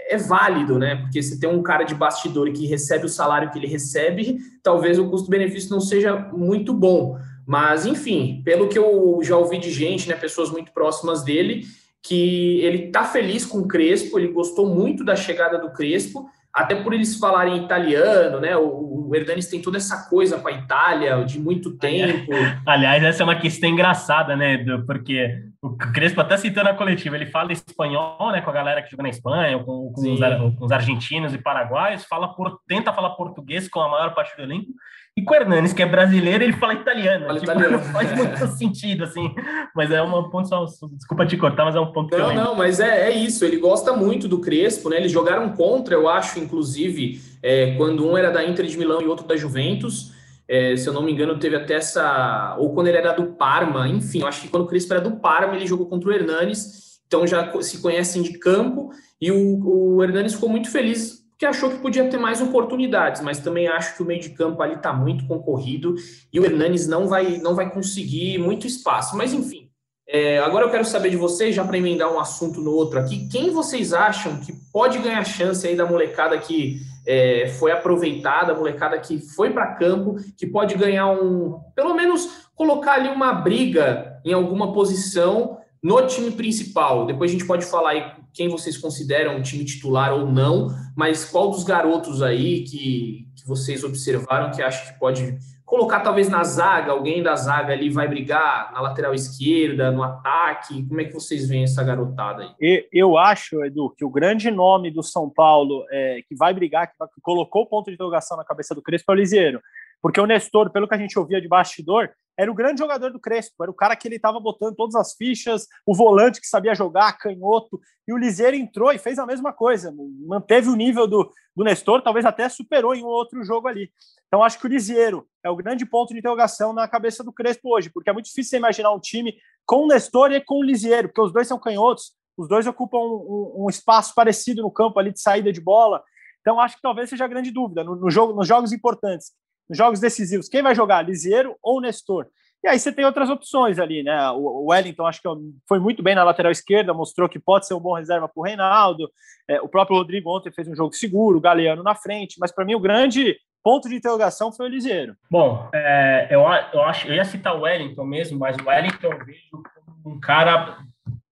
é 0.10 0.18
válido, 0.18 0.78
né? 0.78 0.98
Porque 0.98 1.24
se 1.24 1.40
tem 1.40 1.50
um 1.50 1.64
cara 1.64 1.86
de 1.86 1.96
bastidor 1.96 2.52
que 2.52 2.68
recebe 2.68 3.06
o 3.06 3.10
salário 3.10 3.52
que 3.52 3.58
ele 3.58 3.68
recebe, 3.68 4.38
talvez 4.62 5.00
o 5.00 5.10
custo-benefício 5.10 5.70
não 5.70 5.80
seja 5.80 6.14
muito 6.34 6.74
bom. 6.74 7.18
Mas, 7.48 7.86
enfim, 7.86 8.42
pelo 8.44 8.68
que 8.68 8.78
eu 8.78 9.20
já 9.24 9.38
ouvi 9.38 9.58
de 9.58 9.72
gente, 9.72 10.08
né, 10.08 10.16
pessoas 10.16 10.52
muito 10.52 10.72
próximas 10.72 11.24
dele, 11.24 11.66
que 12.02 12.60
ele 12.62 12.92
tá 12.92 13.04
feliz 13.04 13.46
com 13.46 13.60
o 13.60 13.68
Crespo, 13.68 14.18
ele 14.18 14.30
gostou 14.30 14.68
muito 14.68 15.04
da 15.04 15.16
chegada 15.16 15.58
do 15.58 15.72
Crespo, 15.72 16.26
até 16.54 16.76
por 16.76 16.94
eles 16.94 17.18
falarem 17.18 17.64
italiano, 17.64 18.40
né? 18.40 18.58
O, 18.58 19.08
o 19.10 19.16
Hernanes 19.16 19.48
tem 19.48 19.62
toda 19.62 19.78
essa 19.78 20.10
coisa 20.10 20.38
com 20.38 20.48
a 20.48 20.52
Itália 20.52 21.24
de 21.24 21.40
muito 21.40 21.78
tempo. 21.78 22.32
Aliás, 22.66 23.04
essa 23.04 23.24
é 23.24 23.26
uma 23.26 23.40
questão 23.40 23.70
engraçada, 23.70 24.36
né, 24.36 24.56
Edu? 24.56 24.86
Porque 24.86 25.51
o 25.62 25.78
Crespo 25.78 26.22
até 26.22 26.38
citando 26.38 26.70
a 26.70 26.74
coletiva, 26.74 27.16
ele 27.16 27.28
fala 27.28 27.54
espanhol, 27.54 28.32
né, 28.32 28.42
com 28.42 28.50
a 28.50 28.54
galera 28.54 28.82
que 28.82 28.90
joga 28.90 29.04
na 29.04 29.10
Espanha, 29.10 29.60
com, 29.60 29.92
com, 29.94 30.02
os, 30.02 30.20
com 30.58 30.66
os, 30.66 30.72
argentinos 30.72 31.34
e 31.34 31.38
paraguaios, 31.38 32.04
fala 32.06 32.34
por, 32.34 32.60
tenta 32.68 32.92
falar 32.92 33.12
português 33.12 33.68
com 33.68 33.80
a 33.80 33.88
maior 33.88 34.16
parte 34.16 34.36
do 34.36 34.42
elenco, 34.42 34.72
e 35.16 35.22
com 35.22 35.34
o 35.34 35.36
Hernanes, 35.36 35.74
que 35.74 35.84
é 35.84 35.86
brasileiro, 35.86 36.44
ele 36.44 36.54
fala 36.54 36.74
italiano. 36.74 37.26
Fala 37.26 37.40
tipo, 37.40 37.52
italiano. 37.52 37.78
Não 37.84 37.84
faz 37.92 38.16
muito 38.16 38.48
sentido, 38.58 39.04
assim. 39.04 39.36
Mas 39.76 39.92
é 39.92 40.02
uma 40.02 40.30
ponto 40.30 40.48
só. 40.48 40.64
Desculpa 40.66 41.26
te 41.26 41.36
cortar, 41.36 41.66
mas 41.66 41.76
é 41.76 41.80
um 41.82 41.92
ponto 41.92 42.18
Não, 42.18 42.34
não, 42.34 42.56
mas 42.56 42.80
é, 42.80 43.10
é 43.10 43.12
isso. 43.12 43.44
Ele 43.44 43.58
gosta 43.58 43.92
muito 43.92 44.28
do 44.30 44.40
Crespo, 44.40 44.90
né? 44.90 44.98
Eles 44.98 45.12
jogaram 45.12 45.50
contra, 45.50 45.94
eu 45.94 46.08
acho, 46.08 46.40
inclusive, 46.40 47.22
é, 47.44 47.76
quando 47.76 48.08
um 48.08 48.18
era 48.18 48.32
da 48.32 48.44
Inter 48.44 48.66
de 48.66 48.78
Milão 48.78 49.02
e 49.02 49.06
outro 49.06 49.28
da 49.28 49.36
Juventus. 49.36 50.14
É, 50.54 50.76
se 50.76 50.86
eu 50.86 50.92
não 50.92 51.02
me 51.02 51.14
engano, 51.14 51.40
teve 51.40 51.56
até 51.56 51.76
essa. 51.76 52.58
Ou 52.60 52.74
quando 52.74 52.88
ele 52.88 52.98
era 52.98 53.14
do 53.14 53.28
Parma, 53.28 53.88
enfim, 53.88 54.20
eu 54.20 54.28
acho 54.28 54.42
que 54.42 54.50
quando 54.50 54.64
o 54.64 54.68
Crespo 54.68 54.92
era 54.92 55.02
do 55.02 55.16
Parma, 55.16 55.56
ele 55.56 55.66
jogou 55.66 55.86
contra 55.86 56.10
o 56.10 56.12
Hernanes, 56.12 57.00
então 57.08 57.26
já 57.26 57.50
se 57.62 57.78
conhecem 57.78 58.22
de 58.22 58.38
campo, 58.38 58.92
e 59.22 59.32
o, 59.32 59.96
o 59.96 60.04
Hernanes 60.04 60.34
ficou 60.34 60.50
muito 60.50 60.70
feliz 60.70 61.22
que 61.38 61.46
achou 61.46 61.70
que 61.70 61.80
podia 61.80 62.08
ter 62.10 62.18
mais 62.18 62.42
oportunidades, 62.42 63.22
mas 63.22 63.40
também 63.40 63.68
acho 63.68 63.96
que 63.96 64.04
o 64.04 64.06
meio 64.06 64.20
de 64.20 64.32
campo 64.32 64.62
ali 64.62 64.76
está 64.76 64.92
muito 64.92 65.26
concorrido 65.26 65.96
e 66.32 66.40
o 66.40 66.46
Hernanes 66.46 66.86
não 66.86 67.08
vai, 67.08 67.38
não 67.38 67.56
vai 67.56 67.72
conseguir 67.72 68.38
muito 68.38 68.68
espaço. 68.68 69.18
Mas 69.18 69.34
enfim, 69.34 69.70
é, 70.06 70.40
agora 70.40 70.66
eu 70.66 70.70
quero 70.70 70.84
saber 70.84 71.10
de 71.12 71.18
vocês, 71.18 71.56
já 71.56 71.64
para 71.64 71.78
emendar 71.78 72.14
um 72.14 72.20
assunto 72.20 72.60
no 72.60 72.72
outro 72.72 73.00
aqui, 73.00 73.28
quem 73.30 73.50
vocês 73.52 73.94
acham 73.94 74.38
que 74.42 74.54
pode 74.74 75.00
ganhar 75.00 75.24
chance 75.24 75.66
aí 75.66 75.76
da 75.78 75.86
molecada 75.86 76.38
que 76.38 76.82
é, 77.06 77.48
foi 77.60 77.72
aproveitada, 77.72 78.52
a 78.52 78.56
molecada 78.56 79.00
que 79.00 79.20
foi 79.20 79.52
para 79.52 79.76
campo, 79.76 80.16
que 80.38 80.46
pode 80.46 80.76
ganhar 80.76 81.08
um, 81.12 81.60
pelo 81.76 81.94
menos 81.94 82.50
colocar 82.56 82.94
ali 82.94 83.10
uma 83.10 83.34
briga 83.34 84.20
em 84.24 84.34
alguma 84.34 84.74
posição 84.74 85.58
no 85.82 86.06
time 86.06 86.32
principal. 86.32 87.06
Depois 87.06 87.32
a 87.32 87.34
gente 87.34 87.46
pode 87.46 87.66
falar 87.66 87.92
aí 87.92 88.12
quem 88.34 88.48
vocês 88.48 88.78
consideram 88.78 89.38
o 89.38 89.42
time 89.42 89.66
titular 89.66 90.14
ou 90.14 90.26
não, 90.26 90.70
mas 90.96 91.26
qual 91.26 91.50
dos 91.50 91.64
garotos 91.64 92.22
aí 92.22 92.64
que, 92.64 93.28
que 93.36 93.48
vocês 93.48 93.84
observaram 93.84 94.52
que 94.52 94.62
acha 94.62 94.94
que 94.94 95.00
pode 95.00 95.38
colocar 95.72 96.02
talvez 96.02 96.28
na 96.28 96.44
zaga, 96.44 96.92
alguém 96.92 97.24
da 97.24 97.34
zaga 97.34 97.72
ali 97.72 97.90
vai 97.90 98.06
brigar 98.06 98.74
na 98.74 98.82
lateral 98.82 99.14
esquerda, 99.14 99.90
no 99.90 100.04
ataque? 100.04 100.86
Como 100.86 101.00
é 101.00 101.06
que 101.06 101.14
vocês 101.14 101.48
veem 101.48 101.64
essa 101.64 101.82
garotada 101.82 102.44
aí? 102.44 102.86
Eu 102.92 103.18
acho, 103.18 103.64
Edu, 103.64 103.90
que 103.98 104.04
o 104.04 104.10
grande 104.10 104.52
nome 104.52 104.92
do 104.92 105.02
São 105.02 105.30
Paulo 105.30 105.86
é, 105.90 106.24
que 106.28 106.36
vai 106.36 106.54
brigar, 106.54 106.88
que, 106.88 106.94
colocou 107.22 107.62
o 107.62 107.66
ponto 107.66 107.86
de 107.86 107.94
interrogação 107.94 108.36
na 108.36 108.44
cabeça 108.44 108.76
do 108.76 108.82
Crespo 108.82 109.14
é 109.14 109.16
o 109.16 109.18
Liseiro. 109.18 109.62
Porque 110.02 110.20
o 110.20 110.26
Nestor, 110.26 110.72
pelo 110.72 110.88
que 110.88 110.96
a 110.96 110.98
gente 110.98 111.18
ouvia 111.18 111.40
de 111.40 111.48
bastidor, 111.48 112.10
era 112.38 112.52
o 112.52 112.56
grande 112.56 112.80
jogador 112.80 113.12
do 113.12 113.20
Crespo, 113.20 113.62
era 113.62 113.72
o 113.72 113.76
cara 113.76 113.96
que 113.96 114.08
ele 114.08 114.16
estava 114.16 114.40
botando 114.40 114.76
todas 114.76 114.96
as 114.96 115.14
fichas, 115.14 115.68
o 115.86 115.96
volante 115.96 116.40
que 116.40 116.48
sabia 116.48 116.74
jogar, 116.74 117.18
canhoto, 117.18 117.80
e 118.08 118.14
o 118.14 118.18
Liseiro 118.18 118.56
entrou 118.56 118.92
e 118.92 118.98
fez 118.98 119.20
a 119.20 119.26
mesma 119.26 119.54
coisa, 119.54 119.94
manteve 120.26 120.70
o 120.70 120.76
nível 120.76 121.06
do, 121.06 121.32
do 121.56 121.64
Nestor, 121.64 122.02
talvez 122.02 122.26
até 122.26 122.48
superou 122.50 122.96
em 122.96 123.04
um 123.04 123.08
outro 123.08 123.44
jogo 123.44 123.68
ali. 123.68 123.92
Então 124.28 124.44
acho 124.44 124.58
que 124.60 124.66
o 124.66 124.70
Liseiro 124.70 125.28
é 125.44 125.50
o 125.50 125.56
grande 125.56 125.86
ponto 125.86 126.14
de 126.14 126.20
interrogação 126.20 126.74
na 126.74 126.88
cabeça 126.88 127.24
do 127.24 127.34
Crespo 127.34 127.76
hoje, 127.76 127.92
porque 127.92 128.10
é 128.10 128.14
muito 128.14 128.26
difícil 128.26 128.58
imaginar 128.58 128.92
um 128.92 129.00
time 129.00 129.36
com 129.66 129.84
o 129.84 129.88
Nestor 129.88 130.32
e 130.32 130.42
com 130.42 130.60
o 130.60 130.64
Liseiro, 130.64 131.10
porque 131.10 131.22
os 131.22 131.34
dois 131.34 131.48
são 131.48 131.60
canhotos, 131.60 132.14
os 132.38 132.48
dois 132.48 132.66
ocupam 132.66 132.98
um, 132.98 133.04
um, 133.04 133.66
um 133.66 133.70
espaço 133.70 134.16
parecido 134.16 134.62
no 134.62 134.72
campo 134.72 134.98
ali 134.98 135.12
de 135.12 135.22
saída 135.22 135.52
de 135.52 135.62
bola, 135.62 136.02
então 136.40 136.60
acho 136.60 136.78
que 136.78 136.82
talvez 136.82 137.10
seja 137.10 137.26
a 137.26 137.28
grande 137.28 137.52
dúvida 137.52 137.84
no, 137.84 137.96
no 137.96 138.10
jogo, 138.10 138.34
nos 138.34 138.48
jogos 138.48 138.72
importantes 138.72 139.32
nos 139.72 139.78
jogos 139.78 140.02
decisivos, 140.02 140.50
quem 140.50 140.62
vai 140.62 140.76
jogar, 140.76 141.02
Lisieiro 141.02 141.56
ou 141.64 141.80
Nestor? 141.80 142.28
E 142.62 142.68
aí 142.68 142.78
você 142.78 142.92
tem 142.92 143.06
outras 143.06 143.30
opções 143.30 143.80
ali, 143.80 144.04
né? 144.04 144.30
O 144.32 144.66
Wellington 144.70 145.08
acho 145.08 145.22
que 145.22 145.28
foi 145.66 145.80
muito 145.80 146.04
bem 146.04 146.14
na 146.14 146.26
lateral 146.26 146.52
esquerda, 146.52 146.94
mostrou 146.94 147.30
que 147.30 147.40
pode 147.40 147.66
ser 147.66 147.74
um 147.74 147.80
bom 147.80 147.96
reserva 147.96 148.28
para 148.28 148.40
o 148.40 148.44
Reinaldo. 148.44 149.10
É, 149.48 149.62
o 149.62 149.70
próprio 149.70 149.96
Rodrigo 149.96 150.30
ontem 150.30 150.52
fez 150.52 150.68
um 150.68 150.76
jogo 150.76 150.94
seguro, 150.94 151.38
o 151.38 151.42
Galeano 151.42 151.84
na 151.84 151.96
frente, 151.96 152.36
mas 152.38 152.52
para 152.52 152.66
mim 152.66 152.76
o 152.76 152.82
grande 152.82 153.38
ponto 153.64 153.88
de 153.88 153.96
interrogação 153.96 154.52
foi 154.52 154.66
o 154.66 154.70
Lisieiro. 154.70 155.16
Bom, 155.30 155.70
é, 155.74 156.28
eu, 156.30 156.42
eu 156.74 156.82
acho, 156.84 157.08
eu 157.08 157.16
ia 157.16 157.24
citar 157.24 157.56
o 157.56 157.62
Wellington 157.62 158.04
mesmo, 158.04 158.38
mas 158.38 158.58
o 158.58 158.68
Wellington 158.68 159.08
eu 159.08 159.26
vejo 159.26 159.64
como 160.04 160.18
um 160.18 160.20
cara 160.20 160.80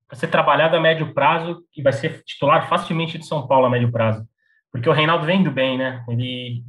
para 0.08 0.18
ser 0.18 0.28
trabalhado 0.28 0.76
a 0.76 0.80
médio 0.80 1.12
prazo, 1.12 1.62
que 1.70 1.82
vai 1.82 1.92
ser 1.92 2.24
titular 2.24 2.68
facilmente 2.70 3.18
de 3.18 3.26
São 3.26 3.46
Paulo 3.46 3.66
a 3.66 3.70
médio 3.70 3.92
prazo. 3.92 4.26
Porque 4.72 4.88
o 4.88 4.92
Reinaldo 4.92 5.26
vem 5.26 5.44
do 5.44 5.50
bem, 5.50 5.76
né? 5.76 6.02
Ele 6.08 6.64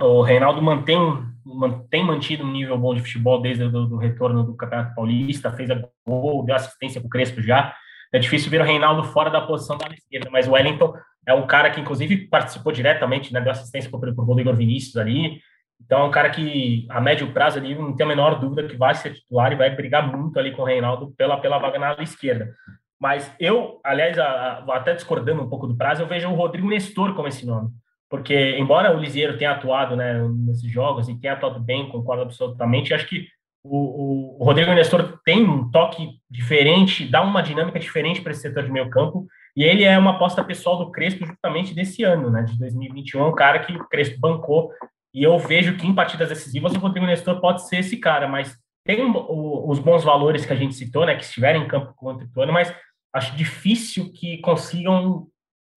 o 0.00 0.22
Reinaldo 0.22 0.62
mantém, 0.62 0.98
mantém 1.44 2.04
mantido 2.04 2.44
um 2.44 2.52
nível 2.52 2.78
bom 2.78 2.94
de 2.94 3.00
futebol 3.00 3.40
desde 3.40 3.64
o 3.64 3.96
retorno 3.96 4.44
do 4.44 4.56
Campeonato 4.56 4.94
Paulista, 4.94 5.52
fez 5.52 5.70
a 5.70 5.82
gol, 6.06 6.44
deu 6.44 6.54
assistência 6.54 7.00
para 7.00 7.06
o 7.06 7.10
Crespo 7.10 7.42
já. 7.42 7.74
É 8.12 8.18
difícil 8.18 8.50
ver 8.50 8.60
o 8.60 8.64
Reinaldo 8.64 9.04
fora 9.04 9.30
da 9.30 9.40
posição 9.40 9.76
da 9.76 9.88
esquerda, 9.88 10.30
mas 10.30 10.46
o 10.46 10.52
Wellington 10.52 10.94
é 11.26 11.34
um 11.34 11.46
cara 11.46 11.70
que, 11.70 11.80
inclusive, 11.80 12.28
participou 12.28 12.72
diretamente, 12.72 13.32
né, 13.32 13.40
deu 13.40 13.50
assistência 13.50 13.90
para 13.90 13.98
o 14.10 14.14
gol 14.14 14.36
do 14.36 14.40
Igor 14.40 14.54
Vinícius 14.54 14.96
ali. 14.96 15.40
Então, 15.84 16.00
é 16.00 16.04
um 16.04 16.10
cara 16.10 16.30
que, 16.30 16.86
a 16.88 17.00
médio 17.00 17.32
prazo, 17.32 17.58
ali, 17.58 17.74
não 17.74 17.94
tem 17.94 18.06
a 18.06 18.08
menor 18.08 18.38
dúvida 18.38 18.66
que 18.66 18.76
vai 18.76 18.94
ser 18.94 19.12
titular 19.12 19.52
e 19.52 19.56
vai 19.56 19.74
brigar 19.74 20.06
muito 20.06 20.38
ali 20.38 20.52
com 20.52 20.62
o 20.62 20.64
Reinaldo 20.64 21.12
pela, 21.18 21.36
pela 21.38 21.58
vaga 21.58 21.78
na 21.78 21.94
esquerda. 22.02 22.54
Mas 22.98 23.30
eu, 23.38 23.80
aliás, 23.84 24.18
a, 24.18 24.24
a, 24.24 24.76
até 24.76 24.94
discordando 24.94 25.42
um 25.42 25.50
pouco 25.50 25.66
do 25.66 25.76
prazo, 25.76 26.02
eu 26.02 26.06
vejo 26.06 26.28
o 26.28 26.34
Rodrigo 26.34 26.68
Nestor 26.68 27.12
como 27.14 27.28
esse 27.28 27.44
nome 27.44 27.70
porque 28.08 28.56
embora 28.58 28.96
o 28.96 29.00
Lisieiro 29.00 29.36
tenha 29.36 29.52
atuado 29.52 29.96
né, 29.96 30.20
nesses 30.28 30.70
jogos 30.70 31.08
e 31.08 31.18
tenha 31.18 31.32
atuado 31.32 31.60
bem, 31.60 31.88
concordo 31.88 32.22
absolutamente, 32.22 32.94
acho 32.94 33.06
que 33.06 33.26
o, 33.64 34.38
o, 34.40 34.44
Rodrigo 34.44 34.72
Nestor 34.72 35.18
tem 35.24 35.44
um 35.44 35.68
toque 35.70 36.20
diferente, 36.30 37.04
dá 37.08 37.22
uma 37.22 37.42
dinâmica 37.42 37.80
diferente 37.80 38.20
para 38.20 38.30
esse 38.30 38.42
setor 38.42 38.62
de 38.62 38.70
meio 38.70 38.88
campo, 38.88 39.26
e 39.56 39.64
ele 39.64 39.82
é 39.82 39.98
uma 39.98 40.12
aposta 40.12 40.44
pessoal 40.44 40.78
do 40.78 40.92
Crespo 40.92 41.26
justamente 41.26 41.74
desse 41.74 42.04
ano, 42.04 42.30
né, 42.30 42.44
de 42.44 42.56
2021, 42.58 43.26
um 43.26 43.34
cara 43.34 43.58
que 43.58 43.72
o 43.72 43.88
Crespo 43.88 44.20
bancou, 44.20 44.70
e 45.12 45.22
eu 45.22 45.36
vejo 45.38 45.76
que 45.76 45.86
em 45.86 45.94
partidas 45.94 46.28
decisivas 46.28 46.74
o 46.74 46.78
Rodrigo 46.78 47.06
Nestor 47.06 47.40
pode 47.40 47.66
ser 47.66 47.78
esse 47.78 47.96
cara, 47.96 48.28
mas 48.28 48.56
tem 48.84 49.02
o, 49.02 49.68
os 49.68 49.80
bons 49.80 50.04
valores 50.04 50.46
que 50.46 50.52
a 50.52 50.56
gente 50.56 50.74
citou, 50.74 51.04
né, 51.04 51.16
que 51.16 51.24
estiverem 51.24 51.62
em 51.62 51.68
campo 51.68 51.92
contra 51.96 52.28
o 52.36 52.40
ano, 52.40 52.52
mas 52.52 52.72
acho 53.12 53.34
difícil 53.34 54.12
que 54.12 54.38
consigam 54.38 55.26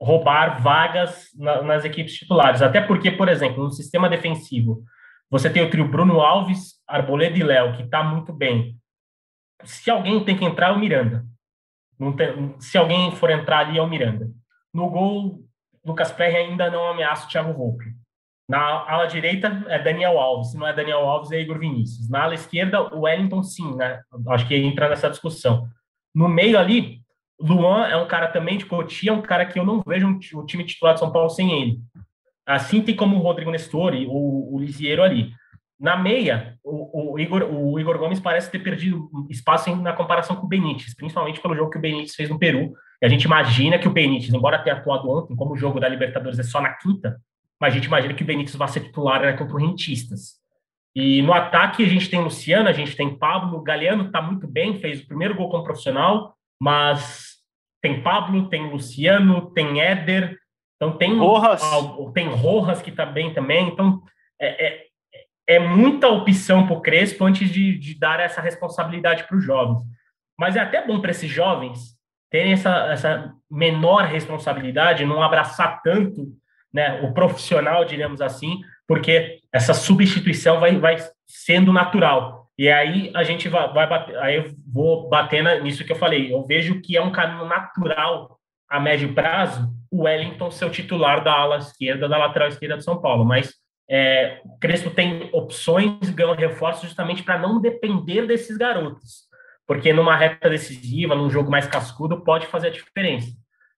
roubar 0.02 0.62
vagas 0.62 1.30
na, 1.36 1.62
nas 1.62 1.84
equipes 1.84 2.14
titulares. 2.16 2.62
Até 2.62 2.82
porque, 2.82 3.12
por 3.12 3.28
exemplo, 3.28 3.64
no 3.64 3.72
sistema 3.72 4.10
defensivo, 4.10 4.84
você 5.30 5.50
tem 5.50 5.64
o 5.64 5.70
trio 5.70 5.88
Bruno 5.88 6.22
Alves, 6.22 6.76
Arboleda 6.88 7.38
e 7.38 7.44
Léo, 7.44 7.76
que 7.76 7.84
está 7.84 8.04
muito 8.04 8.34
bem. 8.34 8.78
Se 9.64 9.92
alguém 9.92 10.24
tem 10.24 10.38
que 10.38 10.46
entrar, 10.46 10.70
é 10.70 10.72
o 10.72 10.80
Miranda. 10.80 11.26
Tem, 12.16 12.56
se 12.60 12.78
alguém 12.78 13.12
for 13.12 13.30
entrar 13.30 13.60
ali, 13.60 13.78
é 13.78 13.82
o 13.82 13.88
Miranda. 13.88 14.30
No 14.74 14.90
gol, 14.90 15.44
Lucas 15.86 16.12
Perry 16.12 16.38
ainda 16.38 16.70
não 16.70 16.88
ameaça 16.88 17.26
o 17.26 17.30
Thiago 17.30 17.54
Volpe. 17.54 17.86
Na 18.50 18.60
ala 18.90 19.06
direita 19.06 19.64
é 19.68 19.78
Daniel 19.78 20.18
Alves, 20.18 20.52
se 20.52 20.58
não 20.58 20.66
é 20.66 20.74
Daniel 20.74 21.08
Alves 21.08 21.32
é 21.32 21.40
Igor 21.40 21.60
Vinícius. 21.60 22.10
Na 22.10 22.24
ala 22.24 22.34
esquerda, 22.34 22.82
o 22.96 23.02
Wellington 23.02 23.44
sim, 23.44 23.76
né? 23.76 24.02
Acho 24.30 24.48
que 24.48 24.56
entra 24.56 24.90
nessa 24.90 25.10
discussão. 25.10 25.68
No 26.16 26.28
meio 26.28 26.58
ali, 26.58 26.99
Luan 27.40 27.88
é 27.88 27.96
um 27.96 28.08
cara 28.08 28.28
também 28.28 28.58
de 28.58 28.66
Cotia, 28.66 29.12
é 29.12 29.14
um 29.14 29.22
cara 29.22 29.46
que 29.46 29.58
eu 29.58 29.66
não 29.66 29.82
vejo 29.86 30.20
o 30.34 30.46
time 30.46 30.64
titular 30.64 30.94
de 30.94 31.00
São 31.00 31.12
Paulo 31.12 31.30
sem 31.30 31.62
ele. 31.62 31.80
Assim 32.46 32.82
tem 32.82 32.96
como 32.96 33.16
o 33.16 33.22
Rodrigo 33.22 33.52
Nestor 33.52 33.94
e 33.94 34.06
o, 34.08 34.12
o 34.12 35.04
ali. 35.04 35.32
Na 35.80 35.96
meia, 35.96 36.58
o, 36.64 37.14
o, 37.14 37.20
Igor, 37.20 37.44
o 37.44 37.80
Igor 37.80 37.98
Gomes 37.98 38.20
parece 38.20 38.52
ter 38.52 38.60
perdido 38.60 39.10
espaço 39.30 39.70
em, 39.70 39.82
na 39.82 39.94
comparação 39.94 40.36
com 40.36 40.46
o 40.46 40.50
Benítez, 40.50 40.94
principalmente 40.94 41.40
pelo 41.40 41.56
jogo 41.56 41.70
que 41.70 41.78
o 41.78 41.82
Benítez 41.82 42.16
fez 42.16 42.30
no 42.30 42.38
Peru. 42.38 42.74
E 43.02 43.06
a 43.06 43.10
gente 43.10 43.24
imagina 43.24 43.80
que 43.80 43.88
o 43.88 43.92
Benítez, 43.92 44.34
embora 44.34 44.60
tenha 44.60 44.76
atuado 44.76 45.10
ontem, 45.10 45.36
como 45.36 45.54
o 45.54 45.58
jogo 45.58 45.80
da 45.80 45.88
Libertadores 45.88 46.38
é 46.38 46.44
só 46.44 46.60
na 46.60 46.74
quinta, 46.74 47.18
mas 47.62 47.72
a 47.72 47.76
gente 47.78 47.86
imagina 47.86 48.14
que 48.14 48.24
o 48.24 48.26
Benítez 48.26 48.56
vai 48.56 48.68
ser 48.68 48.82
titular 48.82 49.22
né, 49.22 49.34
contra 49.34 49.56
o 49.56 49.60
Rentistas. 49.60 50.40
E 50.96 51.22
no 51.22 51.34
ataque 51.34 51.84
a 51.86 51.88
gente 51.88 52.10
tem 52.10 52.22
Luciano, 52.22 52.68
a 52.68 52.74
gente 52.74 52.96
tem 52.96 53.16
Pablo, 53.16 53.60
o 53.60 53.64
Galeano 53.64 54.08
está 54.08 54.22
muito 54.22 54.48
bem, 54.48 54.80
fez 54.80 55.02
o 55.02 55.08
primeiro 55.08 55.36
gol 55.36 55.50
como 55.50 55.64
profissional, 55.64 56.36
mas 56.60 57.29
tem 57.82 58.02
Pablo, 58.02 58.50
tem 58.50 58.70
Luciano, 58.70 59.52
tem 59.52 59.82
Éder, 59.82 60.38
então 60.76 60.98
tem 60.98 61.18
Rojas, 61.18 61.62
tem 62.14 62.28
Rojas 62.28 62.82
que 62.82 62.90
está 62.90 63.06
bem 63.06 63.34
também, 63.34 63.68
então 63.68 64.02
é, 64.40 64.68
é 64.68 64.90
é 65.50 65.58
muita 65.58 66.08
opção 66.08 66.68
para 66.68 66.78
o 66.78 66.82
Crespo 66.82 67.26
antes 67.26 67.50
de, 67.50 67.76
de, 67.76 67.98
dar 67.98 68.20
essa 68.20 68.40
responsabilidade 68.40 69.24
para 69.24 69.36
os 69.36 69.44
jovens. 69.44 69.82
Mas 70.38 70.56
é 70.56 70.60
até 70.60 70.86
bom 70.86 71.02
para 71.02 71.10
esses 71.10 71.30
jovens 71.30 71.98
terem 72.30 72.54
essa, 72.54 72.92
essa 72.92 73.34
menor 73.50 74.06
responsabilidade, 74.06 75.06
não 75.06 75.24
abraçar 75.24 75.82
tanto 75.82 76.28
né, 76.72 77.02
o 77.02 77.12
profissional, 77.16 77.84
diríamos 77.84 78.22
assim, 78.22 78.62
porque 78.88 79.40
essa 79.52 79.74
substituição 79.74 80.60
vai, 80.60 80.78
vai 80.78 80.98
sendo 81.26 81.74
natural. 81.74 82.39
E 82.60 82.68
aí 82.68 83.10
a 83.16 83.24
gente 83.24 83.48
vai, 83.48 83.72
vai 83.72 83.88
bater, 83.88 84.18
aí 84.18 84.36
eu 84.36 84.52
vou 84.68 85.08
bater 85.08 85.64
nisso 85.64 85.86
que 85.86 85.94
eu 85.94 85.96
falei. 85.96 86.34
Eu 86.34 86.46
vejo 86.46 86.82
que 86.82 86.98
é 86.98 87.02
um 87.02 87.10
caminho 87.10 87.46
natural 87.46 88.38
a 88.70 88.82
médio 88.82 89.14
prazo 89.14 89.74
o 89.90 90.04
Wellington 90.04 90.52
ser 90.52 90.66
o 90.66 90.70
titular 90.70 91.24
da 91.24 91.32
ala 91.32 91.56
esquerda, 91.56 92.10
da 92.10 92.18
lateral 92.18 92.50
esquerda 92.50 92.76
de 92.76 92.84
São 92.84 93.00
Paulo, 93.02 93.24
mas 93.24 93.54
é, 93.90 94.42
o 94.44 94.60
Crespo 94.60 94.90
tem 94.90 95.30
opções, 95.32 96.10
ganha 96.10 96.36
reforços 96.36 96.84
justamente 96.84 97.24
para 97.24 97.40
não 97.40 97.62
depender 97.62 98.28
desses 98.28 98.58
garotos, 98.58 99.22
porque 99.66 99.94
numa 99.94 100.18
reta 100.18 100.50
decisiva, 100.50 101.16
num 101.16 101.30
jogo 101.30 101.50
mais 101.50 101.66
cascudo, 101.66 102.26
pode 102.26 102.46
fazer 102.48 102.68
a 102.68 102.72
diferença. 102.72 103.32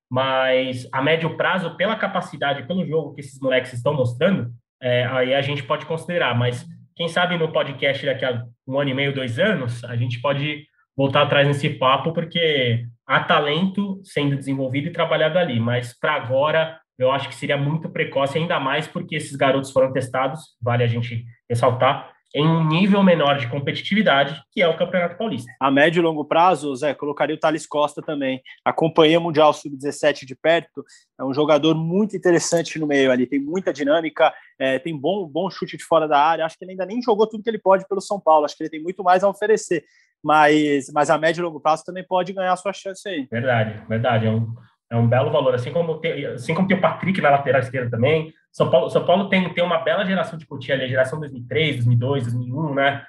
Mas 0.10 0.90
a 0.92 1.04
médio 1.04 1.38
prazo, 1.38 1.78
pela 1.78 1.96
capacidade, 1.96 2.66
pelo 2.68 2.84
jogo 2.84 3.14
que 3.14 3.22
esses 3.22 3.40
moleques 3.40 3.74
estão 3.74 3.94
mostrando, 3.94 4.52
é, 4.82 5.06
aí 5.06 5.36
a 5.36 5.42
gente 5.44 5.62
pode 5.62 5.86
considerar. 5.86 6.36
Mas 6.36 6.66
quem 6.96 7.08
sabe 7.08 7.38
no 7.38 7.52
podcast 7.52 8.06
daqui 8.06 8.26
a 8.26 8.44
um 8.68 8.80
ano 8.80 8.90
e 8.90 8.94
meio, 8.94 9.14
dois 9.14 9.40
anos, 9.40 9.84
a 9.84 9.96
gente 9.96 10.22
pode 10.22 10.66
voltar 10.96 11.24
atrás 11.24 11.48
nesse 11.48 11.70
papo, 11.70 12.14
porque 12.14 12.86
há 13.08 13.22
talento 13.24 14.00
sendo 14.04 14.36
desenvolvido 14.36 14.88
e 14.88 14.92
trabalhado 14.92 15.40
ali. 15.40 15.60
Mas 15.60 15.98
para 15.98 16.14
agora, 16.14 16.80
eu 16.98 17.12
acho 17.12 17.28
que 17.28 17.36
seria 17.36 17.58
muito 17.58 17.90
precoce, 17.90 18.38
ainda 18.38 18.60
mais 18.60 18.88
porque 18.88 19.16
esses 19.16 19.36
garotos 19.36 19.72
foram 19.72 19.92
testados, 19.92 20.42
vale 20.62 20.84
a 20.84 20.88
gente 20.88 21.26
ressaltar, 21.50 22.11
em 22.34 22.48
um 22.48 22.66
nível 22.66 23.04
menor 23.04 23.38
de 23.38 23.50
competitividade, 23.50 24.42
que 24.52 24.62
é 24.62 24.68
o 24.68 24.78
Campeonato 24.78 25.18
Paulista. 25.18 25.52
A 25.60 25.70
médio 25.70 26.00
e 26.00 26.04
longo 26.04 26.24
prazo, 26.24 26.74
Zé, 26.76 26.94
colocaria 26.94 27.36
o 27.36 27.40
Thales 27.40 27.68
Costa 27.68 28.02
também. 28.02 28.42
Acompanhei 28.64 29.18
o 29.18 29.22
Mundial 29.22 29.52
Sub-17 29.54 30.26
de 30.26 30.36
perto, 30.36 30.84
é 31.20 31.24
um 31.24 31.34
jogador 31.34 31.76
muito 31.76 32.16
interessante 32.16 32.80
no 32.80 32.88
meio 32.88 33.12
ali, 33.12 33.28
tem 33.28 33.40
muita 33.40 33.74
dinâmica, 33.74 34.34
é, 34.58 34.80
tem 34.80 34.98
bom, 34.98 35.28
bom 35.28 35.50
chute 35.50 35.76
de 35.76 35.84
fora 35.84 36.08
da 36.08 36.20
área, 36.20 36.46
acho 36.46 36.58
que 36.58 36.64
ele 36.64 36.72
ainda 36.72 36.86
nem 36.86 37.02
jogou 37.02 37.28
tudo 37.28 37.44
que 37.44 37.50
ele 37.50 37.60
pode 37.60 37.88
pelo 37.88 38.02
São 38.02 38.20
Paulo, 38.20 38.46
acho 38.46 38.56
que 38.56 38.64
ele 38.64 38.70
tem 38.70 38.82
muito 38.82 39.04
mais 39.04 39.24
a 39.24 39.30
oferecer, 39.30 39.84
mas, 40.24 40.90
mas 40.94 41.10
a 41.10 41.18
médio 41.18 41.42
e 41.42 41.44
longo 41.44 41.60
prazo 41.60 41.84
também 41.84 42.06
pode 42.06 42.32
ganhar 42.32 42.56
sua 42.56 42.72
chance 42.72 43.08
aí. 43.08 43.28
Verdade, 43.30 43.82
verdade, 43.88 44.28
é 44.28 44.32
um 44.32 44.54
é 44.92 44.96
um 44.98 45.08
belo 45.08 45.32
valor, 45.32 45.56
assim 45.56 45.72
como 45.72 46.00
tem, 46.00 46.26
assim 46.26 46.54
como 46.54 46.68
tem 46.68 46.76
o 46.76 46.82
Patrick 46.82 47.22
na 47.22 47.30
lateral 47.30 47.62
esquerda 47.62 47.92
também. 47.92 48.34
São 48.52 48.70
Paulo, 48.70 48.90
São 48.90 49.06
Paulo 49.06 49.30
tem, 49.30 49.54
tem 49.54 49.64
uma 49.64 49.78
bela 49.78 50.06
geração 50.06 50.38
de 50.38 50.46
Coutinho 50.46 50.76
ali, 50.76 50.86
a 50.86 50.90
geração 50.90 51.20
2003, 51.20 51.86
2002, 51.86 52.24
2001, 52.24 52.74
né? 52.74 53.04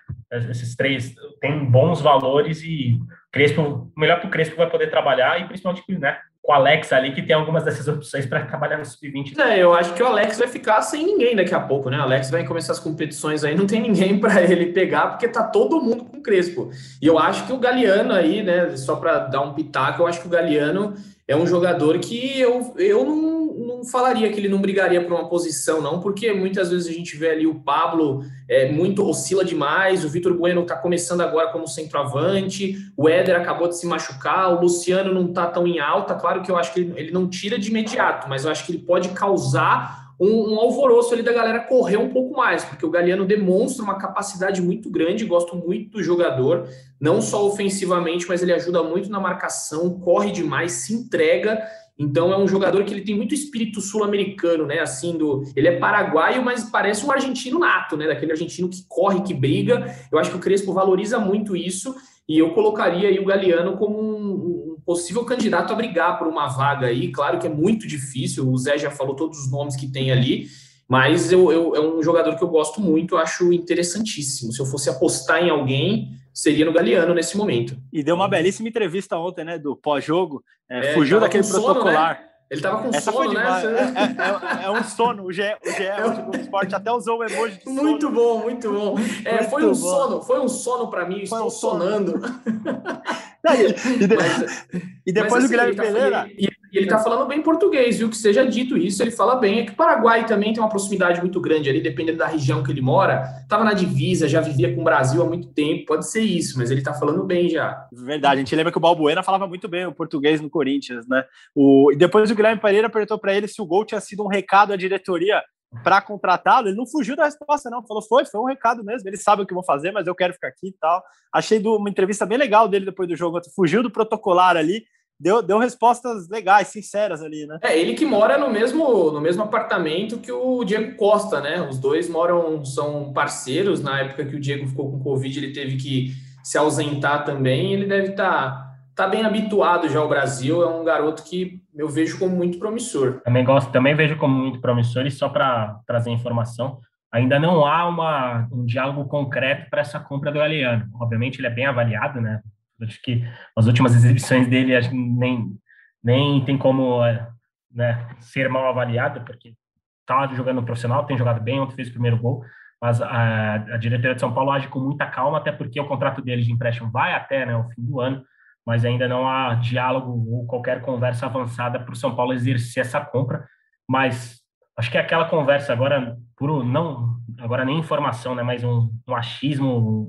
Esses 0.50 0.76
três 0.76 1.14
têm 1.40 1.64
bons 1.64 2.00
valores 2.00 2.62
e 2.62 2.98
Crespo, 3.32 3.90
melhor 3.96 4.20
que 4.20 4.26
o 4.26 4.30
Crespo 4.30 4.56
vai 4.56 4.70
poder 4.70 4.88
trabalhar 4.88 5.40
e 5.40 5.46
principalmente, 5.46 5.84
né? 5.98 6.18
Com 6.40 6.52
o 6.52 6.54
Alex 6.54 6.92
ali, 6.92 7.12
que 7.12 7.22
tem 7.22 7.34
algumas 7.34 7.64
dessas 7.64 7.88
opções 7.88 8.26
para 8.26 8.44
trabalhar 8.44 8.78
no 8.78 8.84
sub-20. 8.84 9.38
É, 9.38 9.62
eu 9.62 9.74
acho 9.74 9.94
que 9.94 10.02
o 10.02 10.06
Alex 10.06 10.38
vai 10.38 10.48
ficar 10.48 10.82
sem 10.82 11.04
ninguém 11.04 11.34
daqui 11.34 11.54
a 11.54 11.60
pouco, 11.60 11.88
né? 11.88 11.98
O 11.98 12.02
Alex 12.02 12.30
vai 12.30 12.44
começar 12.44 12.72
as 12.72 12.80
competições 12.80 13.42
aí, 13.42 13.54
não 13.54 13.66
tem 13.66 13.80
ninguém 13.80 14.18
para 14.20 14.42
ele 14.42 14.66
pegar, 14.66 15.08
porque 15.08 15.26
tá 15.26 15.42
todo 15.44 15.80
mundo 15.80 16.04
com 16.04 16.18
o 16.18 16.22
Crespo. 16.22 16.70
E 17.00 17.06
eu 17.06 17.18
acho 17.18 17.46
que 17.46 17.52
o 17.52 17.58
Galeano 17.58 18.12
aí, 18.12 18.42
né? 18.42 18.76
Só 18.76 18.96
para 18.96 19.18
dar 19.18 19.40
um 19.40 19.54
pitaco, 19.54 20.02
eu 20.02 20.06
acho 20.06 20.20
que 20.20 20.26
o 20.26 20.30
Galeano 20.30 20.94
é 21.26 21.36
um 21.36 21.46
jogador 21.46 21.98
que 21.98 22.38
eu, 22.38 22.74
eu 22.76 23.04
não, 23.04 23.41
não 23.58 23.84
falaria 23.84 24.30
que 24.30 24.38
ele 24.38 24.48
não 24.48 24.60
brigaria 24.60 25.02
por 25.02 25.12
uma 25.12 25.28
posição, 25.28 25.80
não, 25.80 26.00
porque 26.00 26.32
muitas 26.32 26.70
vezes 26.70 26.88
a 26.88 26.92
gente 26.92 27.16
vê 27.16 27.30
ali 27.30 27.46
o 27.46 27.60
Pablo 27.60 28.24
é, 28.48 28.70
muito 28.70 29.06
oscila 29.06 29.44
demais, 29.44 30.04
o 30.04 30.08
Vitor 30.08 30.34
Bueno 30.34 30.62
está 30.62 30.76
começando 30.76 31.20
agora 31.20 31.48
como 31.48 31.66
centroavante, 31.66 32.76
o 32.96 33.08
Éder 33.08 33.36
acabou 33.36 33.68
de 33.68 33.78
se 33.78 33.86
machucar, 33.86 34.52
o 34.52 34.60
Luciano 34.60 35.12
não 35.12 35.28
está 35.28 35.46
tão 35.46 35.66
em 35.66 35.78
alta, 35.78 36.14
claro 36.14 36.42
que 36.42 36.50
eu 36.50 36.56
acho 36.56 36.72
que 36.72 36.80
ele, 36.80 36.92
ele 36.96 37.10
não 37.10 37.28
tira 37.28 37.58
de 37.58 37.70
imediato, 37.70 38.28
mas 38.28 38.44
eu 38.44 38.50
acho 38.50 38.64
que 38.64 38.72
ele 38.72 38.82
pode 38.82 39.10
causar 39.10 40.02
um, 40.22 40.52
um, 40.52 40.60
alvoroço 40.60 41.12
ali 41.12 41.22
da 41.22 41.32
galera 41.32 41.58
correr 41.58 41.96
um 41.96 42.10
pouco 42.10 42.36
mais, 42.36 42.64
porque 42.64 42.86
o 42.86 42.90
Galeano 42.90 43.24
demonstra 43.24 43.82
uma 43.82 43.98
capacidade 43.98 44.62
muito 44.62 44.88
grande, 44.88 45.24
gosto 45.24 45.56
muito 45.56 45.90
do 45.90 46.02
jogador, 46.02 46.68
não 47.00 47.20
só 47.20 47.44
ofensivamente, 47.44 48.28
mas 48.28 48.40
ele 48.40 48.52
ajuda 48.52 48.84
muito 48.84 49.10
na 49.10 49.18
marcação, 49.18 49.98
corre 49.98 50.30
demais, 50.30 50.72
se 50.72 50.94
entrega. 50.94 51.60
Então 52.02 52.32
é 52.32 52.36
um 52.36 52.48
jogador 52.48 52.84
que 52.84 52.92
ele 52.92 53.02
tem 53.02 53.14
muito 53.14 53.32
espírito 53.32 53.80
sul-americano, 53.80 54.66
né? 54.66 54.80
Assim, 54.80 55.16
do, 55.16 55.44
ele 55.54 55.68
é 55.68 55.78
paraguaio, 55.78 56.44
mas 56.44 56.64
parece 56.64 57.06
um 57.06 57.12
argentino 57.12 57.58
nato, 57.60 57.96
né? 57.96 58.08
Daquele 58.08 58.32
argentino 58.32 58.68
que 58.68 58.84
corre, 58.88 59.22
que 59.22 59.32
briga. 59.32 59.94
Eu 60.10 60.18
acho 60.18 60.30
que 60.30 60.36
o 60.36 60.40
Crespo 60.40 60.72
valoriza 60.72 61.18
muito 61.18 61.56
isso 61.56 61.94
e 62.28 62.38
eu 62.38 62.50
colocaria 62.54 63.08
aí 63.08 63.18
o 63.18 63.24
Galeano 63.24 63.76
como 63.76 63.98
um, 64.00 64.76
possível 64.84 65.24
candidato 65.24 65.72
a 65.72 65.76
brigar 65.76 66.18
por 66.18 66.26
uma 66.26 66.48
vaga 66.48 66.88
aí. 66.88 67.12
Claro 67.12 67.38
que 67.38 67.46
é 67.46 67.50
muito 67.50 67.86
difícil, 67.86 68.48
o 68.48 68.58
Zé 68.58 68.78
já 68.78 68.90
falou 68.90 69.14
todos 69.14 69.38
os 69.38 69.50
nomes 69.50 69.76
que 69.76 69.90
tem 69.90 70.10
ali, 70.10 70.48
mas 70.88 71.30
eu, 71.30 71.52
eu, 71.52 71.76
é 71.76 71.80
um 71.80 72.02
jogador 72.02 72.36
que 72.36 72.42
eu 72.42 72.48
gosto 72.48 72.80
muito, 72.80 73.16
acho 73.16 73.52
interessantíssimo. 73.52 74.52
Se 74.52 74.60
eu 74.60 74.66
fosse 74.66 74.90
apostar 74.90 75.42
em 75.42 75.50
alguém, 75.50 76.10
seria 76.32 76.64
no 76.64 76.72
Galeano 76.72 77.14
nesse 77.14 77.36
momento. 77.36 77.76
E 77.92 78.02
deu 78.02 78.14
uma 78.14 78.28
belíssima 78.28 78.68
entrevista 78.68 79.16
ontem, 79.18 79.44
né, 79.44 79.58
do 79.58 79.76
pós-jogo, 79.76 80.42
é, 80.68 80.90
é, 80.90 80.94
fugiu 80.94 81.20
daquele 81.20 81.46
protocolar. 81.46 82.16
Sono, 82.16 82.26
né? 82.26 82.32
Ele 82.52 82.60
tava 82.60 82.82
com 82.82 82.94
Essa 82.94 83.10
sono, 83.10 83.32
né? 83.32 83.42
É, 83.42 84.62
é, 84.62 84.64
é, 84.66 84.70
um 84.70 84.84
sono. 84.84 85.24
O 85.24 85.32
GE, 85.32 85.40
o 85.40 85.70
GE 85.70 85.84
é 85.84 86.04
o 86.04 86.36
Esporte 86.38 86.74
até 86.74 86.92
usou 86.92 87.20
o 87.20 87.24
emoji 87.24 87.56
de 87.56 87.64
sono. 87.64 87.82
Muito 87.82 88.10
bom, 88.10 88.40
muito 88.40 88.70
bom. 88.70 88.98
É, 89.24 89.38
muito 89.38 89.50
foi 89.50 89.64
um 89.64 89.68
bom. 89.68 89.74
sono, 89.74 90.22
foi 90.22 90.38
um 90.38 90.48
sono 90.48 90.90
para 90.90 91.06
mim, 91.06 91.24
foi 91.24 91.38
estou 91.38 91.46
um 91.46 91.50
sonando. 91.50 92.20
e, 93.44 94.06
de, 94.06 94.14
mas, 94.14 94.68
e, 95.06 95.12
depois 95.12 95.32
mas, 95.32 95.44
assim, 95.44 95.46
o 95.46 95.50
Guilherme 95.50 95.74
tá, 95.74 95.82
Pereira. 95.82 96.30
E, 96.38 96.48
e 96.72 96.78
ele 96.78 96.86
tá 96.86 96.98
falando 96.98 97.28
bem 97.28 97.42
português, 97.42 97.98
viu? 97.98 98.08
Que 98.08 98.16
seja 98.16 98.46
dito 98.46 98.78
isso, 98.78 99.02
ele 99.02 99.10
fala 99.10 99.36
bem. 99.36 99.60
É 99.60 99.64
que 99.64 99.72
o 99.72 99.76
Paraguai 99.76 100.24
também 100.24 100.52
tem 100.52 100.62
uma 100.62 100.70
proximidade 100.70 101.20
muito 101.20 101.38
grande 101.40 101.68
ali, 101.68 101.82
dependendo 101.82 102.18
da 102.18 102.26
região 102.26 102.62
que 102.62 102.70
ele 102.70 102.80
mora. 102.80 103.24
Tava 103.48 103.62
na 103.62 103.74
divisa, 103.74 104.26
já 104.26 104.40
vivia 104.40 104.74
com 104.74 104.80
o 104.80 104.84
Brasil 104.84 105.20
há 105.20 105.26
muito 105.26 105.48
tempo, 105.48 105.86
pode 105.86 106.08
ser 106.10 106.22
isso, 106.22 106.56
mas 106.56 106.70
ele 106.70 106.80
tá 106.80 106.94
falando 106.94 107.24
bem 107.24 107.48
já. 107.48 107.86
Verdade, 107.92 108.36
a 108.36 108.38
gente 108.38 108.56
lembra 108.56 108.72
que 108.72 108.78
o 108.78 108.80
Balbuena 108.80 109.22
falava 109.22 109.46
muito 109.46 109.68
bem 109.68 109.86
o 109.86 109.92
português 109.92 110.40
no 110.40 110.48
Corinthians, 110.48 111.06
né? 111.06 111.24
O, 111.54 111.90
e 111.92 111.96
depois 111.96 112.30
o 112.30 112.34
Guilherme 112.34 112.60
Pereira 112.60 112.88
perguntou 112.88 113.18
para 113.18 113.34
ele 113.34 113.48
se 113.48 113.60
o 113.60 113.66
gol 113.66 113.84
tinha 113.84 114.00
sido 114.00 114.24
um 114.24 114.28
recado 114.28 114.72
à 114.72 114.76
diretoria 114.76 115.42
para 115.82 116.02
contratá-lo, 116.02 116.68
ele 116.68 116.76
não 116.76 116.86
fugiu 116.86 117.16
da 117.16 117.24
resposta, 117.24 117.70
não. 117.70 117.86
Falou, 117.86 118.02
foi, 118.02 118.24
foi 118.24 118.40
um 118.40 118.46
recado 118.46 118.84
mesmo. 118.84 119.08
Eles 119.08 119.22
sabem 119.22 119.44
o 119.44 119.46
que 119.46 119.54
vão 119.54 119.62
fazer, 119.62 119.90
mas 119.90 120.06
eu 120.06 120.14
quero 120.14 120.34
ficar 120.34 120.48
aqui 120.48 120.68
e 120.68 120.72
tal. 120.72 121.02
Achei 121.32 121.58
do, 121.58 121.76
uma 121.76 121.88
entrevista 121.88 122.26
bem 122.26 122.36
legal 122.36 122.68
dele 122.68 122.84
depois 122.84 123.08
do 123.08 123.16
jogo. 123.16 123.40
Fugiu 123.54 123.82
do 123.82 123.90
protocolar 123.90 124.56
ali, 124.56 124.84
deu, 125.18 125.40
deu 125.40 125.58
respostas 125.58 126.28
legais, 126.28 126.68
sinceras 126.68 127.22
ali, 127.22 127.46
né? 127.46 127.58
É, 127.62 127.78
ele 127.78 127.94
que 127.94 128.04
mora 128.04 128.36
no 128.36 128.50
mesmo, 128.50 129.10
no 129.10 129.20
mesmo 129.20 129.42
apartamento 129.42 130.18
que 130.18 130.30
o 130.30 130.62
Diego 130.64 130.96
Costa, 130.96 131.40
né? 131.40 131.66
Os 131.66 131.78
dois 131.78 132.08
moram, 132.08 132.64
são 132.64 133.12
parceiros. 133.12 133.80
Na 133.80 134.00
época 134.00 134.26
que 134.26 134.36
o 134.36 134.40
Diego 134.40 134.68
ficou 134.68 134.90
com 134.90 135.02
Covid, 135.02 135.38
ele 135.38 135.52
teve 135.52 135.76
que 135.76 136.12
se 136.44 136.58
ausentar 136.58 137.24
também. 137.24 137.72
Ele 137.72 137.86
deve 137.86 138.10
estar. 138.10 138.50
Tá 138.50 138.71
está 138.92 139.08
bem 139.08 139.24
habituado 139.24 139.88
já 139.88 139.98
ao 139.98 140.08
Brasil, 140.08 140.62
é 140.62 140.68
um 140.68 140.84
garoto 140.84 141.24
que 141.24 141.60
eu 141.74 141.88
vejo 141.88 142.18
como 142.18 142.36
muito 142.36 142.58
promissor. 142.58 143.20
Também 143.24 143.44
gosto, 143.44 143.72
também 143.72 143.94
vejo 143.94 144.16
como 144.16 144.34
muito 144.34 144.60
promissor 144.60 145.06
e 145.06 145.10
só 145.10 145.28
para 145.28 145.80
trazer 145.86 146.10
informação, 146.10 146.78
ainda 147.10 147.38
não 147.38 147.66
há 147.66 147.88
uma, 147.88 148.48
um 148.52 148.64
diálogo 148.64 149.06
concreto 149.06 149.68
para 149.70 149.80
essa 149.80 149.98
compra 149.98 150.30
do 150.30 150.38
Galeano. 150.38 150.88
Obviamente 151.00 151.38
ele 151.40 151.46
é 151.46 151.50
bem 151.50 151.66
avaliado, 151.66 152.20
né? 152.20 152.40
Acho 152.82 153.00
que 153.02 153.24
as 153.56 153.66
últimas 153.66 153.94
exibições 153.94 154.46
dele 154.46 154.74
nem 154.92 155.56
nem 156.02 156.44
tem 156.44 156.58
como 156.58 157.04
é, 157.04 157.28
né, 157.70 158.08
ser 158.18 158.48
mal 158.48 158.68
avaliada, 158.68 159.20
porque 159.20 159.54
está 160.00 160.26
jogando 160.34 160.62
profissional, 160.62 161.06
tem 161.06 161.16
jogado 161.16 161.40
bem, 161.40 161.60
ontem 161.60 161.76
fez 161.76 161.88
o 161.88 161.92
primeiro 161.92 162.18
gol, 162.18 162.44
mas 162.80 163.00
a, 163.00 163.54
a, 163.54 163.76
diretoria 163.76 164.14
de 164.14 164.20
São 164.20 164.34
Paulo 164.34 164.50
age 164.50 164.66
com 164.66 164.80
muita 164.80 165.06
calma, 165.06 165.38
até 165.38 165.52
porque 165.52 165.80
o 165.80 165.86
contrato 165.86 166.20
dele 166.20 166.42
de 166.42 166.50
empréstimo 166.50 166.90
vai 166.90 167.14
até 167.14 167.46
né, 167.46 167.56
o 167.56 167.68
fim 167.70 167.82
do 167.82 168.00
ano, 168.00 168.24
mas 168.66 168.84
ainda 168.84 169.08
não 169.08 169.28
há 169.28 169.54
diálogo 169.54 170.24
ou 170.30 170.46
qualquer 170.46 170.82
conversa 170.82 171.26
avançada 171.26 171.80
para 171.80 171.92
o 171.92 171.96
São 171.96 172.14
Paulo 172.14 172.32
exercer 172.32 172.82
essa 172.82 173.00
compra. 173.00 173.46
Mas 173.88 174.40
acho 174.78 174.90
que 174.90 174.96
é 174.96 175.00
aquela 175.00 175.28
conversa 175.28 175.72
agora, 175.72 176.16
por 176.36 176.64
não 176.64 177.20
agora 177.38 177.64
nem 177.64 177.78
informação, 177.78 178.34
né, 178.34 178.42
mas 178.42 178.62
um, 178.62 178.90
um 179.06 179.14
achismo 179.14 180.08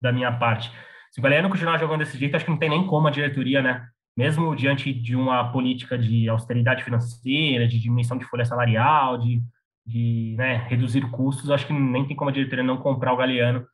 da 0.00 0.12
minha 0.12 0.32
parte. 0.32 0.70
Se 1.10 1.20
o 1.20 1.22
Galeno 1.22 1.48
continuar 1.48 1.78
jogando 1.78 2.00
desse 2.00 2.18
jeito, 2.18 2.36
acho 2.36 2.44
que 2.44 2.50
não 2.50 2.58
tem 2.58 2.70
nem 2.70 2.86
como 2.86 3.08
a 3.08 3.10
diretoria, 3.10 3.62
né, 3.62 3.86
mesmo 4.16 4.54
diante 4.54 4.92
de 4.92 5.16
uma 5.16 5.50
política 5.50 5.96
de 5.98 6.28
austeridade 6.28 6.84
financeira, 6.84 7.66
de 7.66 7.80
diminuição 7.80 8.18
de 8.18 8.24
folha 8.24 8.44
salarial, 8.44 9.18
de, 9.18 9.42
de 9.86 10.34
né, 10.36 10.66
reduzir 10.68 11.08
custos, 11.10 11.50
acho 11.50 11.66
que 11.66 11.72
nem 11.72 12.06
tem 12.06 12.16
como 12.16 12.30
a 12.30 12.32
diretoria 12.32 12.64
não 12.64 12.76
comprar 12.76 13.12
o 13.12 13.16
Galeano, 13.16 13.66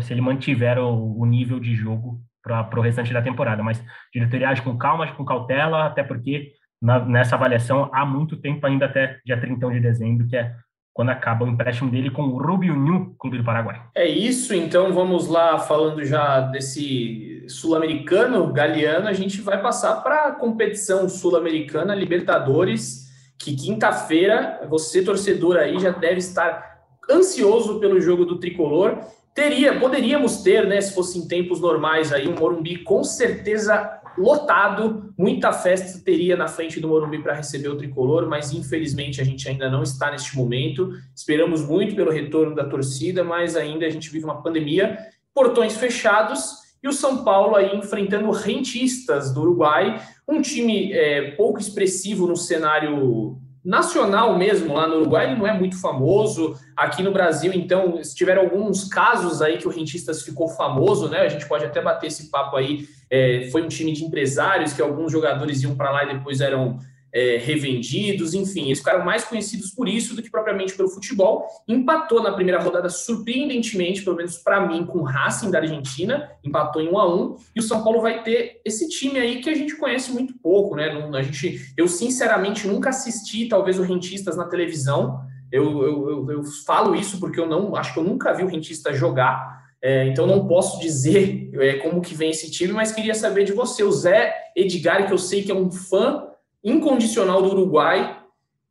se 0.00 0.12
ele 0.12 0.20
mantiver 0.20 0.78
o, 0.78 1.18
o 1.18 1.24
nível 1.24 1.58
de 1.58 1.74
jogo 1.74 2.20
para 2.48 2.78
o 2.78 2.82
restante 2.82 3.12
da 3.12 3.22
temporada. 3.22 3.62
Mas 3.62 3.82
diretoria 4.12 4.48
age 4.48 4.62
com 4.62 4.76
calma, 4.76 5.06
com 5.12 5.24
cautela, 5.24 5.86
até 5.86 6.02
porque 6.02 6.52
na, 6.80 7.04
nessa 7.04 7.36
avaliação 7.36 7.90
há 7.92 8.04
muito 8.04 8.36
tempo 8.36 8.66
ainda 8.66 8.86
até 8.86 9.18
dia 9.24 9.40
31 9.40 9.72
de 9.72 9.80
dezembro, 9.80 10.26
que 10.26 10.36
é 10.36 10.54
quando 10.98 11.10
acaba 11.10 11.44
o 11.44 11.48
empréstimo 11.48 11.88
dele 11.88 12.10
com 12.10 12.22
o 12.22 12.38
Rubio 12.38 12.74
New, 12.74 13.14
Clube 13.20 13.38
do 13.38 13.44
Paraguai. 13.44 13.80
É 13.94 14.04
isso, 14.04 14.52
então 14.52 14.92
vamos 14.92 15.28
lá, 15.28 15.56
falando 15.56 16.04
já 16.04 16.40
desse 16.40 17.46
sul-americano, 17.48 18.52
Galeano, 18.52 19.06
a 19.06 19.12
gente 19.12 19.40
vai 19.40 19.62
passar 19.62 20.02
para 20.02 20.24
a 20.24 20.32
competição 20.32 21.08
sul-americana, 21.08 21.94
Libertadores, 21.94 23.06
que 23.38 23.54
quinta-feira, 23.54 24.66
você 24.68 25.00
torcedor 25.04 25.56
aí 25.56 25.78
já 25.78 25.90
deve 25.90 26.18
estar 26.18 26.80
ansioso 27.08 27.78
pelo 27.78 28.00
jogo 28.00 28.24
do 28.24 28.40
Tricolor, 28.40 28.98
Teria, 29.38 29.78
poderíamos 29.78 30.42
ter, 30.42 30.66
né, 30.66 30.80
se 30.80 30.92
fosse 30.92 31.16
em 31.16 31.28
tempos 31.28 31.60
normais 31.60 32.12
aí, 32.12 32.26
um 32.26 32.34
Morumbi 32.34 32.78
com 32.78 33.04
certeza 33.04 34.00
lotado, 34.18 35.14
muita 35.16 35.52
festa 35.52 36.02
teria 36.04 36.36
na 36.36 36.48
frente 36.48 36.80
do 36.80 36.88
Morumbi 36.88 37.22
para 37.22 37.34
receber 37.34 37.68
o 37.68 37.76
tricolor, 37.76 38.28
mas 38.28 38.52
infelizmente 38.52 39.20
a 39.20 39.24
gente 39.24 39.48
ainda 39.48 39.70
não 39.70 39.84
está 39.84 40.10
neste 40.10 40.36
momento. 40.36 40.90
Esperamos 41.14 41.64
muito 41.64 41.94
pelo 41.94 42.10
retorno 42.10 42.52
da 42.52 42.64
torcida, 42.64 43.22
mas 43.22 43.54
ainda 43.54 43.86
a 43.86 43.90
gente 43.90 44.10
vive 44.10 44.24
uma 44.24 44.42
pandemia, 44.42 44.98
portões 45.32 45.76
fechados 45.76 46.54
e 46.82 46.88
o 46.88 46.92
São 46.92 47.22
Paulo 47.22 47.54
aí 47.54 47.76
enfrentando 47.76 48.32
rentistas 48.32 49.32
do 49.32 49.42
Uruguai, 49.42 50.02
um 50.26 50.42
time 50.42 50.92
é, 50.92 51.30
pouco 51.36 51.60
expressivo 51.60 52.26
no 52.26 52.34
cenário 52.36 53.38
nacional 53.68 54.38
mesmo, 54.38 54.72
lá 54.72 54.88
no 54.88 54.96
Uruguai, 54.96 55.26
ele 55.26 55.38
não 55.38 55.46
é 55.46 55.52
muito 55.52 55.78
famoso. 55.78 56.58
Aqui 56.74 57.02
no 57.02 57.12
Brasil, 57.12 57.52
então, 57.52 58.00
tiveram 58.14 58.40
alguns 58.40 58.84
casos 58.84 59.42
aí 59.42 59.58
que 59.58 59.68
o 59.68 59.70
Rentistas 59.70 60.22
ficou 60.22 60.48
famoso, 60.48 61.06
né? 61.10 61.20
A 61.20 61.28
gente 61.28 61.46
pode 61.46 61.66
até 61.66 61.82
bater 61.82 62.06
esse 62.06 62.30
papo 62.30 62.56
aí. 62.56 62.88
É, 63.10 63.46
foi 63.52 63.62
um 63.62 63.68
time 63.68 63.92
de 63.92 64.02
empresários 64.04 64.72
que 64.72 64.80
alguns 64.80 65.12
jogadores 65.12 65.62
iam 65.62 65.76
para 65.76 65.90
lá 65.90 66.04
e 66.04 66.14
depois 66.14 66.40
eram 66.40 66.78
é, 67.12 67.38
revendidos, 67.38 68.34
enfim, 68.34 68.66
eles 68.66 68.78
ficaram 68.78 69.04
mais 69.04 69.24
conhecidos 69.24 69.70
por 69.70 69.88
isso 69.88 70.14
do 70.14 70.22
que 70.22 70.30
propriamente 70.30 70.74
pelo 70.74 70.88
futebol. 70.88 71.46
Empatou 71.66 72.22
na 72.22 72.32
primeira 72.32 72.60
rodada, 72.60 72.88
surpreendentemente, 72.88 74.02
pelo 74.02 74.16
menos 74.16 74.36
para 74.38 74.66
mim, 74.66 74.84
com 74.84 74.98
o 74.98 75.04
Racing 75.04 75.50
da 75.50 75.58
Argentina, 75.58 76.30
empatou 76.44 76.82
em 76.82 76.88
1 76.88 76.98
a 76.98 77.14
1 77.14 77.36
e 77.56 77.60
o 77.60 77.62
São 77.62 77.82
Paulo 77.82 78.00
vai 78.00 78.22
ter 78.22 78.60
esse 78.64 78.88
time 78.88 79.18
aí 79.18 79.40
que 79.40 79.48
a 79.48 79.54
gente 79.54 79.76
conhece 79.76 80.12
muito 80.12 80.34
pouco, 80.38 80.76
né? 80.76 80.90
A 81.14 81.22
gente, 81.22 81.72
eu 81.76 81.88
sinceramente 81.88 82.66
nunca 82.66 82.90
assisti, 82.90 83.48
talvez, 83.48 83.78
o 83.78 83.82
Rentistas 83.82 84.36
na 84.36 84.44
televisão. 84.44 85.20
Eu, 85.50 85.82
eu, 85.82 86.10
eu, 86.10 86.30
eu 86.30 86.42
falo 86.66 86.94
isso 86.94 87.18
porque 87.18 87.40
eu 87.40 87.48
não 87.48 87.74
acho 87.74 87.94
que 87.94 87.98
eu 87.98 88.04
nunca 88.04 88.34
vi 88.34 88.44
o 88.44 88.48
Rentista 88.48 88.92
jogar. 88.92 89.58
É, 89.80 90.08
então 90.08 90.26
não 90.26 90.46
posso 90.46 90.80
dizer 90.80 91.50
é, 91.54 91.74
como 91.74 92.02
que 92.02 92.14
vem 92.14 92.30
esse 92.30 92.50
time, 92.50 92.72
mas 92.72 92.92
queria 92.92 93.14
saber 93.14 93.44
de 93.44 93.52
você, 93.52 93.84
o 93.84 93.92
Zé 93.92 94.34
Edgar, 94.56 95.06
que 95.06 95.12
eu 95.12 95.18
sei 95.18 95.42
que 95.42 95.52
é 95.52 95.54
um 95.54 95.70
fã 95.70 96.28
incondicional 96.64 97.42
do 97.42 97.50
Uruguai. 97.50 98.16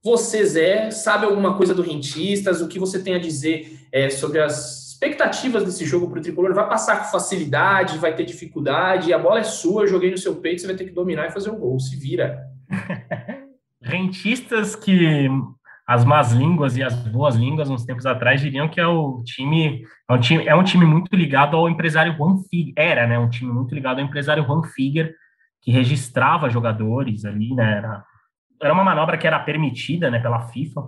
Você, 0.03 0.45
Zé, 0.45 0.91
sabe 0.91 1.25
alguma 1.25 1.55
coisa 1.57 1.73
do 1.73 1.81
Rentistas? 1.81 2.61
O 2.61 2.67
que 2.67 2.79
você 2.79 3.01
tem 3.01 3.15
a 3.15 3.19
dizer 3.19 3.87
é, 3.91 4.09
sobre 4.09 4.39
as 4.41 4.87
expectativas 4.91 5.63
desse 5.63 5.85
jogo 5.85 6.09
para 6.09 6.19
o 6.19 6.21
Tricolor? 6.21 6.53
Vai 6.53 6.67
passar 6.67 6.97
com 6.97 7.11
facilidade, 7.11 7.97
vai 7.97 8.15
ter 8.15 8.25
dificuldade, 8.25 9.13
a 9.13 9.19
bola 9.19 9.39
é 9.39 9.43
sua, 9.43 9.87
joguei 9.87 10.11
no 10.11 10.17
seu 10.17 10.35
peito, 10.35 10.61
você 10.61 10.67
vai 10.67 10.75
ter 10.75 10.85
que 10.85 10.91
dominar 10.91 11.27
e 11.27 11.31
fazer 11.31 11.51
um 11.51 11.59
gol, 11.59 11.79
se 11.79 11.95
vira. 11.95 12.39
Rentistas 13.81 14.75
que 14.75 15.29
as 15.87 16.03
más 16.03 16.33
línguas 16.33 16.75
e 16.75 16.83
as 16.83 16.93
boas 16.93 17.35
línguas, 17.35 17.69
uns 17.69 17.85
tempos 17.85 18.05
atrás, 18.05 18.41
diriam 18.41 18.67
que 18.67 18.79
é 18.79 18.85
o 18.85 19.23
time 19.23 19.83
é 20.09 20.13
um 20.13 20.19
time, 20.19 20.47
é 20.47 20.55
um 20.55 20.63
time 20.63 20.85
muito 20.85 21.15
ligado 21.15 21.55
ao 21.55 21.69
empresário 21.69 22.13
Juan 22.17 22.37
Figuer, 22.49 22.73
era, 22.75 23.07
né, 23.07 23.17
um 23.17 23.29
time 23.29 23.53
muito 23.53 23.73
ligado 23.73 23.99
ao 23.99 24.05
empresário 24.05 24.43
Juan 24.43 24.63
Figuer, 24.63 25.15
que 25.67 25.71
registrava 25.71 26.49
jogadores 26.49 27.25
ali, 27.25 27.53
né? 27.53 27.79
Era, 27.79 28.05
era 28.61 28.73
uma 28.73 28.85
manobra 28.85 29.17
que 29.17 29.27
era 29.27 29.37
permitida, 29.37 30.09
né, 30.09 30.17
pela 30.17 30.47
FIFA. 30.47 30.87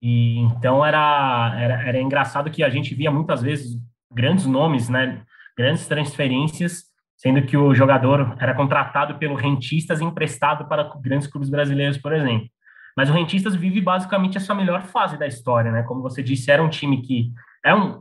E 0.00 0.38
então 0.38 0.82
era, 0.82 1.54
era, 1.60 1.82
era 1.86 2.00
engraçado 2.00 2.50
que 2.50 2.64
a 2.64 2.70
gente 2.70 2.94
via 2.94 3.10
muitas 3.10 3.42
vezes 3.42 3.78
grandes 4.10 4.46
nomes, 4.46 4.88
né, 4.88 5.20
grandes 5.54 5.86
transferências, 5.86 6.84
sendo 7.14 7.42
que 7.42 7.58
o 7.58 7.74
jogador 7.74 8.34
era 8.40 8.54
contratado 8.54 9.18
pelo 9.18 9.34
Rentistas 9.34 10.00
e 10.00 10.04
emprestado 10.04 10.66
para 10.66 10.90
grandes 10.98 11.28
clubes 11.28 11.50
brasileiros, 11.50 11.98
por 11.98 12.14
exemplo. 12.14 12.48
Mas 12.96 13.10
o 13.10 13.12
Rentistas 13.12 13.54
vive 13.54 13.82
basicamente 13.82 14.38
essa 14.38 14.54
melhor 14.54 14.84
fase 14.84 15.18
da 15.18 15.26
história, 15.26 15.70
né? 15.70 15.82
Como 15.82 16.00
você 16.00 16.22
disse, 16.22 16.50
era 16.50 16.62
um 16.62 16.70
time 16.70 17.02
que 17.02 17.30
é 17.62 17.74
um 17.74 18.00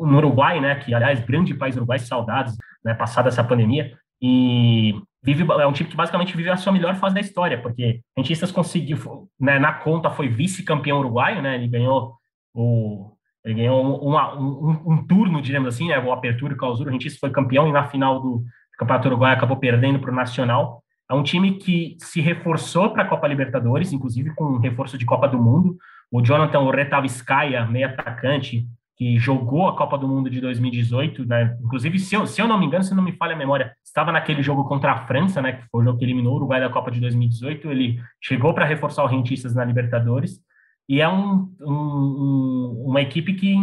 no 0.00 0.18
Uruguai, 0.18 0.60
né? 0.60 0.76
Que 0.76 0.94
aliás, 0.94 1.18
grande 1.24 1.54
país 1.54 1.76
Uruguai, 1.76 1.98
saudades, 1.98 2.56
né? 2.84 2.94
Passada 2.94 3.30
essa 3.30 3.42
pandemia, 3.42 3.98
e 4.22 4.94
vive 5.26 5.44
é 5.52 5.66
um 5.66 5.72
time 5.72 5.90
que 5.90 5.96
basicamente 5.96 6.36
vive 6.36 6.48
a 6.48 6.56
sua 6.56 6.72
melhor 6.72 6.94
fase 6.94 7.16
da 7.16 7.20
história, 7.20 7.60
porque 7.60 8.00
Rentistas 8.16 8.52
conseguiu, 8.52 9.28
né, 9.40 9.58
na 9.58 9.72
conta 9.72 10.08
foi 10.08 10.28
vice-campeão 10.28 11.00
uruguaio, 11.00 11.42
né? 11.42 11.56
Ele 11.56 11.66
ganhou 11.66 12.14
o 12.54 13.12
ele 13.44 13.54
ganhou 13.54 13.80
um, 13.80 14.92
um, 14.92 15.06
turno, 15.06 15.40
digamos 15.40 15.68
assim, 15.68 15.86
né? 15.86 15.98
O 16.00 16.10
Apertura 16.10 16.52
e 16.52 16.56
o 16.56 16.58
Clausura. 16.58 16.90
O 16.90 16.92
Rentistas 16.92 17.20
foi 17.20 17.30
campeão 17.30 17.68
e 17.68 17.72
na 17.72 17.84
final 17.84 18.20
do 18.20 18.44
Campeonato 18.76 19.06
Uruguaio 19.06 19.36
acabou 19.36 19.56
perdendo 19.56 20.00
para 20.00 20.10
o 20.10 20.14
Nacional. 20.14 20.82
É 21.08 21.14
um 21.14 21.22
time 21.22 21.52
que 21.52 21.96
se 22.00 22.20
reforçou 22.20 22.90
para 22.90 23.04
a 23.04 23.06
Copa 23.06 23.28
Libertadores, 23.28 23.92
inclusive 23.92 24.34
com 24.34 24.44
um 24.44 24.58
reforço 24.58 24.98
de 24.98 25.06
Copa 25.06 25.28
do 25.28 25.38
Mundo. 25.38 25.76
O 26.10 26.20
Jonathan 26.20 26.58
Oretaviskaya, 26.58 27.64
meio 27.66 27.86
atacante, 27.86 28.66
que 28.96 29.18
jogou 29.18 29.68
a 29.68 29.76
Copa 29.76 29.98
do 29.98 30.08
Mundo 30.08 30.30
de 30.30 30.40
2018, 30.40 31.26
né? 31.26 31.56
Inclusive, 31.62 31.98
se 31.98 32.14
eu, 32.14 32.26
se 32.26 32.40
eu 32.40 32.48
não 32.48 32.58
me 32.58 32.64
engano, 32.64 32.82
se 32.82 32.94
não 32.94 33.02
me 33.02 33.12
falha 33.12 33.34
a 33.34 33.38
memória, 33.38 33.76
estava 33.84 34.10
naquele 34.10 34.42
jogo 34.42 34.64
contra 34.64 34.92
a 34.92 35.06
França, 35.06 35.42
né? 35.42 35.52
Que 35.52 35.68
foi 35.70 35.82
o 35.82 35.84
jogo 35.84 35.98
que 35.98 36.04
eliminou 36.04 36.32
o 36.32 36.36
Uruguai 36.36 36.60
da 36.60 36.70
Copa 36.70 36.90
de 36.90 36.98
2018. 37.00 37.70
Ele 37.70 38.00
chegou 38.22 38.54
para 38.54 38.64
reforçar 38.64 39.04
o 39.04 39.06
Rentistas 39.06 39.54
na 39.54 39.64
Libertadores 39.64 40.40
e 40.88 41.02
é 41.02 41.08
um, 41.08 41.52
um, 41.60 42.84
uma 42.86 43.02
equipe 43.02 43.34
que 43.34 43.54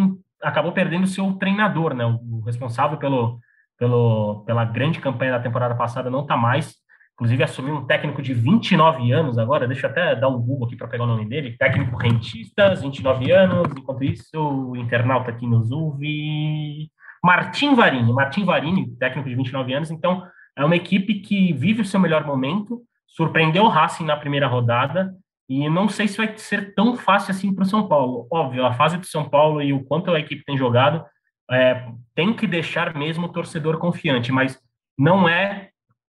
acabou 0.41 0.71
perdendo 0.71 1.07
seu 1.07 1.33
treinador, 1.33 1.95
né? 1.95 2.05
O 2.05 2.41
responsável 2.45 2.99
pelo, 2.99 3.39
pelo, 3.79 4.43
pela 4.45 4.65
grande 4.65 4.99
campanha 4.99 5.31
da 5.31 5.39
temporada 5.39 5.73
passada 5.73 6.11
não 6.11 6.21
está 6.21 6.37
mais. 6.37 6.75
Inclusive, 7.23 7.43
assumiu 7.43 7.75
um 7.75 7.85
técnico 7.85 8.21
de 8.21 8.33
29 8.33 9.13
anos 9.13 9.37
agora. 9.37 9.65
Deixa 9.65 9.87
eu 9.87 9.91
até 9.91 10.13
dar 10.13 10.27
um 10.27 10.41
Google 10.41 10.67
aqui 10.67 10.75
para 10.75 10.89
pegar 10.89 11.05
o 11.05 11.07
nome 11.07 11.25
dele. 11.25 11.55
Técnico 11.57 11.95
rentistas, 11.95 12.81
29 12.81 13.31
anos. 13.31 13.71
Enquanto 13.77 14.03
isso, 14.03 14.37
o 14.37 14.75
internauta 14.75 15.31
aqui 15.31 15.47
nos 15.47 15.71
ouve. 15.71 16.91
Martim 17.23 17.75
Varini. 17.75 18.11
Martim 18.11 18.43
Varini, 18.43 18.93
técnico 18.97 19.29
de 19.29 19.35
29 19.35 19.73
anos. 19.73 19.89
Então, 19.89 20.21
é 20.53 20.65
uma 20.65 20.75
equipe 20.75 21.21
que 21.21 21.53
vive 21.53 21.81
o 21.81 21.85
seu 21.85 21.97
melhor 21.97 22.25
momento. 22.25 22.81
Surpreendeu 23.07 23.63
o 23.63 23.69
Racing 23.69 24.03
na 24.03 24.17
primeira 24.17 24.45
rodada. 24.45 25.15
E 25.47 25.69
não 25.69 25.87
sei 25.87 26.09
se 26.09 26.17
vai 26.17 26.37
ser 26.37 26.75
tão 26.75 26.97
fácil 26.97 27.31
assim 27.31 27.55
para 27.55 27.63
o 27.63 27.67
São 27.67 27.87
Paulo. 27.87 28.27
Óbvio, 28.29 28.65
a 28.65 28.73
fase 28.73 28.97
do 28.97 29.05
São 29.05 29.29
Paulo 29.29 29.61
e 29.61 29.71
o 29.71 29.81
quanto 29.85 30.11
a 30.11 30.19
equipe 30.19 30.43
tem 30.43 30.57
jogado 30.57 31.05
é, 31.49 31.87
tem 32.13 32.33
que 32.33 32.45
deixar 32.45 32.93
mesmo 32.93 33.27
o 33.27 33.31
torcedor 33.31 33.77
confiante, 33.77 34.29
mas 34.29 34.59
não 34.97 35.29
é 35.29 35.69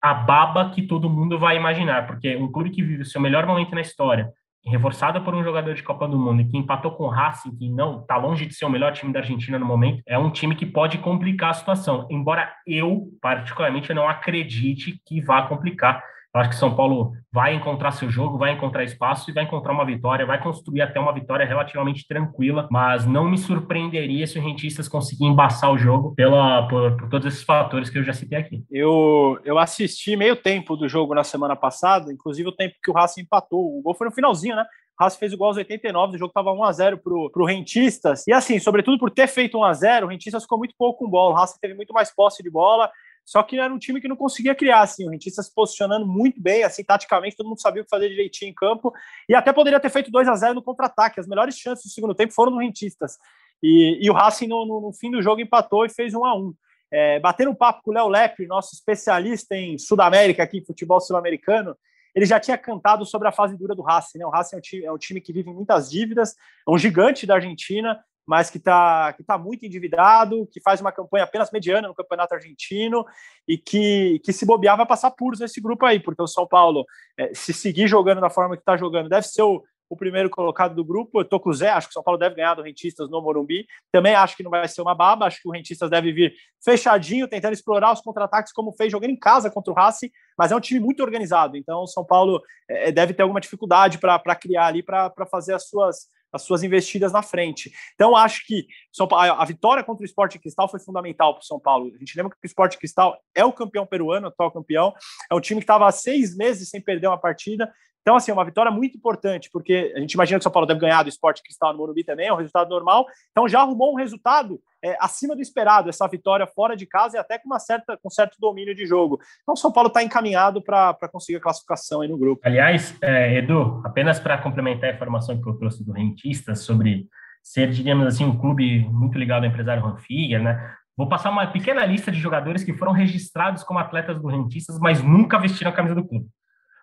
a 0.04 0.14
baba 0.14 0.70
que 0.72 0.82
todo 0.82 1.10
mundo 1.10 1.40
vai 1.40 1.56
imaginar, 1.56 2.06
porque 2.06 2.36
um 2.36 2.52
clube 2.52 2.70
que 2.70 2.84
vive 2.84 3.04
o 3.04 3.06
seu 3.06 3.22
melhor 3.22 3.46
momento 3.46 3.74
na 3.74 3.80
história, 3.80 4.30
reforçado 4.66 5.22
por 5.22 5.34
um 5.34 5.42
jogador 5.42 5.74
de 5.74 5.82
Copa 5.82 6.06
do 6.10 6.20
Mundo 6.20 6.42
e 6.42 6.46
que 6.46 6.58
empatou 6.58 6.92
com 6.92 7.06
o 7.06 7.10
Racing, 7.10 7.56
que 7.56 7.70
não 7.70 8.02
está 8.02 8.18
longe 8.18 8.46
de 8.46 8.54
ser 8.54 8.66
o 8.66 8.70
melhor 8.70 8.92
time 8.92 9.14
da 9.14 9.20
Argentina 9.20 9.58
no 9.58 9.66
momento, 9.66 10.04
é 10.06 10.20
um 10.20 10.30
time 10.30 10.56
que 10.56 10.66
pode 10.66 10.98
complicar 10.98 11.52
a 11.52 11.54
situação. 11.54 12.06
Embora 12.12 12.54
eu, 12.68 13.08
particularmente, 13.22 13.94
não 13.94 14.08
acredite 14.08 15.00
que 15.06 15.22
vá 15.22 15.44
complicar. 15.44 16.04
Acho 16.36 16.50
que 16.50 16.56
São 16.56 16.76
Paulo 16.76 17.14
vai 17.32 17.54
encontrar 17.54 17.92
seu 17.92 18.10
jogo, 18.10 18.40
vai 18.40 18.54
encontrar 18.54 18.84
espaço 18.84 19.30
e 19.30 19.34
vai 19.34 19.44
encontrar 19.44 19.72
uma 19.72 19.86
vitória, 19.86 20.26
vai 20.26 20.42
construir 20.42 20.82
até 20.82 21.00
uma 21.00 21.14
vitória 21.14 21.46
relativamente 21.46 22.08
tranquila, 22.08 22.68
mas 22.72 23.06
não 23.06 23.30
me 23.30 23.38
surpreenderia 23.38 24.26
se 24.26 24.40
o 24.40 24.42
Rentistas 24.42 24.88
conseguir 24.88 25.26
embaçar 25.26 25.72
o 25.72 25.78
jogo 25.78 26.16
pela, 26.16 26.68
por, 26.68 26.98
por 26.98 27.10
todos 27.10 27.28
esses 27.28 27.44
fatores 27.44 27.88
que 27.88 28.00
eu 28.00 28.04
já 28.04 28.14
citei 28.14 28.40
aqui. 28.40 28.64
Eu, 28.72 29.40
eu 29.46 29.60
assisti 29.60 30.16
meio 30.16 30.36
tempo 30.36 30.76
do 30.76 30.90
jogo 30.90 31.14
na 31.14 31.24
semana 31.24 31.56
passada, 31.56 32.12
inclusive 32.12 32.50
o 32.50 32.56
tempo 32.56 32.76
que 32.84 32.90
o 32.90 32.94
Racing 32.96 33.22
empatou. 33.22 33.78
O 33.78 33.82
gol 33.84 33.94
foi 33.94 34.08
no 34.08 34.14
finalzinho, 34.14 34.56
né? 34.56 34.66
O 35.00 35.04
Racing 35.04 35.20
fez 35.20 35.34
o 35.34 35.38
gol 35.38 35.48
aos 35.48 35.58
89, 35.58 36.16
o 36.16 36.20
jogo 36.20 36.30
estava 36.32 36.52
1x0 36.52 36.98
pro, 36.98 37.30
pro 37.32 37.46
Rentistas. 37.46 38.26
E 38.28 38.34
assim, 38.34 38.58
sobretudo 38.58 38.98
por 38.98 39.12
ter 39.12 39.28
feito 39.28 39.60
1x0, 39.60 40.04
o 40.04 40.08
Rentistas 40.08 40.44
ficou 40.44 40.58
muito 40.58 40.74
pouco 40.78 41.04
com 41.04 41.10
bola. 41.12 41.34
O 41.34 41.38
Racing 41.38 41.60
teve 41.62 41.76
muito 41.76 41.94
mais 41.94 42.14
posse 42.14 42.42
de 42.42 42.50
bola. 42.50 42.90
Só 43.26 43.42
que 43.42 43.58
era 43.58 43.74
um 43.74 43.80
time 43.80 44.02
que 44.02 44.08
não 44.08 44.16
conseguia 44.16 44.54
criar, 44.54 44.82
assim, 44.82 45.08
o 45.08 45.10
Rentista 45.10 45.42
se 45.42 45.54
posicionando 45.54 46.06
muito 46.06 46.42
bem, 46.42 46.64
assim, 46.64 46.84
taticamente, 46.84 47.38
todo 47.38 47.48
mundo 47.48 47.62
sabia 47.62 47.82
o 47.82 47.86
que 47.86 47.90
fazer 47.90 48.10
direitinho 48.10 48.52
em 48.52 48.54
campo, 48.54 48.94
e 49.30 49.34
até 49.34 49.54
poderia 49.54 49.80
ter 49.80 49.90
feito 49.90 50.12
2 50.12 50.28
a 50.28 50.36
0 50.36 50.56
no 50.56 50.62
contra-ataque. 50.62 51.20
As 51.20 51.28
melhores 51.28 51.58
chances 51.58 51.86
do 51.86 51.92
segundo 51.92 52.14
tempo 52.14 52.34
foram 52.34 52.52
no 52.52 52.60
Rentistas. 52.60 53.18
E, 53.62 54.00
e 54.02 54.10
o 54.10 54.14
Racing, 54.14 54.48
no, 54.48 54.66
no, 54.66 54.82
no, 54.82 54.94
fim 54.94 55.10
do 55.10 55.22
jogo, 55.22 55.42
empatou 55.42 55.86
e 55.86 55.90
fez 55.90 56.14
1 56.14 56.26
a 56.26 56.36
1 56.36 56.54
é, 56.92 57.22
um 57.50 57.56
papo 57.56 57.82
com 57.82 57.90
o 57.90 57.94
Léo 57.94 58.08
Lepre, 58.08 58.46
nosso 58.46 58.76
especialista 58.76 59.56
em 59.56 59.80
Sudamérica, 59.80 60.44
aqui, 60.44 60.64
futebol 60.64 61.02
sul-americano, 61.02 61.76
ele 62.14 62.26
já 62.26 62.40
tinha 62.40 62.58
cantado 62.58 63.04
sobre 63.04 63.28
a 63.28 63.32
fase 63.32 63.58
dura 63.58 63.74
do 63.74 63.82
Racing, 63.82 64.20
né? 64.20 64.26
O 64.26 64.30
Racing 64.30 64.56
é 64.56 64.60
um 64.60 64.62
time, 64.62 64.86
é 64.86 64.92
um 64.92 64.98
time 64.98 65.20
que 65.20 65.34
vive 65.34 65.52
muitas 65.52 65.90
dívidas, 65.90 66.36
é 66.68 66.72
um 66.72 66.78
gigante 66.78 67.26
da 67.26 67.36
Argentina, 67.36 68.00
mas 68.26 68.50
que 68.50 68.58
está 68.58 69.14
que 69.14 69.24
tá 69.24 69.38
muito 69.38 69.66
endividado, 69.66 70.48
que 70.52 70.62
faz 70.62 70.80
uma 70.82 70.92
campanha 70.92 71.26
apenas 71.26 71.52
mediana 71.52 71.88
no 71.88 71.96
Campeonato 71.96 72.34
Argentino 72.34 73.06
e 73.48 73.58
que, 73.58 74.20
que 74.24 74.32
se 74.32 74.46
bobear 74.46 74.78
vai 74.78 74.86
passar 74.86 75.12
puros 75.12 75.40
nesse 75.40 75.60
grupo 75.62 75.86
aí, 75.86 76.00
porque 76.00 76.22
o 76.22 76.28
São 76.28 76.48
Paulo, 76.48 76.86
é, 77.18 77.34
se 77.34 77.54
seguir 77.54 77.88
jogando 77.88 78.22
da 78.22 78.30
forma 78.30 78.56
que 78.56 78.62
está 78.62 78.78
jogando, 78.78 79.10
deve 79.10 79.28
ser 79.28 79.42
o, 79.42 79.62
o 79.90 79.98
primeiro 79.98 80.30
colocado 80.30 80.76
do 80.76 80.84
grupo. 80.84 81.20
Eu 81.20 81.26
tô 81.26 81.40
com 81.40 81.50
o 81.50 81.54
Zé, 81.54 81.70
acho 81.70 81.88
que 81.88 81.92
o 81.92 81.94
São 81.94 82.04
Paulo 82.04 82.18
deve 82.18 82.36
ganhar 82.36 82.56
do 82.56 82.62
Rentistas 82.62 83.10
no 83.10 83.22
Morumbi. 83.22 83.66
Também 83.92 84.16
acho 84.16 84.36
que 84.36 84.44
não 84.44 84.52
vai 84.52 84.68
ser 84.68 84.82
uma 84.82 84.96
baba, 84.96 85.26
acho 85.26 85.42
que 85.42 85.48
o 85.48 85.52
Rentistas 85.52 85.90
deve 85.90 86.12
vir 86.12 86.34
fechadinho, 86.64 87.28
tentando 87.28 87.54
explorar 87.54 87.94
os 87.94 88.02
contra-ataques, 88.02 88.52
como 88.52 88.74
fez 88.74 88.92
jogando 88.92 89.12
em 89.12 89.20
casa 89.20 89.52
contra 89.52 89.72
o 89.72 89.76
Racing, 89.76 90.10
mas 90.38 90.52
é 90.52 90.56
um 90.56 90.60
time 90.60 90.80
muito 90.80 91.04
organizado. 91.04 91.56
Então 91.58 91.84
o 91.84 91.88
São 91.88 92.06
Paulo 92.06 92.42
é, 92.70 92.92
deve 92.92 93.14
ter 93.14 93.22
alguma 93.22 93.42
dificuldade 93.42 93.98
para 93.98 94.36
criar 94.36 94.68
ali, 94.68 94.82
para 94.82 95.12
fazer 95.30 95.54
as 95.54 95.68
suas 95.68 96.08
as 96.34 96.42
suas 96.42 96.64
investidas 96.64 97.14
na 97.14 97.22
frente. 97.22 97.72
Então, 97.94 98.16
acho 98.16 98.46
que 98.48 98.66
a 99.12 99.46
vitória 99.46 99.84
contra 99.84 100.02
o 100.02 100.06
Esporte 100.06 100.40
Cristal 100.40 100.68
foi 100.68 100.80
fundamental 100.80 101.36
para 101.36 101.42
o 101.42 101.46
São 101.46 101.60
Paulo. 101.60 101.92
A 101.96 102.00
gente 102.00 102.18
lembra 102.18 102.32
que 102.32 102.38
o 102.44 102.48
Esporte 102.48 102.78
Cristal 102.78 103.18
é 103.36 103.46
o 103.46 103.54
campeão 103.54 103.86
peruano, 103.86 104.28
atual 104.28 104.52
campeão, 104.52 104.94
é 105.32 105.36
um 105.36 105.40
time 105.40 105.60
que 105.60 105.64
estava 105.64 105.88
há 105.88 105.92
seis 105.92 106.36
meses 106.36 106.70
sem 106.70 106.82
perder 106.82 107.08
uma 107.08 107.18
partida, 107.18 107.72
então, 108.02 108.18
assim, 108.18 108.32
é 108.32 108.34
uma 108.34 108.44
vitória 108.44 108.70
muito 108.70 108.98
importante, 108.98 109.50
porque 109.50 109.94
a 109.96 110.00
gente 110.00 110.12
imagina 110.12 110.38
que 110.38 110.42
o 110.42 110.44
São 110.44 110.52
Paulo 110.52 110.68
deve 110.68 110.82
ganhar 110.82 111.04
do 111.04 111.10
esporte 111.10 111.42
cristal 111.42 111.72
no 111.72 111.80
Morumbi 111.80 112.04
também, 112.04 112.28
é 112.28 112.34
um 112.34 112.36
resultado 112.36 112.70
normal. 112.70 113.06
Então, 113.32 113.48
já 113.48 113.62
arrumou 113.62 113.94
um 113.94 113.96
resultado 113.96 114.62
é, 114.84 114.98
acima 115.00 115.36
do 115.36 115.42
esperado, 115.42 115.90
essa 115.90 116.08
vitória 116.08 116.46
fora 116.46 116.76
de 116.76 116.86
casa 116.86 117.16
e 117.16 117.20
até 117.20 117.40
com 117.40 117.48
uma 117.48 117.60
certa 117.60 117.98
com 117.98 118.10
certo 118.10 118.36
domínio 118.40 118.76
de 118.76 118.86
jogo. 118.86 119.20
Então, 119.42 119.54
o 119.54 119.58
São 119.58 119.72
Paulo 119.72 119.88
está 119.88 120.04
encaminhado 120.04 120.62
para 120.62 121.10
conseguir 121.12 121.38
a 121.38 121.42
classificação 121.42 122.02
aí 122.02 122.10
no 122.10 122.18
grupo. 122.18 122.42
Aliás, 122.44 122.96
é, 123.02 123.38
Edu, 123.38 123.82
apenas 123.86 124.20
para 124.20 124.38
complementar 124.38 124.90
a 124.90 124.94
informação 124.94 125.42
que 125.42 125.48
eu 125.48 125.58
trouxe 125.58 125.86
do 125.86 125.94
Rentistas 125.94 126.60
sobre 126.60 127.08
ser, 127.42 127.70
diríamos 127.72 128.08
assim, 128.08 128.26
um 128.26 128.38
clube 128.38 128.86
muito 128.90 129.18
ligado 129.18 129.44
ao 129.44 129.50
empresário 129.50 129.98
Figuer, 129.98 130.42
né? 130.42 130.76
Vou 130.96 131.10
passar 131.10 131.32
uma 131.32 131.48
pequena 131.48 131.86
lista 131.86 132.12
de 132.12 132.20
jogadores 132.20 132.64
que 132.64 132.74
foram 132.74 132.92
registrados 132.92 133.64
como 133.64 133.80
atletas 133.80 134.22
do 134.22 134.28
Rentistas, 134.28 134.78
mas 134.80 135.02
nunca 135.02 135.40
vestiram 135.40 135.72
a 135.72 135.74
camisa 135.74 135.96
do 135.96 136.08
clube. 136.08 136.28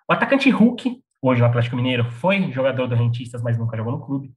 O 0.09 0.13
atacante 0.13 0.51
Hulk, 0.51 1.01
hoje 1.23 1.41
no 1.41 1.47
Atlético 1.47 1.77
Mineiro, 1.77 2.11
foi 2.11 2.51
jogador 2.51 2.89
do 2.89 2.95
Rentistas, 2.97 3.43
mas 3.43 3.57
nunca 3.57 3.77
jogou 3.77 3.93
no 3.93 4.05
clube. 4.05 4.33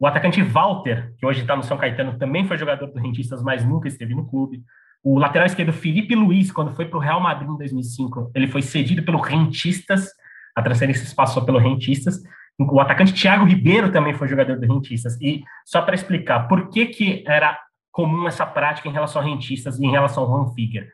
O 0.00 0.06
atacante 0.06 0.40
Walter, 0.42 1.12
que 1.18 1.26
hoje 1.26 1.40
está 1.40 1.56
no 1.56 1.62
São 1.62 1.76
Caetano, 1.76 2.18
também 2.18 2.46
foi 2.46 2.56
jogador 2.56 2.86
do 2.86 3.00
Rentistas, 3.00 3.42
mas 3.42 3.64
nunca 3.64 3.88
esteve 3.88 4.14
no 4.14 4.28
clube. 4.28 4.62
O 5.02 5.18
lateral 5.18 5.46
esquerdo 5.46 5.72
Felipe 5.72 6.14
Luiz, 6.14 6.52
quando 6.52 6.74
foi 6.74 6.84
para 6.84 6.98
o 6.98 7.00
Real 7.00 7.20
Madrid 7.20 7.48
em 7.48 7.56
2005, 7.56 8.30
ele 8.34 8.46
foi 8.46 8.62
cedido 8.62 9.02
pelo 9.02 9.20
Rentistas, 9.20 10.08
a 10.54 10.62
transferência 10.62 11.14
passou 11.14 11.44
pelo 11.44 11.58
Rentistas. 11.58 12.20
O 12.58 12.80
atacante 12.80 13.12
Thiago 13.12 13.44
Ribeiro 13.44 13.92
também 13.92 14.14
foi 14.14 14.26
jogador 14.28 14.58
do 14.58 14.66
Rentistas. 14.66 15.16
E 15.20 15.42
só 15.64 15.82
para 15.82 15.94
explicar, 15.94 16.48
por 16.48 16.68
que, 16.68 16.86
que 16.86 17.24
era 17.26 17.58
comum 17.92 18.26
essa 18.26 18.44
prática 18.44 18.88
em 18.88 18.92
relação 18.92 19.22
a 19.22 19.24
Rentistas 19.24 19.78
e 19.78 19.84
em 19.84 19.90
relação 19.90 20.24
ao 20.24 20.28
Juan 20.28 20.54
Figuer? 20.54 20.88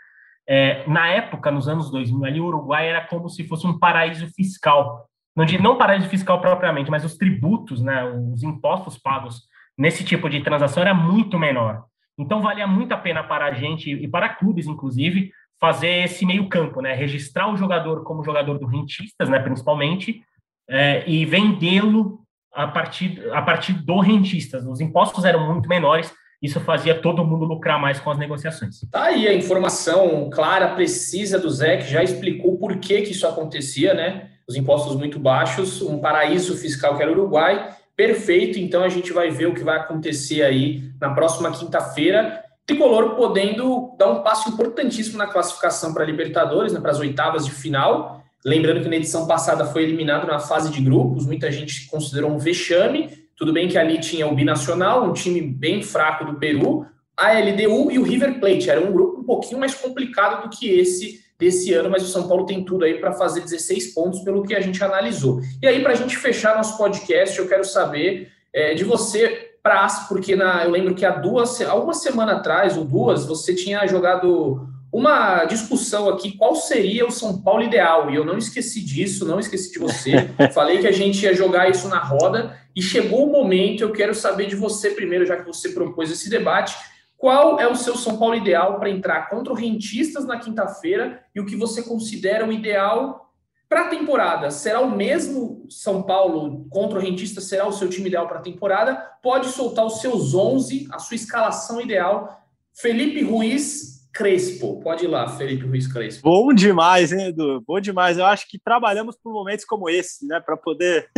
É, 0.46 0.86
na 0.86 1.08
época, 1.08 1.50
nos 1.50 1.68
anos 1.68 1.90
2000, 1.90 2.24
ali 2.24 2.40
o 2.40 2.46
Uruguai 2.46 2.88
era 2.88 3.06
como 3.06 3.28
se 3.28 3.46
fosse 3.48 3.66
um 3.66 3.78
paraíso 3.78 4.26
fiscal 4.34 5.08
não, 5.36 5.44
não 5.60 5.78
paraíso 5.78 6.08
fiscal 6.08 6.40
propriamente, 6.40 6.90
mas 6.90 7.04
os 7.04 7.16
tributos, 7.16 7.82
né, 7.82 8.04
os 8.04 8.42
impostos 8.42 8.96
pagos 8.96 9.42
nesse 9.76 10.04
tipo 10.04 10.28
de 10.30 10.40
transação 10.42 10.82
era 10.82 10.94
muito 10.94 11.38
menor. 11.38 11.84
Então 12.18 12.40
valia 12.40 12.66
muito 12.66 12.92
a 12.92 12.96
pena 12.96 13.22
para 13.24 13.46
a 13.46 13.52
gente 13.52 13.90
e 13.90 14.06
para 14.06 14.28
clubes, 14.28 14.66
inclusive, 14.66 15.32
fazer 15.60 16.04
esse 16.04 16.24
meio 16.24 16.48
campo, 16.48 16.80
né, 16.80 16.94
registrar 16.94 17.52
o 17.52 17.56
jogador 17.56 18.04
como 18.04 18.24
jogador 18.24 18.58
do 18.58 18.66
rentistas, 18.66 19.28
né, 19.28 19.38
principalmente, 19.38 20.22
é, 20.68 21.08
e 21.08 21.24
vendê-lo 21.24 22.20
a 22.52 22.68
partir 22.68 23.20
a 23.32 23.42
partir 23.42 23.72
do 23.72 23.98
rentistas. 23.98 24.64
Os 24.64 24.80
impostos 24.80 25.24
eram 25.24 25.52
muito 25.52 25.68
menores. 25.68 26.12
Isso 26.40 26.60
fazia 26.60 26.94
todo 27.00 27.24
mundo 27.24 27.44
lucrar 27.44 27.80
mais 27.80 27.98
com 27.98 28.10
as 28.10 28.18
negociações. 28.18 28.80
Tá 28.92 29.04
aí 29.04 29.26
a 29.26 29.34
informação 29.34 30.28
clara, 30.30 30.74
precisa 30.74 31.38
do 31.38 31.48
Zé, 31.50 31.78
que 31.78 31.90
já 31.90 32.02
explicou 32.02 32.58
por 32.58 32.76
que, 32.76 33.00
que 33.02 33.12
isso 33.12 33.26
acontecia, 33.26 33.94
né? 33.94 34.30
Os 34.46 34.56
impostos 34.56 34.96
muito 34.96 35.18
baixos, 35.18 35.80
um 35.82 35.98
paraíso 35.98 36.56
fiscal 36.56 36.96
que 36.96 37.02
era 37.02 37.10
o 37.10 37.14
Uruguai. 37.14 37.74
Perfeito, 37.96 38.58
então 38.58 38.82
a 38.82 38.88
gente 38.88 39.12
vai 39.12 39.30
ver 39.30 39.46
o 39.46 39.54
que 39.54 39.62
vai 39.62 39.78
acontecer 39.78 40.42
aí 40.42 40.90
na 41.00 41.14
próxima 41.14 41.50
quinta-feira. 41.50 42.42
Tricolor 42.66 43.14
podendo 43.14 43.94
dar 43.98 44.10
um 44.10 44.22
passo 44.22 44.48
importantíssimo 44.48 45.18
na 45.18 45.26
classificação 45.26 45.92
para 45.92 46.02
a 46.02 46.06
Libertadores, 46.06 46.72
né, 46.72 46.80
para 46.80 46.90
as 46.90 46.98
oitavas 46.98 47.44
de 47.44 47.52
final. 47.52 48.22
Lembrando 48.44 48.82
que 48.82 48.88
na 48.88 48.96
edição 48.96 49.26
passada 49.26 49.64
foi 49.64 49.84
eliminado 49.84 50.26
na 50.26 50.38
fase 50.38 50.70
de 50.70 50.80
grupos, 50.80 51.26
muita 51.26 51.50
gente 51.50 51.86
considerou 51.86 52.30
um 52.30 52.38
vexame. 52.38 53.24
Tudo 53.36 53.52
bem 53.52 53.68
que 53.68 53.78
ali 53.78 53.98
tinha 53.98 54.26
o 54.26 54.34
Binacional, 54.34 55.04
um 55.04 55.12
time 55.12 55.40
bem 55.40 55.82
fraco 55.82 56.24
do 56.24 56.34
Peru, 56.34 56.86
a 57.16 57.32
LDU 57.32 57.90
e 57.90 57.98
o 57.98 58.02
River 58.02 58.38
Plate. 58.40 58.70
Era 58.70 58.80
um 58.80 58.92
grupo 58.92 59.20
um 59.20 59.24
pouquinho 59.24 59.60
mais 59.60 59.74
complicado 59.74 60.42
do 60.42 60.56
que 60.56 60.68
esse 60.68 61.23
desse 61.38 61.72
ano, 61.72 61.90
mas 61.90 62.02
o 62.02 62.08
São 62.08 62.28
Paulo 62.28 62.46
tem 62.46 62.64
tudo 62.64 62.84
aí 62.84 62.98
para 62.98 63.12
fazer 63.12 63.40
16 63.40 63.94
pontos 63.94 64.20
pelo 64.20 64.44
que 64.44 64.54
a 64.54 64.60
gente 64.60 64.82
analisou. 64.82 65.40
E 65.60 65.66
aí, 65.66 65.82
para 65.82 65.92
a 65.92 65.96
gente 65.96 66.16
fechar 66.16 66.56
nosso 66.56 66.78
podcast, 66.78 67.38
eu 67.38 67.48
quero 67.48 67.64
saber 67.64 68.28
é, 68.52 68.74
de 68.74 68.84
você, 68.84 69.50
Praz, 69.62 70.06
porque 70.08 70.36
na, 70.36 70.64
eu 70.64 70.70
lembro 70.70 70.94
que 70.94 71.06
há 71.06 71.10
duas, 71.10 71.58
alguma 71.62 71.94
semana 71.94 72.32
atrás, 72.32 72.76
ou 72.76 72.84
duas, 72.84 73.24
você 73.24 73.54
tinha 73.54 73.86
jogado 73.86 74.68
uma 74.92 75.44
discussão 75.46 76.08
aqui, 76.08 76.36
qual 76.36 76.54
seria 76.54 77.06
o 77.06 77.10
São 77.10 77.40
Paulo 77.40 77.62
ideal? 77.62 78.10
E 78.10 78.14
eu 78.14 78.24
não 78.24 78.38
esqueci 78.38 78.80
disso, 78.84 79.26
não 79.26 79.40
esqueci 79.40 79.72
de 79.72 79.78
você. 79.78 80.30
Falei 80.54 80.78
que 80.78 80.86
a 80.86 80.92
gente 80.92 81.24
ia 81.24 81.34
jogar 81.34 81.68
isso 81.68 81.88
na 81.88 81.98
roda, 81.98 82.56
e 82.76 82.82
chegou 82.82 83.26
o 83.26 83.32
momento, 83.32 83.80
eu 83.80 83.90
quero 83.90 84.14
saber 84.14 84.46
de 84.46 84.54
você 84.54 84.90
primeiro, 84.90 85.26
já 85.26 85.36
que 85.36 85.46
você 85.46 85.70
propôs 85.70 86.10
esse 86.10 86.28
debate, 86.28 86.76
qual 87.24 87.58
é 87.58 87.66
o 87.66 87.74
seu 87.74 87.96
São 87.96 88.18
Paulo 88.18 88.34
ideal 88.34 88.78
para 88.78 88.90
entrar 88.90 89.30
contra 89.30 89.50
o 89.50 89.56
Rentistas 89.56 90.26
na 90.26 90.38
quinta-feira 90.38 91.24
e 91.34 91.40
o 91.40 91.46
que 91.46 91.56
você 91.56 91.82
considera 91.82 92.46
o 92.46 92.52
ideal 92.52 93.32
para 93.66 93.86
a 93.86 93.88
temporada? 93.88 94.50
Será 94.50 94.82
o 94.82 94.94
mesmo 94.94 95.64
São 95.70 96.02
Paulo 96.02 96.66
contra 96.68 96.98
o 96.98 97.00
Rentistas? 97.00 97.44
Será 97.44 97.66
o 97.66 97.72
seu 97.72 97.88
time 97.88 98.08
ideal 98.08 98.28
para 98.28 98.40
a 98.40 98.42
temporada? 98.42 98.96
Pode 99.22 99.46
soltar 99.46 99.86
os 99.86 100.02
seus 100.02 100.34
11, 100.34 100.86
a 100.92 100.98
sua 100.98 101.14
escalação 101.14 101.80
ideal. 101.80 102.46
Felipe 102.74 103.22
Ruiz 103.22 104.06
Crespo. 104.12 104.78
Pode 104.80 105.06
ir 105.06 105.08
lá, 105.08 105.26
Felipe 105.26 105.64
Ruiz 105.66 105.90
Crespo. 105.90 106.22
Bom 106.22 106.52
demais, 106.52 107.10
hein, 107.10 107.28
Edu? 107.28 107.64
Bom 107.66 107.80
demais. 107.80 108.18
Eu 108.18 108.26
acho 108.26 108.46
que 108.46 108.58
trabalhamos 108.58 109.16
por 109.16 109.32
momentos 109.32 109.64
como 109.64 109.88
esse, 109.88 110.26
né? 110.26 110.40
Para 110.40 110.58
poder 110.58 111.08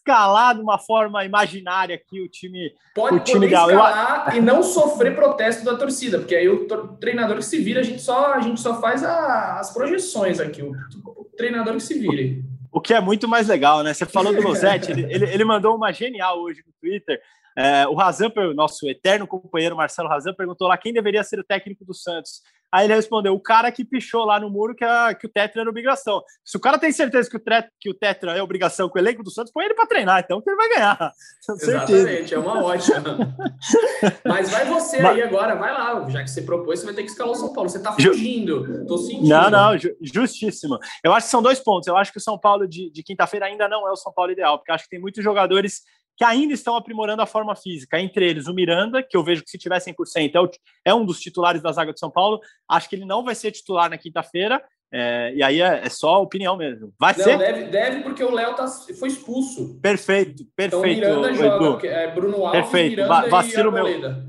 escalar 0.00 0.54
de 0.54 0.60
uma 0.60 0.78
forma 0.78 1.24
imaginária 1.24 1.94
aqui 1.94 2.20
o 2.20 2.28
time. 2.28 2.72
Pode 2.94 3.16
o 3.16 3.20
time 3.20 3.46
escalar 3.46 4.36
e 4.36 4.40
não 4.40 4.62
sofrer 4.62 5.14
protesto 5.14 5.64
da 5.64 5.76
torcida, 5.76 6.18
porque 6.18 6.34
aí 6.34 6.48
o 6.48 6.66
treinador 6.98 7.36
que 7.36 7.44
se 7.44 7.58
vira, 7.58 7.80
a 7.80 7.84
gente 7.84 8.02
só, 8.02 8.34
a 8.34 8.40
gente 8.40 8.60
só 8.60 8.80
faz 8.80 9.04
a, 9.04 9.58
as 9.58 9.72
projeções 9.72 10.40
aqui. 10.40 10.62
O, 10.62 10.72
o 11.06 11.24
treinador 11.36 11.74
que 11.74 11.82
se 11.82 11.98
vire. 11.98 12.44
O 12.72 12.80
que 12.80 12.94
é 12.94 13.00
muito 13.00 13.26
mais 13.26 13.48
legal, 13.48 13.82
né? 13.82 13.92
Você 13.92 14.06
falou 14.06 14.34
do 14.34 14.42
Losetti, 14.42 14.92
ele, 14.92 15.02
ele, 15.12 15.24
ele 15.24 15.44
mandou 15.44 15.74
uma 15.74 15.92
genial 15.92 16.40
hoje 16.40 16.62
no 16.66 16.72
Twitter 16.80 17.20
é, 17.56 17.86
o 17.86 17.94
Razan, 17.94 18.30
nosso 18.54 18.88
eterno 18.88 19.26
companheiro 19.26 19.76
Marcelo 19.76 20.08
Razan, 20.08 20.32
perguntou 20.32 20.68
lá 20.68 20.78
quem 20.78 20.92
deveria 20.92 21.22
ser 21.22 21.40
o 21.40 21.44
técnico 21.44 21.84
do 21.84 21.92
Santos. 21.92 22.42
Aí 22.72 22.86
ele 22.86 22.94
respondeu: 22.94 23.34
o 23.34 23.40
cara 23.40 23.70
que 23.72 23.84
pichou 23.84 24.24
lá 24.24 24.38
no 24.38 24.50
muro 24.50 24.74
que, 24.74 24.84
a, 24.84 25.14
que 25.14 25.26
o 25.26 25.30
Tetra 25.30 25.62
era 25.62 25.70
obrigação. 25.70 26.22
Se 26.44 26.56
o 26.56 26.60
cara 26.60 26.78
tem 26.78 26.92
certeza 26.92 27.28
que 27.28 27.36
o, 27.36 27.40
tre, 27.40 27.64
que 27.80 27.90
o 27.90 27.94
Tetra 27.94 28.36
é 28.36 28.42
obrigação 28.42 28.88
com 28.88 28.98
o 28.98 29.00
elenco 29.00 29.22
do 29.22 29.30
Santos, 29.30 29.52
põe 29.52 29.64
ele 29.64 29.74
para 29.74 29.86
treinar, 29.86 30.20
então 30.24 30.40
que 30.40 30.48
ele 30.48 30.56
vai 30.56 30.68
ganhar. 30.68 31.12
Exatamente, 31.50 32.34
é 32.34 32.38
uma 32.38 32.62
ótima. 32.62 33.36
Mas 34.24 34.50
vai 34.50 34.64
você 34.66 35.02
Mas... 35.02 35.16
aí 35.16 35.22
agora, 35.22 35.54
vai 35.56 35.72
lá, 35.72 36.08
já 36.08 36.22
que 36.22 36.30
você 36.30 36.42
propôs, 36.42 36.80
você 36.80 36.86
vai 36.86 36.94
ter 36.94 37.02
que 37.02 37.10
escalar 37.10 37.32
o 37.32 37.36
São 37.36 37.52
Paulo. 37.52 37.68
Você 37.68 37.82
tá 37.82 37.92
fugindo, 37.92 38.86
tô 38.86 38.98
sentindo. 38.98 39.28
Não, 39.28 39.50
não, 39.50 39.78
justíssimo. 40.00 40.78
Eu 41.02 41.12
acho 41.12 41.26
que 41.26 41.30
são 41.30 41.42
dois 41.42 41.58
pontos. 41.58 41.88
Eu 41.88 41.96
acho 41.96 42.12
que 42.12 42.18
o 42.18 42.22
São 42.22 42.38
Paulo 42.38 42.68
de, 42.68 42.90
de 42.90 43.02
quinta-feira 43.02 43.46
ainda 43.46 43.68
não 43.68 43.88
é 43.88 43.90
o 43.90 43.96
São 43.96 44.12
Paulo 44.12 44.32
ideal, 44.32 44.58
porque 44.58 44.72
acho 44.72 44.84
que 44.84 44.90
tem 44.90 45.00
muitos 45.00 45.22
jogadores 45.24 45.82
que 46.20 46.24
ainda 46.24 46.52
estão 46.52 46.76
aprimorando 46.76 47.22
a 47.22 47.26
forma 47.26 47.56
física. 47.56 47.98
Entre 47.98 48.28
eles, 48.28 48.46
o 48.46 48.52
Miranda, 48.52 49.02
que 49.02 49.16
eu 49.16 49.24
vejo 49.24 49.42
que 49.42 49.48
se 49.48 49.56
tiver 49.56 49.78
100% 49.78 50.30
é, 50.34 50.38
o, 50.38 50.50
é 50.84 50.94
um 50.94 51.02
dos 51.02 51.18
titulares 51.18 51.62
da 51.62 51.72
zaga 51.72 51.94
de 51.94 51.98
São 51.98 52.10
Paulo. 52.10 52.38
Acho 52.68 52.90
que 52.90 52.94
ele 52.94 53.06
não 53.06 53.24
vai 53.24 53.34
ser 53.34 53.50
titular 53.52 53.88
na 53.88 53.96
quinta-feira. 53.96 54.62
É, 54.92 55.32
e 55.34 55.42
aí 55.42 55.62
é, 55.62 55.80
é, 55.82 55.88
só 55.88 56.20
opinião 56.20 56.58
mesmo. 56.58 56.92
Vai 57.00 57.14
não, 57.16 57.24
ser? 57.24 57.38
Deve, 57.38 57.64
deve 57.68 58.02
porque 58.02 58.22
o 58.22 58.30
Léo 58.30 58.54
tá, 58.54 58.66
foi 58.98 59.08
expulso. 59.08 59.80
Perfeito, 59.80 60.44
perfeito. 60.54 60.98
Então 60.98 61.22
Miranda 61.22 61.32
joga, 61.32 61.88
é 61.88 62.10
Bruno 62.12 62.44
Alves, 62.44 62.60
perfeito. 62.60 62.96
Miranda 62.96 63.28
Vacilo 63.30 63.72
meu. 63.72 63.86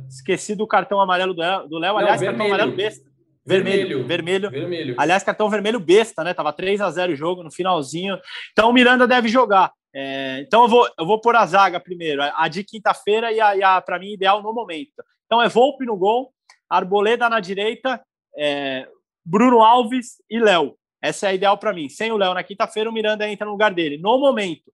Esqueci 0.08 0.56
do 0.56 0.66
cartão 0.66 1.02
amarelo 1.02 1.34
do 1.34 1.78
Léo. 1.78 1.98
Aliás, 1.98 2.22
não, 2.22 2.28
cartão 2.30 2.46
amarelo 2.46 2.72
besta. 2.72 3.12
Vermelho, 3.46 4.08
vermelho, 4.08 4.50
vermelho. 4.50 4.96
Aliás, 4.98 5.24
cartão 5.24 5.50
vermelho 5.50 5.80
besta, 5.80 6.24
né? 6.24 6.34
Tava 6.34 6.54
3 6.54 6.80
a 6.80 6.90
0 6.90 7.12
o 7.12 7.16
jogo 7.18 7.44
no 7.44 7.52
finalzinho. 7.52 8.18
Então 8.54 8.70
o 8.70 8.74
Miranda 8.74 9.06
deve 9.06 9.28
jogar. 9.28 9.74
É, 9.94 10.40
então 10.42 10.64
eu 10.64 10.70
vou, 10.70 10.90
eu 10.98 11.06
vou 11.06 11.20
pôr 11.20 11.36
a 11.36 11.46
zaga 11.46 11.80
primeiro, 11.80 12.22
a 12.22 12.48
de 12.48 12.64
quinta-feira 12.64 13.32
e 13.32 13.42
a, 13.42 13.78
a 13.78 13.82
para 13.82 14.00
mim, 14.00 14.14
ideal 14.14 14.42
no 14.42 14.54
momento. 14.54 15.04
Então 15.26 15.42
é 15.42 15.50
Volpe 15.50 15.86
no 15.86 15.98
gol, 15.98 16.34
Arboleda 16.70 17.30
na 17.30 17.40
direita, 17.40 18.02
é, 18.38 18.88
Bruno 19.26 19.62
Alves 19.62 20.22
e 20.30 20.40
Léo. 20.40 20.76
Essa 21.02 21.28
é 21.28 21.30
a 21.32 21.34
ideal 21.34 21.58
para 21.58 21.74
mim. 21.74 21.90
Sem 21.90 22.12
o 22.12 22.18
Léo 22.18 22.34
na 22.34 22.44
quinta-feira, 22.44 22.90
o 22.90 22.94
Miranda 22.94 23.28
entra 23.28 23.46
no 23.46 23.52
lugar 23.52 23.74
dele. 23.74 23.98
No 23.98 24.20
momento, 24.20 24.72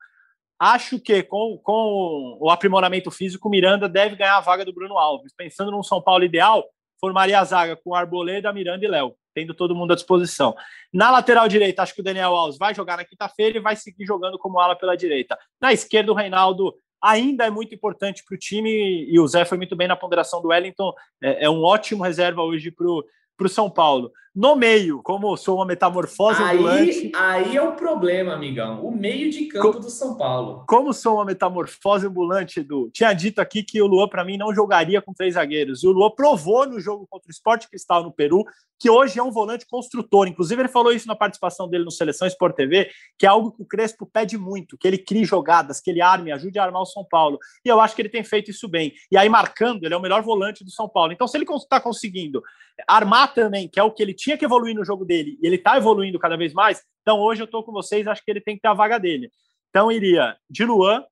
acho 0.60 1.00
que 1.00 1.24
com, 1.24 1.58
com 1.64 2.38
o 2.42 2.50
aprimoramento 2.50 3.10
físico, 3.10 3.48
o 3.48 3.52
Miranda 3.52 3.88
deve 3.88 4.16
ganhar 4.16 4.38
a 4.38 4.42
vaga 4.42 4.66
do 4.66 4.74
Bruno 4.74 4.98
Alves. 4.98 5.34
Pensando 5.36 5.72
num 5.72 5.84
São 5.84 6.02
Paulo 6.02 6.24
ideal, 6.24 6.66
formaria 7.00 7.40
a 7.40 7.44
zaga 7.44 7.76
com 7.78 7.96
Arboleda, 7.96 8.52
Miranda 8.52 8.86
e 8.86 8.90
Léo 8.90 9.16
tendo 9.38 9.54
todo 9.54 9.76
mundo 9.76 9.92
à 9.92 9.96
disposição. 9.96 10.56
Na 10.92 11.12
lateral 11.12 11.48
direita, 11.48 11.84
acho 11.84 11.94
que 11.94 12.02
o 12.02 12.04
Daniel 12.04 12.36
Alves 12.36 12.58
vai 12.58 12.74
jogar 12.74 12.98
na 12.98 13.06
quinta-feira 13.06 13.60
e 13.60 13.62
vai 13.62 13.76
seguir 13.76 14.04
jogando 14.04 14.40
como 14.40 14.60
ala 14.60 14.76
pela 14.76 14.98
direita. 14.98 15.38
Na 15.62 15.72
esquerda, 15.72 16.12
o 16.12 16.16
Reinaldo 16.16 16.74
ainda 17.00 17.46
é 17.46 17.50
muito 17.52 17.76
importante 17.76 18.24
para 18.28 18.34
o 18.34 18.40
time 18.40 19.06
e 19.08 19.20
o 19.20 19.28
Zé 19.28 19.46
foi 19.46 19.56
muito 19.56 19.76
bem 19.76 19.88
na 19.88 19.96
ponderação 19.96 20.42
do 20.42 20.48
Wellington. 20.48 20.92
É, 21.22 21.46
é 21.46 21.50
um 21.50 21.64
ótimo 21.64 22.04
reserva 22.04 22.42
hoje 22.42 22.72
para 22.72 22.88
o 22.88 23.50
São 23.50 23.70
Paulo. 23.70 24.12
No 24.38 24.56
meio, 24.56 25.02
como 25.02 25.36
sou 25.36 25.56
uma 25.56 25.66
metamorfose 25.66 26.44
aí, 26.44 26.58
ambulante. 26.58 27.12
Aí 27.16 27.58
é 27.58 27.62
o 27.64 27.72
problema, 27.72 28.34
amigão. 28.34 28.86
O 28.86 28.96
meio 28.96 29.32
de 29.32 29.46
campo 29.46 29.72
como, 29.72 29.80
do 29.80 29.90
São 29.90 30.16
Paulo. 30.16 30.64
Como 30.68 30.94
sou 30.94 31.16
uma 31.16 31.26
metamorfose 31.26 32.06
ambulante, 32.06 32.60
Edu, 32.60 32.88
tinha 32.94 33.12
dito 33.14 33.40
aqui 33.40 33.64
que 33.64 33.82
o 33.82 33.88
Luan, 33.88 34.08
para 34.08 34.24
mim, 34.24 34.38
não 34.38 34.54
jogaria 34.54 35.02
com 35.02 35.12
três 35.12 35.34
zagueiros. 35.34 35.84
E 35.84 35.88
o 35.88 35.92
Luan 35.92 36.12
provou 36.12 36.68
no 36.68 36.80
jogo 36.80 37.08
contra 37.10 37.28
o 37.28 37.32
Sport 37.32 37.66
Cristal 37.68 38.04
no 38.04 38.12
Peru 38.12 38.46
que 38.80 38.90
hoje 38.90 39.20
é 39.20 39.24
um 39.24 39.32
volante 39.32 39.66
construtor. 39.66 40.28
Inclusive, 40.28 40.62
ele 40.62 40.70
falou 40.70 40.94
isso 40.94 41.08
na 41.08 41.16
participação 41.16 41.68
dele 41.68 41.84
no 41.84 41.92
Seleção 41.92 42.28
Sport 42.28 42.56
TV, 42.56 42.90
que 43.18 43.26
é 43.26 43.30
algo 43.30 43.52
que 43.52 43.62
o 43.62 43.66
Crespo 43.66 44.06
pede 44.06 44.38
muito, 44.38 44.78
que 44.78 44.88
ele 44.88 44.98
crie 44.98 45.26
jogadas, 45.26 45.82
que 45.82 45.90
ele 45.90 46.02
arme, 46.02 46.32
ajude 46.32 46.60
a 46.60 46.64
armar 46.64 46.82
o 46.82 46.86
São 46.86 47.04
Paulo. 47.04 47.40
E 47.66 47.70
eu 47.70 47.82
acho 47.82 47.96
que 47.96 48.02
ele 48.02 48.10
tem 48.10 48.24
feito 48.24 48.52
isso 48.52 48.68
bem. 48.68 48.94
E 49.12 49.18
aí, 49.18 49.28
marcando, 49.30 49.84
ele 49.84 49.94
é 49.94 49.98
o 49.98 50.02
melhor 50.02 50.22
volante 50.22 50.64
do 50.64 50.72
São 50.72 50.88
Paulo. 50.88 51.12
Então, 51.12 51.28
se 51.28 51.36
ele 51.38 51.46
está 51.50 51.80
conseguindo 51.80 52.44
armar 52.88 53.34
também, 53.34 53.68
que 53.68 53.80
é 53.80 53.84
o 53.84 53.92
que 53.92 54.04
ele 54.04 54.14
tinha 54.14 54.27
que 54.36 54.46
evoluir 54.46 54.76
no 54.76 54.84
jogo 54.84 55.06
dele, 55.06 55.38
e 55.40 55.46
ele 55.46 55.58
está 55.58 55.78
evoluindo 55.78 56.18
cada 56.18 56.36
vez 56.36 56.54
mais, 56.54 56.84
então 57.02 57.20
hoje 57.20 57.42
eu 57.42 57.46
estou 57.46 57.64
com 57.64 57.72
vocês, 57.72 58.08
acho 58.08 58.26
que 58.26 58.32
ele 58.32 58.42
tem 58.42 58.56
que 58.56 58.62
ter 58.62 58.68
a 58.68 58.74
vaga 58.74 58.98
dele. 58.98 59.32
Então, 59.70 59.92
iria 59.92 60.36
de 60.50 60.66
Luan, 60.66 61.04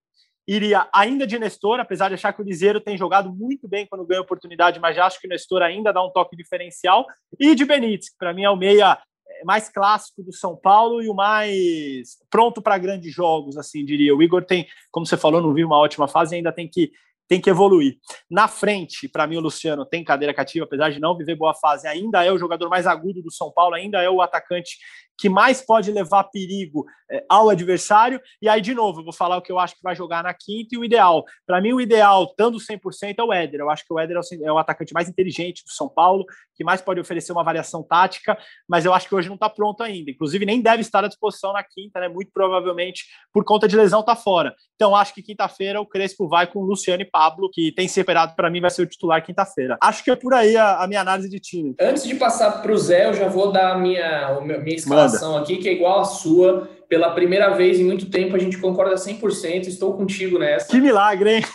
iria 0.48 0.88
ainda 0.94 1.26
de 1.26 1.38
Nestor, 1.38 1.80
apesar 1.80 2.10
de 2.10 2.16
achar 2.16 2.34
que 2.34 2.42
o 2.42 2.46
Liseiro 2.46 2.82
tem 2.82 2.98
jogado 2.98 3.32
muito 3.34 3.68
bem 3.68 3.86
quando 3.86 4.06
ganha 4.06 4.22
oportunidade, 4.22 4.80
mas 4.80 4.96
já 4.96 5.06
acho 5.06 5.20
que 5.20 5.28
o 5.28 5.30
Nestor 5.30 5.62
ainda 5.62 5.92
dá 5.92 6.04
um 6.04 6.12
toque 6.12 6.36
diferencial, 6.36 7.06
e 7.40 7.56
de 7.56 7.66
Benítez, 7.66 8.10
que 8.10 8.18
para 8.18 8.34
mim 8.34 8.44
é 8.44 8.50
o 8.50 8.56
meia 8.56 9.00
é, 9.28 9.44
mais 9.44 9.70
clássico 9.70 10.24
do 10.24 10.34
São 10.34 10.56
Paulo 10.56 11.02
e 11.02 11.10
o 11.10 11.14
mais 11.14 12.18
pronto 12.30 12.62
para 12.62 12.78
grandes 12.78 13.14
jogos, 13.14 13.58
assim 13.58 13.86
diria. 13.86 14.16
O 14.16 14.22
Igor 14.22 14.44
tem, 14.44 14.68
como 14.92 15.06
você 15.06 15.18
falou, 15.18 15.42
não 15.42 15.54
viu 15.54 15.68
uma 15.68 15.78
ótima 15.78 16.08
fase, 16.08 16.36
ainda 16.36 16.52
tem 16.52 16.68
que 16.68 16.92
tem 17.28 17.42
que 17.42 17.50
evoluir. 17.50 17.98
Na 18.30 18.48
frente, 18.48 19.08
para 19.08 19.28
mim, 19.28 19.38
o 19.38 19.42
Luciano 19.42 19.86
tem 19.86 20.04
cadeira 20.04 20.34
cativa, 20.34 20.66
apesar 20.66 20.92
de 20.92 21.00
não 21.00 21.18
viver 21.18 21.36
boa 21.36 21.54
fase, 21.54 21.88
ainda 21.88 22.24
é 22.24 22.32
o 22.32 22.38
jogador 22.38 22.70
mais 22.70 22.86
agudo 22.88 23.22
do 23.22 23.32
São 23.32 23.52
Paulo, 23.52 23.76
ainda 23.76 24.02
é 24.02 24.10
o 24.10 24.22
atacante 24.22 24.78
que 25.18 25.30
mais 25.30 25.62
pode 25.62 25.92
levar 25.92 26.26
perigo 26.26 26.86
é, 27.10 27.24
ao 27.30 27.50
adversário. 27.50 28.20
E 28.42 28.50
aí, 28.50 28.62
de 28.62 28.74
novo, 28.74 29.00
eu 29.00 29.04
vou 29.04 29.14
falar 29.14 29.38
o 29.38 29.42
que 29.42 29.52
eu 29.52 29.60
acho 29.60 29.76
que 29.76 29.84
vai 29.84 29.96
jogar 29.96 30.24
na 30.24 30.34
quinta 30.34 30.76
e 30.76 30.78
o 30.78 30.84
ideal. 30.84 31.24
Para 31.46 31.62
mim, 31.62 31.74
o 31.74 31.82
ideal, 31.82 32.26
estando 32.26 32.58
100%, 32.58 33.16
é 33.18 33.24
o 33.24 33.34
Éder. 33.34 33.60
Eu 33.60 33.70
acho 33.70 33.86
que 33.86 33.94
o 33.94 34.00
Éder 34.00 34.18
é 34.44 34.52
o 34.52 34.58
atacante 34.58 34.94
mais 34.94 35.08
inteligente 35.08 35.64
do 35.64 35.72
São 35.72 35.88
Paulo, 35.88 36.26
que 36.56 36.64
mais 36.64 36.82
pode 36.82 37.00
oferecer 37.00 37.32
uma 37.32 37.44
variação 37.44 37.84
tática, 37.84 38.38
mas 38.68 38.86
eu 38.86 38.94
acho 38.94 39.08
que 39.08 39.16
hoje 39.16 39.28
não 39.28 39.36
está 39.36 39.50
pronto 39.50 39.84
ainda. 39.84 40.10
Inclusive, 40.10 40.46
nem 40.46 40.62
deve 40.62 40.82
estar 40.82 41.04
à 41.04 41.08
disposição 41.08 41.54
na 41.54 41.64
quinta, 41.64 42.00
né? 42.00 42.08
Muito 42.08 42.32
provavelmente, 42.34 43.06
por 43.32 43.44
conta 43.44 43.68
de 43.68 43.76
lesão, 43.76 44.00
está 44.00 44.16
fora. 44.16 44.54
Então, 44.76 44.96
acho 44.96 45.14
que 45.14 45.22
quinta-feira 45.22 45.80
o 45.80 45.86
Crespo 45.86 46.28
vai 46.28 46.48
com 46.48 46.60
o 46.60 46.66
Luciano 46.66 47.02
e 47.02 47.06
Pablo, 47.06 47.50
que 47.52 47.72
tem 47.74 47.88
separado 47.88 48.36
para 48.36 48.50
mim, 48.50 48.62
vai 48.62 48.70
ser 48.70 48.82
o 48.82 48.88
titular 48.88 49.24
quinta-feira. 49.24 49.78
Acho 49.82 50.04
que 50.04 50.12
é 50.12 50.16
por 50.16 50.34
aí 50.34 50.58
a, 50.58 50.84
a 50.84 50.88
minha 50.88 51.02
análise 51.02 51.30
de 51.30 51.40
time. 51.40 51.76
Antes 51.80 52.04
de 52.04 52.16
passar 52.16 52.62
para 52.62 52.72
o 52.72 52.78
Zé, 52.78 53.08
eu 53.08 53.14
já 53.14 53.28
vou 53.28 53.52
dar 53.52 53.74
a 53.74 53.78
minha, 53.78 54.28
a 54.28 54.42
minha 54.42 54.76
escalação 54.76 55.05
aqui, 55.38 55.58
que 55.58 55.70
é 55.70 55.74
igual 55.74 56.00
a 56.00 56.06
sua 56.06 56.70
pela 56.88 57.12
primeira 57.12 57.50
vez 57.50 57.80
em 57.80 57.84
muito 57.84 58.08
tempo 58.08 58.36
a 58.36 58.40
gente 58.40 58.58
concorda 58.58 58.96
100%, 58.96 59.68
estou 59.68 59.94
contigo 59.94 60.38
nessa. 60.38 60.68
Que 60.68 60.80
milagre, 60.80 61.38
hein? 61.38 61.46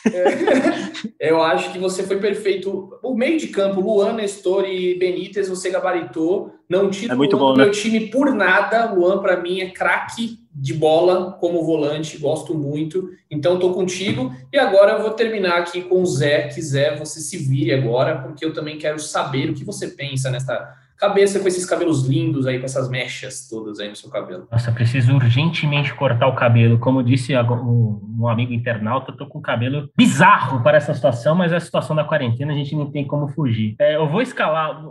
É, 1.19 1.19
eu 1.31 1.43
acho 1.43 1.73
que 1.73 1.79
você 1.79 2.03
foi 2.03 2.19
perfeito. 2.19 2.99
O 3.03 3.15
meio 3.15 3.39
de 3.39 3.49
campo, 3.49 3.81
Luan, 3.81 4.15
Nestor 4.15 4.65
e 4.67 4.99
Benítez, 4.99 5.49
você 5.49 5.71
gabaritou. 5.71 6.55
Não 6.69 6.91
tiro 6.91 7.13
é 7.13 7.17
muito 7.17 7.37
Luan 7.37 7.49
bom, 7.49 7.53
do 7.53 7.59
né? 7.59 7.65
meu 7.65 7.73
time 7.73 8.09
por 8.09 8.35
nada. 8.35 8.93
Luan, 8.93 9.19
para 9.21 9.41
mim, 9.41 9.61
é 9.61 9.71
craque 9.71 10.39
de 10.53 10.75
bola 10.75 11.33
como 11.41 11.65
volante, 11.65 12.19
gosto 12.19 12.55
muito. 12.55 13.09
Então, 13.31 13.55
estou 13.55 13.73
contigo. 13.73 14.35
E 14.53 14.59
agora 14.59 14.93
eu 14.93 15.03
vou 15.03 15.11
terminar 15.11 15.59
aqui 15.59 15.83
com 15.83 16.03
o 16.03 16.07
Zé. 16.07 16.49
Que 16.49 16.61
Zé, 16.61 16.97
você 16.97 17.21
se 17.21 17.37
vire 17.39 17.73
agora, 17.73 18.19
porque 18.19 18.45
eu 18.45 18.53
também 18.53 18.79
quero 18.79 18.99
saber 18.99 19.51
o 19.51 19.55
que 19.55 19.65
você 19.65 19.89
pensa 19.89 20.31
nesta 20.31 20.80
cabeça 21.01 21.41
com 21.41 21.49
esses 21.49 21.65
cabelos 21.65 22.07
lindos 22.07 22.47
aí, 22.47 22.59
com 22.59 22.67
essas 22.67 22.91
mechas 22.91 23.49
todas 23.49 23.81
aí 23.81 23.89
no 23.89 23.97
seu 23.97 24.11
cabelo. 24.11 24.47
Nossa, 24.53 24.71
preciso 24.71 25.15
urgentemente 25.15 25.95
cortar 25.95 26.27
o 26.27 26.35
cabelo. 26.35 26.79
Como 26.79 27.03
disse 27.03 27.33
um 27.35 28.29
amigo 28.29 28.53
internauta, 28.53 29.11
eu 29.11 29.17
tô 29.17 29.27
com 29.27 29.39
o 29.39 29.43
cabelo 29.43 29.89
bizarro 29.97 30.63
para 30.63 30.77
essa 30.77 30.93
situação, 30.93 31.35
mas 31.35 31.53
é 31.53 31.57
a 31.57 31.61
situação 31.61 31.97
da 31.97 32.05
quarentena 32.05 32.53
a 32.53 32.57
gente 32.57 32.77
não 32.77 32.91
tem 32.91 33.07
como 33.07 33.29
fugir. 33.29 33.75
É, 33.81 33.97
eu 33.97 34.07
vou 34.07 34.21
escalar. 34.21 34.83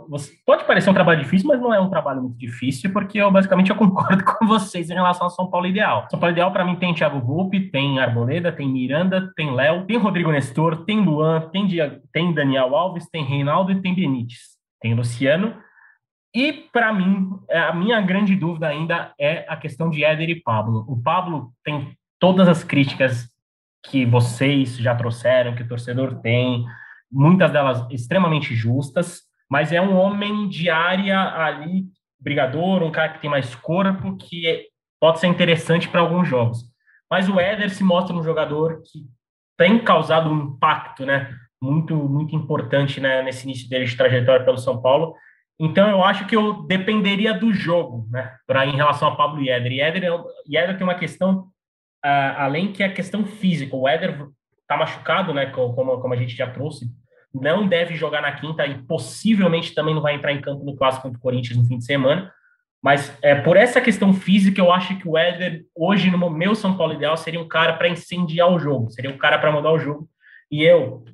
Pode 0.44 0.64
parecer 0.64 0.90
um 0.90 0.94
trabalho 0.94 1.22
difícil, 1.22 1.46
mas 1.46 1.60
não 1.60 1.72
é 1.72 1.80
um 1.80 1.88
trabalho 1.88 2.22
muito 2.22 2.36
difícil, 2.36 2.92
porque 2.92 3.18
eu 3.18 3.30
basicamente 3.30 3.70
eu 3.70 3.76
concordo 3.78 4.24
com 4.24 4.46
vocês 4.46 4.90
em 4.90 4.94
relação 4.94 5.24
ao 5.24 5.30
São 5.30 5.48
Paulo 5.48 5.68
ideal. 5.68 6.08
São 6.10 6.18
Paulo 6.18 6.34
ideal 6.34 6.50
para 6.52 6.64
mim 6.64 6.74
tem 6.74 6.92
Thiago 6.92 7.20
Volpe, 7.20 7.70
tem 7.70 8.00
Arboleda, 8.00 8.50
tem 8.50 8.68
Miranda, 8.68 9.30
tem 9.36 9.54
Léo, 9.54 9.86
tem 9.86 9.96
Rodrigo 9.96 10.32
Nestor, 10.32 10.84
tem 10.84 11.00
Luan, 11.00 11.48
tem, 11.52 11.68
tem 12.12 12.34
Daniel 12.34 12.74
Alves, 12.74 13.08
tem 13.10 13.24
Reinaldo 13.24 13.70
e 13.70 13.80
tem 13.80 13.94
Benítez. 13.94 14.58
Tem 14.80 14.94
Luciano, 14.94 15.54
e, 16.34 16.52
para 16.52 16.92
mim, 16.92 17.38
é, 17.48 17.58
a 17.58 17.74
minha 17.74 18.00
grande 18.00 18.36
dúvida 18.36 18.68
ainda 18.68 19.12
é 19.18 19.44
a 19.48 19.56
questão 19.56 19.90
de 19.90 20.04
Éder 20.04 20.30
e 20.30 20.40
Pablo. 20.40 20.84
O 20.88 21.00
Pablo 21.02 21.52
tem 21.64 21.96
todas 22.18 22.48
as 22.48 22.62
críticas 22.62 23.28
que 23.82 24.04
vocês 24.04 24.76
já 24.76 24.94
trouxeram, 24.94 25.54
que 25.54 25.62
o 25.62 25.68
torcedor 25.68 26.20
tem, 26.20 26.64
muitas 27.10 27.50
delas 27.50 27.84
extremamente 27.90 28.54
justas, 28.54 29.22
mas 29.50 29.72
é 29.72 29.80
um 29.80 29.96
homem 29.96 30.48
de 30.48 30.70
área 30.70 31.34
ali, 31.34 31.86
brigador, 32.20 32.82
um 32.82 32.92
cara 32.92 33.14
que 33.14 33.20
tem 33.20 33.30
mais 33.30 33.54
corpo, 33.56 34.16
que 34.16 34.68
pode 35.00 35.18
ser 35.18 35.26
interessante 35.26 35.88
para 35.88 36.00
alguns 36.00 36.28
jogos. 36.28 36.70
Mas 37.10 37.28
o 37.28 37.40
Éder 37.40 37.70
se 37.70 37.82
mostra 37.82 38.14
um 38.14 38.22
jogador 38.22 38.82
que 38.82 39.00
tem 39.58 39.82
causado 39.82 40.30
um 40.30 40.54
impacto 40.54 41.04
né, 41.04 41.34
muito, 41.60 41.96
muito 41.96 42.36
importante 42.36 43.00
né, 43.00 43.22
nesse 43.22 43.44
início 43.44 43.68
dele 43.68 43.86
de 43.86 43.96
trajetória 43.96 44.44
pelo 44.44 44.58
São 44.58 44.80
Paulo, 44.80 45.14
então, 45.62 45.90
eu 45.90 46.02
acho 46.02 46.26
que 46.26 46.34
eu 46.34 46.62
dependeria 46.62 47.34
do 47.34 47.52
jogo, 47.52 48.08
né, 48.10 48.34
para 48.46 48.64
em 48.64 48.74
relação 48.74 49.08
a 49.08 49.14
Pablo 49.14 49.42
e 49.42 49.50
Éder, 49.50 49.72
e 50.46 50.56
Éder 50.56 50.78
tem 50.78 50.84
uma 50.84 50.94
questão, 50.94 51.40
uh, 52.02 52.32
além 52.38 52.72
que 52.72 52.82
a 52.82 52.90
questão 52.90 53.26
física. 53.26 53.76
O 53.76 53.86
Éder 53.86 54.26
está 54.62 54.74
machucado, 54.74 55.34
né, 55.34 55.44
como, 55.46 56.00
como 56.00 56.14
a 56.14 56.16
gente 56.16 56.34
já 56.34 56.48
trouxe, 56.50 56.86
não 57.32 57.68
deve 57.68 57.94
jogar 57.94 58.22
na 58.22 58.32
quinta 58.32 58.66
e 58.66 58.78
possivelmente 58.84 59.74
também 59.74 59.94
não 59.94 60.00
vai 60.00 60.14
entrar 60.14 60.32
em 60.32 60.40
campo 60.40 60.64
no 60.64 60.74
clássico 60.74 61.02
contra 61.02 61.18
o 61.18 61.22
Corinthians 61.22 61.58
no 61.58 61.66
fim 61.66 61.76
de 61.76 61.84
semana. 61.84 62.32
Mas 62.82 63.14
é, 63.20 63.34
por 63.34 63.58
essa 63.58 63.82
questão 63.82 64.14
física, 64.14 64.58
eu 64.58 64.72
acho 64.72 64.96
que 64.96 65.06
o 65.06 65.18
Éder, 65.18 65.66
hoje, 65.76 66.10
no 66.10 66.30
meu 66.30 66.54
São 66.54 66.74
Paulo 66.74 66.94
ideal, 66.94 67.18
seria 67.18 67.38
um 67.38 67.46
cara 67.46 67.74
para 67.74 67.90
incendiar 67.90 68.50
o 68.50 68.58
jogo, 68.58 68.90
seria 68.90 69.10
um 69.10 69.18
cara 69.18 69.38
para 69.38 69.52
mudar 69.52 69.70
o 69.72 69.78
jogo. 69.78 70.08
E 70.50 70.64
eu, 70.64 71.04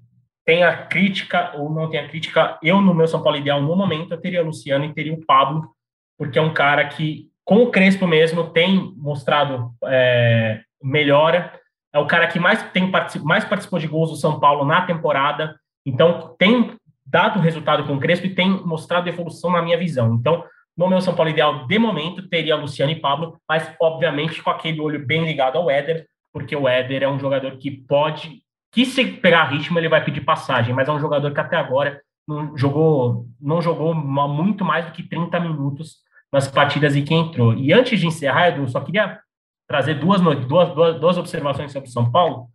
tem 0.46 0.62
a 0.62 0.86
crítica 0.86 1.52
ou 1.56 1.68
não 1.68 1.90
tem 1.90 1.98
a 1.98 2.08
crítica, 2.08 2.56
eu 2.62 2.80
no 2.80 2.94
meu 2.94 3.08
São 3.08 3.22
Paulo 3.22 3.36
ideal 3.36 3.60
no 3.60 3.74
momento 3.74 4.12
eu 4.12 4.20
teria 4.20 4.42
o 4.42 4.46
Luciano 4.46 4.84
e 4.84 4.94
teria 4.94 5.12
o 5.12 5.26
Pablo, 5.26 5.68
porque 6.16 6.38
é 6.38 6.42
um 6.42 6.54
cara 6.54 6.86
que 6.86 7.28
com 7.44 7.62
o 7.62 7.70
Crespo 7.70 8.06
mesmo 8.06 8.50
tem 8.50 8.94
mostrado 8.96 9.72
é, 9.84 10.60
melhora, 10.82 11.52
é 11.92 11.98
o 11.98 12.06
cara 12.06 12.28
que 12.28 12.38
mais 12.38 12.62
tem 12.70 12.90
mais 13.24 13.44
participou 13.44 13.78
de 13.78 13.88
gols 13.88 14.10
do 14.10 14.16
São 14.16 14.38
Paulo 14.38 14.64
na 14.64 14.82
temporada, 14.82 15.58
então 15.84 16.34
tem 16.38 16.76
dado 17.04 17.40
resultado 17.40 17.84
com 17.84 17.94
o 17.94 18.00
Crespo 18.00 18.26
e 18.26 18.34
tem 18.34 18.48
mostrado 18.64 19.08
evolução 19.08 19.50
na 19.50 19.62
minha 19.62 19.78
visão. 19.78 20.14
Então, 20.14 20.44
no 20.76 20.88
meu 20.88 21.00
São 21.00 21.14
Paulo 21.14 21.30
ideal, 21.30 21.66
de 21.66 21.78
momento, 21.78 22.28
teria 22.28 22.56
Luciano 22.56 22.92
e 22.92 23.00
Pablo, 23.00 23.40
mas 23.48 23.72
obviamente 23.80 24.42
com 24.42 24.50
aquele 24.50 24.80
olho 24.80 25.04
bem 25.04 25.24
ligado 25.24 25.56
ao 25.56 25.70
Éder, 25.70 26.06
porque 26.32 26.54
o 26.54 26.68
Éder 26.68 27.02
é 27.02 27.08
um 27.08 27.18
jogador 27.18 27.56
que 27.56 27.70
pode, 27.70 28.42
que 28.76 28.84
se 28.84 29.06
pegar 29.06 29.44
ritmo, 29.44 29.78
ele 29.78 29.88
vai 29.88 30.04
pedir 30.04 30.20
passagem, 30.20 30.74
mas 30.74 30.86
é 30.86 30.92
um 30.92 31.00
jogador 31.00 31.32
que 31.32 31.40
até 31.40 31.56
agora 31.56 31.98
não 32.28 32.54
jogou, 32.58 33.26
não 33.40 33.62
jogou 33.62 33.94
muito 33.94 34.66
mais 34.66 34.84
do 34.84 34.92
que 34.92 35.02
30 35.02 35.40
minutos 35.40 35.96
nas 36.30 36.46
partidas 36.46 36.94
em 36.94 37.02
que 37.02 37.14
entrou. 37.14 37.54
E 37.54 37.72
antes 37.72 37.98
de 37.98 38.06
encerrar, 38.06 38.48
Edu, 38.48 38.68
só 38.68 38.78
queria 38.82 39.18
trazer 39.66 39.94
duas, 39.94 40.20
duas, 40.20 40.74
duas, 40.74 41.00
duas 41.00 41.16
observações 41.16 41.72
sobre 41.72 41.88
São 41.88 42.12
Paulo, 42.12 42.48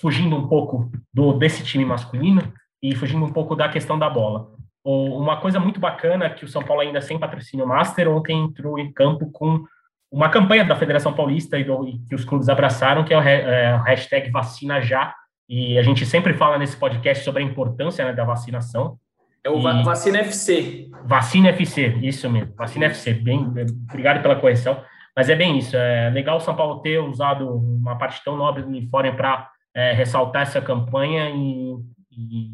fugindo 0.00 0.34
um 0.34 0.48
pouco 0.48 0.90
do, 1.14 1.34
desse 1.34 1.62
time 1.62 1.84
masculino 1.84 2.52
e 2.82 2.96
fugindo 2.96 3.24
um 3.24 3.32
pouco 3.32 3.54
da 3.54 3.68
questão 3.68 3.96
da 3.96 4.10
bola. 4.10 4.48
Uma 4.84 5.36
coisa 5.36 5.60
muito 5.60 5.78
bacana 5.78 6.30
que 6.30 6.44
o 6.44 6.48
São 6.48 6.64
Paulo 6.64 6.82
ainda 6.82 7.00
sem 7.00 7.16
patrocínio 7.16 7.64
master 7.64 8.10
ontem 8.10 8.36
entrou 8.36 8.76
em 8.76 8.92
campo 8.92 9.30
com 9.30 9.64
uma 10.10 10.30
campanha 10.30 10.64
da 10.64 10.74
Federação 10.74 11.12
Paulista 11.12 11.56
e, 11.56 11.62
do, 11.62 11.86
e 11.86 12.00
que 12.08 12.14
os 12.16 12.24
clubes 12.24 12.48
abraçaram, 12.48 13.04
que 13.04 13.14
é 13.14 13.16
o, 13.16 13.22
é, 13.22 13.80
hashtag 13.84 14.32
vacina 14.32 14.80
já. 14.82 15.14
E 15.50 15.76
a 15.76 15.82
gente 15.82 16.06
sempre 16.06 16.32
fala 16.34 16.56
nesse 16.56 16.76
podcast 16.76 17.24
sobre 17.24 17.42
a 17.42 17.44
importância 17.44 18.04
né, 18.04 18.12
da 18.12 18.22
vacinação. 18.22 18.96
É 19.42 19.50
o 19.50 19.58
e... 19.58 19.82
Vacina 19.82 20.20
FC. 20.20 20.88
Vacina 21.04 21.48
FC, 21.48 21.98
isso 22.02 22.30
mesmo. 22.30 22.54
Vacina 22.54 22.86
FC. 22.86 23.14
Bem, 23.14 23.52
obrigado 23.90 24.22
pela 24.22 24.36
correção. 24.36 24.80
Mas 25.16 25.28
é 25.28 25.34
bem 25.34 25.58
isso. 25.58 25.76
É 25.76 26.08
legal 26.10 26.36
o 26.36 26.40
São 26.40 26.54
Paulo 26.54 26.78
ter 26.82 27.00
usado 27.00 27.52
uma 27.52 27.98
parte 27.98 28.22
tão 28.24 28.36
nobre 28.36 28.62
do 28.62 28.68
uniforme 28.68 29.10
para 29.10 29.50
é, 29.74 29.92
ressaltar 29.92 30.42
essa 30.42 30.60
campanha 30.60 31.30
e, 31.30 31.74
e, 32.12 32.50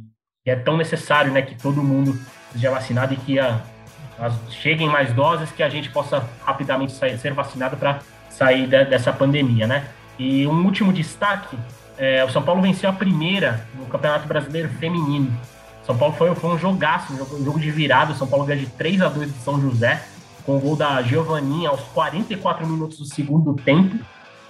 é 0.46 0.56
tão 0.56 0.78
necessário 0.78 1.30
né, 1.30 1.42
que 1.42 1.54
todo 1.54 1.82
mundo 1.82 2.18
seja 2.52 2.70
vacinado 2.70 3.12
e 3.12 3.16
que 3.18 3.38
a, 3.38 3.60
cheguem 4.48 4.88
mais 4.88 5.12
doses 5.12 5.52
que 5.52 5.62
a 5.62 5.68
gente 5.68 5.90
possa 5.90 6.26
rapidamente 6.46 6.92
sair, 6.92 7.18
ser 7.18 7.34
vacinado 7.34 7.76
para 7.76 7.98
sair 8.30 8.66
de, 8.66 8.86
dessa 8.86 9.12
pandemia, 9.12 9.66
né? 9.66 9.86
E 10.18 10.46
um 10.46 10.64
último 10.64 10.94
destaque, 10.94 11.58
é, 11.98 12.24
o 12.24 12.30
São 12.30 12.42
Paulo 12.42 12.62
venceu 12.62 12.88
a 12.90 12.92
primeira 12.92 13.66
no 13.74 13.86
Campeonato 13.86 14.26
Brasileiro 14.28 14.68
Feminino. 14.68 15.32
São 15.84 15.96
Paulo 15.96 16.14
foi, 16.14 16.34
foi 16.34 16.50
um 16.50 16.58
jogaço, 16.58 17.12
um 17.12 17.16
jogo, 17.16 17.36
um 17.36 17.44
jogo 17.44 17.60
de 17.60 17.70
virada. 17.70 18.12
O 18.12 18.16
São 18.16 18.26
Paulo 18.26 18.44
ganhou 18.44 18.64
de 18.64 18.70
3 18.70 19.00
a 19.00 19.08
2 19.08 19.32
de 19.32 19.38
São 19.38 19.60
José, 19.60 20.02
com 20.44 20.56
o 20.56 20.60
gol 20.60 20.76
da 20.76 21.00
Giovanninha 21.02 21.70
aos 21.70 21.80
44 21.94 22.66
minutos 22.66 22.98
do 22.98 23.04
segundo 23.04 23.54
tempo. 23.54 23.96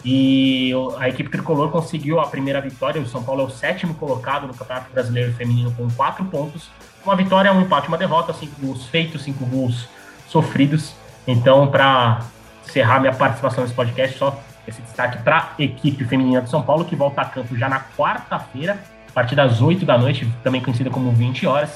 E 0.05 0.73
a 0.99 1.09
equipe 1.09 1.29
tricolor 1.29 1.71
conseguiu 1.71 2.21
a 2.21 2.27
primeira 2.27 2.61
vitória. 2.61 3.01
O 3.01 3.07
São 3.07 3.23
Paulo 3.23 3.43
é 3.43 3.45
o 3.45 3.51
sétimo 3.51 3.95
colocado 3.95 4.47
no 4.47 4.55
Campeonato 4.55 4.91
Brasileiro 4.93 5.33
Feminino 5.35 5.73
com 5.73 5.89
quatro 5.91 6.25
pontos. 6.25 6.71
Uma 7.05 7.17
vitória, 7.17 7.53
um 7.53 7.61
empate, 7.61 7.89
uma 7.89 7.99
derrota, 7.99 8.33
cinco 8.33 8.61
gols 8.61 8.87
feitos, 8.87 9.23
cinco 9.23 9.45
gols 9.47 9.89
sofridos. 10.29 10.95
Então, 11.27 11.69
para 11.69 12.21
encerrar 12.67 13.01
minha 13.01 13.13
participação 13.13 13.63
nesse 13.63 13.75
podcast, 13.75 14.17
só 14.17 14.41
esse 14.67 14.81
destaque 14.83 15.23
para 15.23 15.53
a 15.59 15.63
equipe 15.63 16.05
feminina 16.05 16.43
de 16.43 16.51
São 16.51 16.63
Paulo, 16.63 16.85
que 16.85 16.97
volta 16.97 17.21
a 17.21 17.25
campo 17.25 17.57
já 17.57 17.69
na 17.69 17.81
quarta-feira, 17.81 18.79
a 19.09 19.13
partir 19.13 19.35
das 19.35 19.61
8 19.61 19.85
da 19.87 19.97
noite, 19.97 20.31
também 20.43 20.61
conhecida 20.61 20.91
como 20.91 21.11
20 21.13 21.47
horas, 21.47 21.71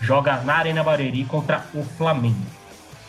joga 0.00 0.40
na 0.42 0.54
Arena 0.54 0.82
Barueri 0.82 1.24
contra 1.24 1.64
o 1.74 1.82
Flamengo. 1.82 2.44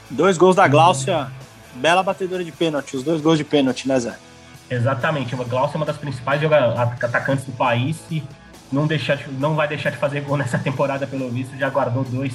Dois 0.10 0.38
gols 0.38 0.56
da 0.56 0.68
Gláucia, 0.68 1.28
bela 1.76 2.04
batedora 2.04 2.44
de 2.44 2.52
pênalti, 2.52 2.96
os 2.96 3.04
dois 3.04 3.22
gols 3.22 3.38
de 3.38 3.44
pênalti, 3.44 3.88
né, 3.88 4.00
Zé? 4.00 4.16
Exatamente. 4.70 5.36
O 5.36 5.46
Glaucio 5.46 5.76
é 5.76 5.78
uma 5.78 5.86
das 5.86 5.98
principais 5.98 6.42
atacantes 7.04 7.46
do 7.46 7.52
país 7.52 8.00
e 8.10 8.24
não, 8.72 8.88
deixar 8.88 9.18
de, 9.18 9.30
não 9.32 9.56
vai 9.56 9.68
deixar 9.68 9.90
de 9.90 9.98
fazer 9.98 10.22
gol 10.22 10.38
nessa 10.38 10.58
temporada, 10.58 11.06
pelo 11.06 11.30
visto. 11.30 11.58
Já 11.58 11.70
guardou 11.70 12.04
dois 12.04 12.34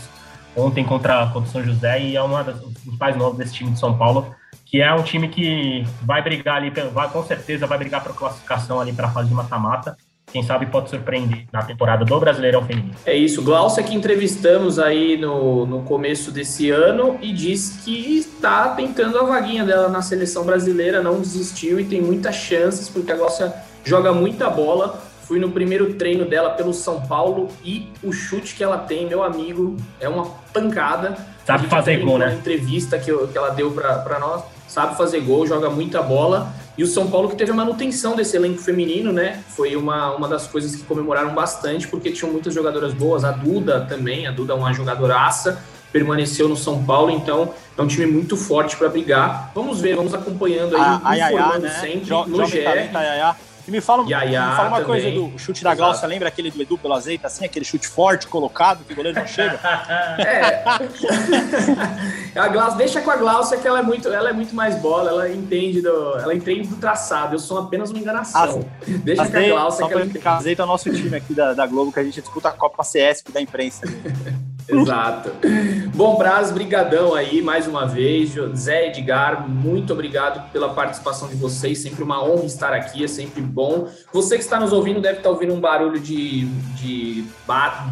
ontem 0.59 0.85
contra, 0.85 1.27
contra 1.27 1.49
o 1.49 1.53
São 1.53 1.63
José 1.63 2.01
e 2.01 2.17
é 2.17 2.23
uma 2.23 2.43
das 2.43 2.61
principais 2.61 3.17
novas 3.17 3.39
desse 3.39 3.55
time 3.55 3.71
de 3.71 3.79
São 3.79 3.97
Paulo, 3.97 4.35
que 4.67 4.83
é 4.83 4.93
um 4.93 5.03
time 5.03 5.29
que 5.29 5.87
vai 6.03 6.23
brigar 6.23 6.57
ali, 6.57 6.71
vai, 6.71 7.09
com 7.09 7.25
certeza 7.25 7.67
vai 7.67 7.79
brigar 7.79 8.03
para 8.03 8.13
classificação 8.13 8.81
ali 8.81 8.93
para 8.93 9.07
a 9.07 9.11
fase 9.11 9.29
de 9.29 9.35
mata-mata 9.35 9.97
quem 10.33 10.43
sabe 10.43 10.67
pode 10.67 10.91
surpreender 10.91 11.47
na 11.53 11.63
temporada 11.63 12.05
do 12.05 12.21
Brasileirão 12.21 12.65
Feminino. 12.65 12.95
É 13.07 13.17
isso, 13.17 13.43
Glaucia 13.43 13.83
que 13.83 13.95
entrevistamos 13.95 14.79
aí 14.79 15.17
no, 15.17 15.65
no 15.65 15.83
começo 15.83 16.31
desse 16.31 16.71
ano 16.71 17.19
e 17.23 17.33
disse 17.33 17.83
que 17.83 18.19
está 18.19 18.69
tentando 18.71 19.19
a 19.19 19.23
vaguinha 19.23 19.65
dela 19.65 19.89
na 19.89 20.03
seleção 20.03 20.45
brasileira, 20.45 21.03
não 21.03 21.21
desistiu 21.21 21.81
e 21.81 21.85
tem 21.85 22.01
muitas 22.01 22.35
chances, 22.37 22.89
porque 22.89 23.11
a 23.11 23.17
Glaucia 23.17 23.53
joga 23.85 24.13
muita 24.13 24.51
bola. 24.51 25.03
Fui 25.29 25.39
no 25.39 25.51
primeiro 25.51 25.93
treino 25.93 26.25
dela 26.25 26.49
pelo 26.49 26.73
São 26.73 27.03
Paulo 27.03 27.49
e 27.63 27.87
o 28.03 28.11
chute 28.11 28.55
que 28.55 28.65
ela 28.65 28.79
tem, 28.79 29.07
meu 29.07 29.23
amigo, 29.23 29.77
é 30.01 30.09
uma 30.09 30.25
pancada. 30.55 31.19
Sabe 31.45 31.67
fazer 31.67 31.99
gol, 31.99 32.17
né? 32.17 32.35
entrevista 32.35 32.99
que, 32.99 33.11
eu, 33.11 33.29
que 33.29 33.37
ela 33.37 33.51
deu 33.51 33.71
para 33.71 34.19
nós, 34.19 34.43
sabe 34.67 34.97
fazer 34.97 35.21
gol, 35.21 35.47
joga 35.47 35.69
muita 35.69 36.01
bola. 36.01 36.51
E 36.79 36.83
o 36.83 36.87
São 36.87 37.11
Paulo 37.11 37.29
que 37.29 37.37
teve 37.37 37.51
a 37.51 37.55
manutenção 37.55 38.17
desse 38.17 38.37
elenco 38.39 38.63
feminino, 38.63 39.13
né? 39.13 39.43
Foi 39.49 39.77
uma, 39.77 40.15
uma 40.17 40.27
das 40.27 40.47
coisas 40.47 40.75
que 40.75 40.83
comemoraram 40.85 41.35
bastante, 41.35 41.87
porque 41.87 42.11
tinham 42.11 42.33
muitas 42.33 42.55
jogadoras 42.55 42.95
boas. 42.95 43.23
A 43.23 43.31
Duda 43.31 43.83
também, 43.83 44.27
a 44.27 44.31
Duda 44.31 44.55
é 44.55 44.57
uma 44.57 44.73
jogadoraça, 44.73 45.63
permaneceu 45.93 46.49
no 46.49 46.57
São 46.57 46.83
Paulo, 46.85 47.11
então 47.11 47.53
é 47.77 47.83
um 47.83 47.87
time 47.87 48.07
muito 48.07 48.35
forte 48.35 48.79
para 48.79 48.89
brigar. 48.89 49.51
Vamos 49.55 49.79
ver, 49.79 49.95
vamos 49.95 50.15
acompanhando 50.15 50.75
aí, 50.75 50.81
a, 50.81 51.01
a 51.05 51.19
informando 51.19 51.67
né? 51.67 51.81
sempre 51.81 52.07
jo, 52.07 52.25
no 52.27 52.47
GE. 52.47 52.65
E 53.69 53.71
me 53.71 53.83
fala, 53.83 54.03
Yaya 54.09 54.49
me 54.49 54.57
fala 54.57 54.69
uma 54.69 54.81
também. 54.81 55.03
coisa 55.03 55.11
do 55.11 55.39
chute 55.39 55.63
da 55.63 55.75
Glaucia, 55.75 56.09
lembra 56.09 56.29
aquele 56.29 56.51
do 56.51 56.63
Edu 56.63 56.79
pelo 56.79 56.95
azeite, 56.95 57.27
assim, 57.27 57.45
aquele 57.45 57.67
chute 57.67 57.87
forte, 57.87 58.27
colocado, 58.27 58.83
que 58.83 58.95
o 58.95 58.97
goleiro 58.97 59.21
não 59.21 59.27
chega? 59.27 59.61
é. 60.19 60.65
a 62.35 62.49
Glaucia, 62.49 62.79
deixa 62.79 63.03
com 63.03 63.11
a 63.11 63.17
Glaucia 63.17 63.59
que 63.59 63.69
ela 63.69 63.81
é 63.81 63.83
muito, 63.83 64.09
ela 64.09 64.31
é 64.31 64.33
muito 64.33 64.55
mais 64.55 64.75
bola, 64.77 65.11
ela 65.11 65.29
entende 65.29 65.83
do, 65.83 66.17
ela 66.17 66.35
entende 66.35 66.67
do 66.67 66.77
traçado, 66.77 67.35
eu 67.35 67.39
sou 67.39 67.59
apenas 67.59 67.91
uma 67.91 67.99
enganação. 67.99 68.43
As, 68.43 68.57
deixa 69.03 69.29
com 69.29 69.37
a 69.37 69.43
Glaucia 69.43 69.87
que 69.87 69.93
ela 69.93 70.07
entende. 70.07 70.29
Azeita 70.29 70.63
é 70.63 70.65
o 70.65 70.69
nosso 70.69 70.91
time 70.91 71.15
aqui 71.15 71.35
da, 71.35 71.53
da 71.53 71.67
Globo, 71.67 71.93
que 71.93 72.01
a 72.01 72.05
gente 72.05 72.23
disputa 72.23 72.49
a 72.49 72.53
Copa 72.53 72.83
CS 72.83 73.23
da 73.31 73.41
imprensa. 73.41 73.87
Exato. 74.69 75.31
Bom, 75.95 76.19
Braz, 76.19 76.51
brigadão 76.51 77.15
aí 77.15 77.41
mais 77.41 77.67
uma 77.67 77.87
vez. 77.87 78.35
Zé 78.55 78.89
Edgar, 78.89 79.49
muito 79.49 79.93
obrigado 79.93 80.51
pela 80.53 80.75
participação 80.75 81.27
de 81.29 81.37
vocês. 81.37 81.79
Sempre 81.79 82.05
uma 82.05 82.23
honra 82.23 82.45
estar 82.45 82.73
aqui, 82.73 83.03
é 83.03 83.09
sempre 83.09 83.41
bom. 83.41 83.89
Você 84.13 84.37
que 84.37 84.45
está 84.45 84.61
nos 84.61 84.73
ouvindo 84.73 85.01
deve 85.01 85.19
estar 85.19 85.31
ouvindo 85.31 85.55
um 85.55 85.61
barulho 85.61 85.99
de, 85.99 86.45
de 86.77 87.25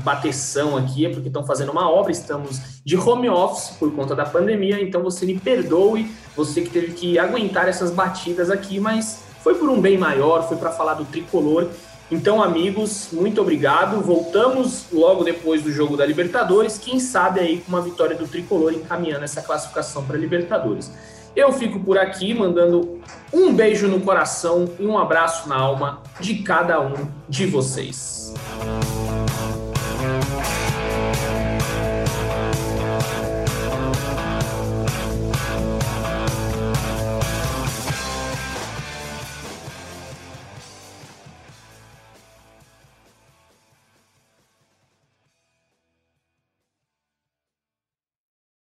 bateção 0.05 0.77
aqui, 0.77 1.07
é 1.07 1.09
porque 1.09 1.29
estão 1.29 1.45
fazendo 1.47 1.73
uma 1.73 1.91
obra. 1.91 2.13
Estamos 2.13 2.61
de 2.85 2.97
home 2.97 3.29
office 3.29 3.71
por 3.79 3.93
conta 3.95 4.15
da 4.15 4.27
pandemia, 4.27 4.81
então 4.81 5.03
você 5.03 5.25
me 5.25 5.39
perdoe, 5.39 6.11
você 6.37 6.61
que 6.61 6.71
teve 6.71 6.93
que 6.93 7.19
aguentar 7.19 7.69
essas 7.69 7.91
batidas 7.91 8.51
aqui, 8.51 8.79
mas 8.79 9.25
foi 9.43 9.55
por 9.55 9.69
um 9.69 9.81
bem 9.81 9.97
maior, 9.97 10.47
foi 10.47 10.57
para 10.57 10.71
falar 10.71 10.95
do 10.95 11.05
tricolor 11.05 11.69
então, 12.11 12.43
amigos, 12.43 13.09
muito 13.13 13.41
obrigado. 13.41 14.01
Voltamos 14.01 14.87
logo 14.93 15.25
depois 15.25 15.63
do 15.63 15.73
jogo 15.73 15.97
da 15.97 16.07
Libertadores, 16.07 16.79
quem 16.79 17.01
sabe 17.01 17.41
aí 17.41 17.59
com 17.59 17.69
uma 17.69 17.83
vitória 17.83 18.17
do 18.17 18.29
tricolor 18.29 18.73
encaminhando 18.73 19.25
essa 19.25 19.43
classificação 19.43 20.05
para 20.05 20.17
Libertadores. 20.17 20.93
Eu 21.35 21.53
fico 21.53 21.81
por 21.81 21.99
aqui 21.99 22.33
mandando 22.33 23.01
um 23.33 23.53
beijo 23.53 23.89
no 23.89 24.01
coração 24.01 24.71
e 24.79 24.87
um 24.87 24.97
abraço 24.97 25.49
na 25.49 25.57
alma 25.57 26.03
de 26.21 26.37
cada 26.37 26.81
um 26.81 26.95
de 27.29 27.45
vocês. 27.45 28.33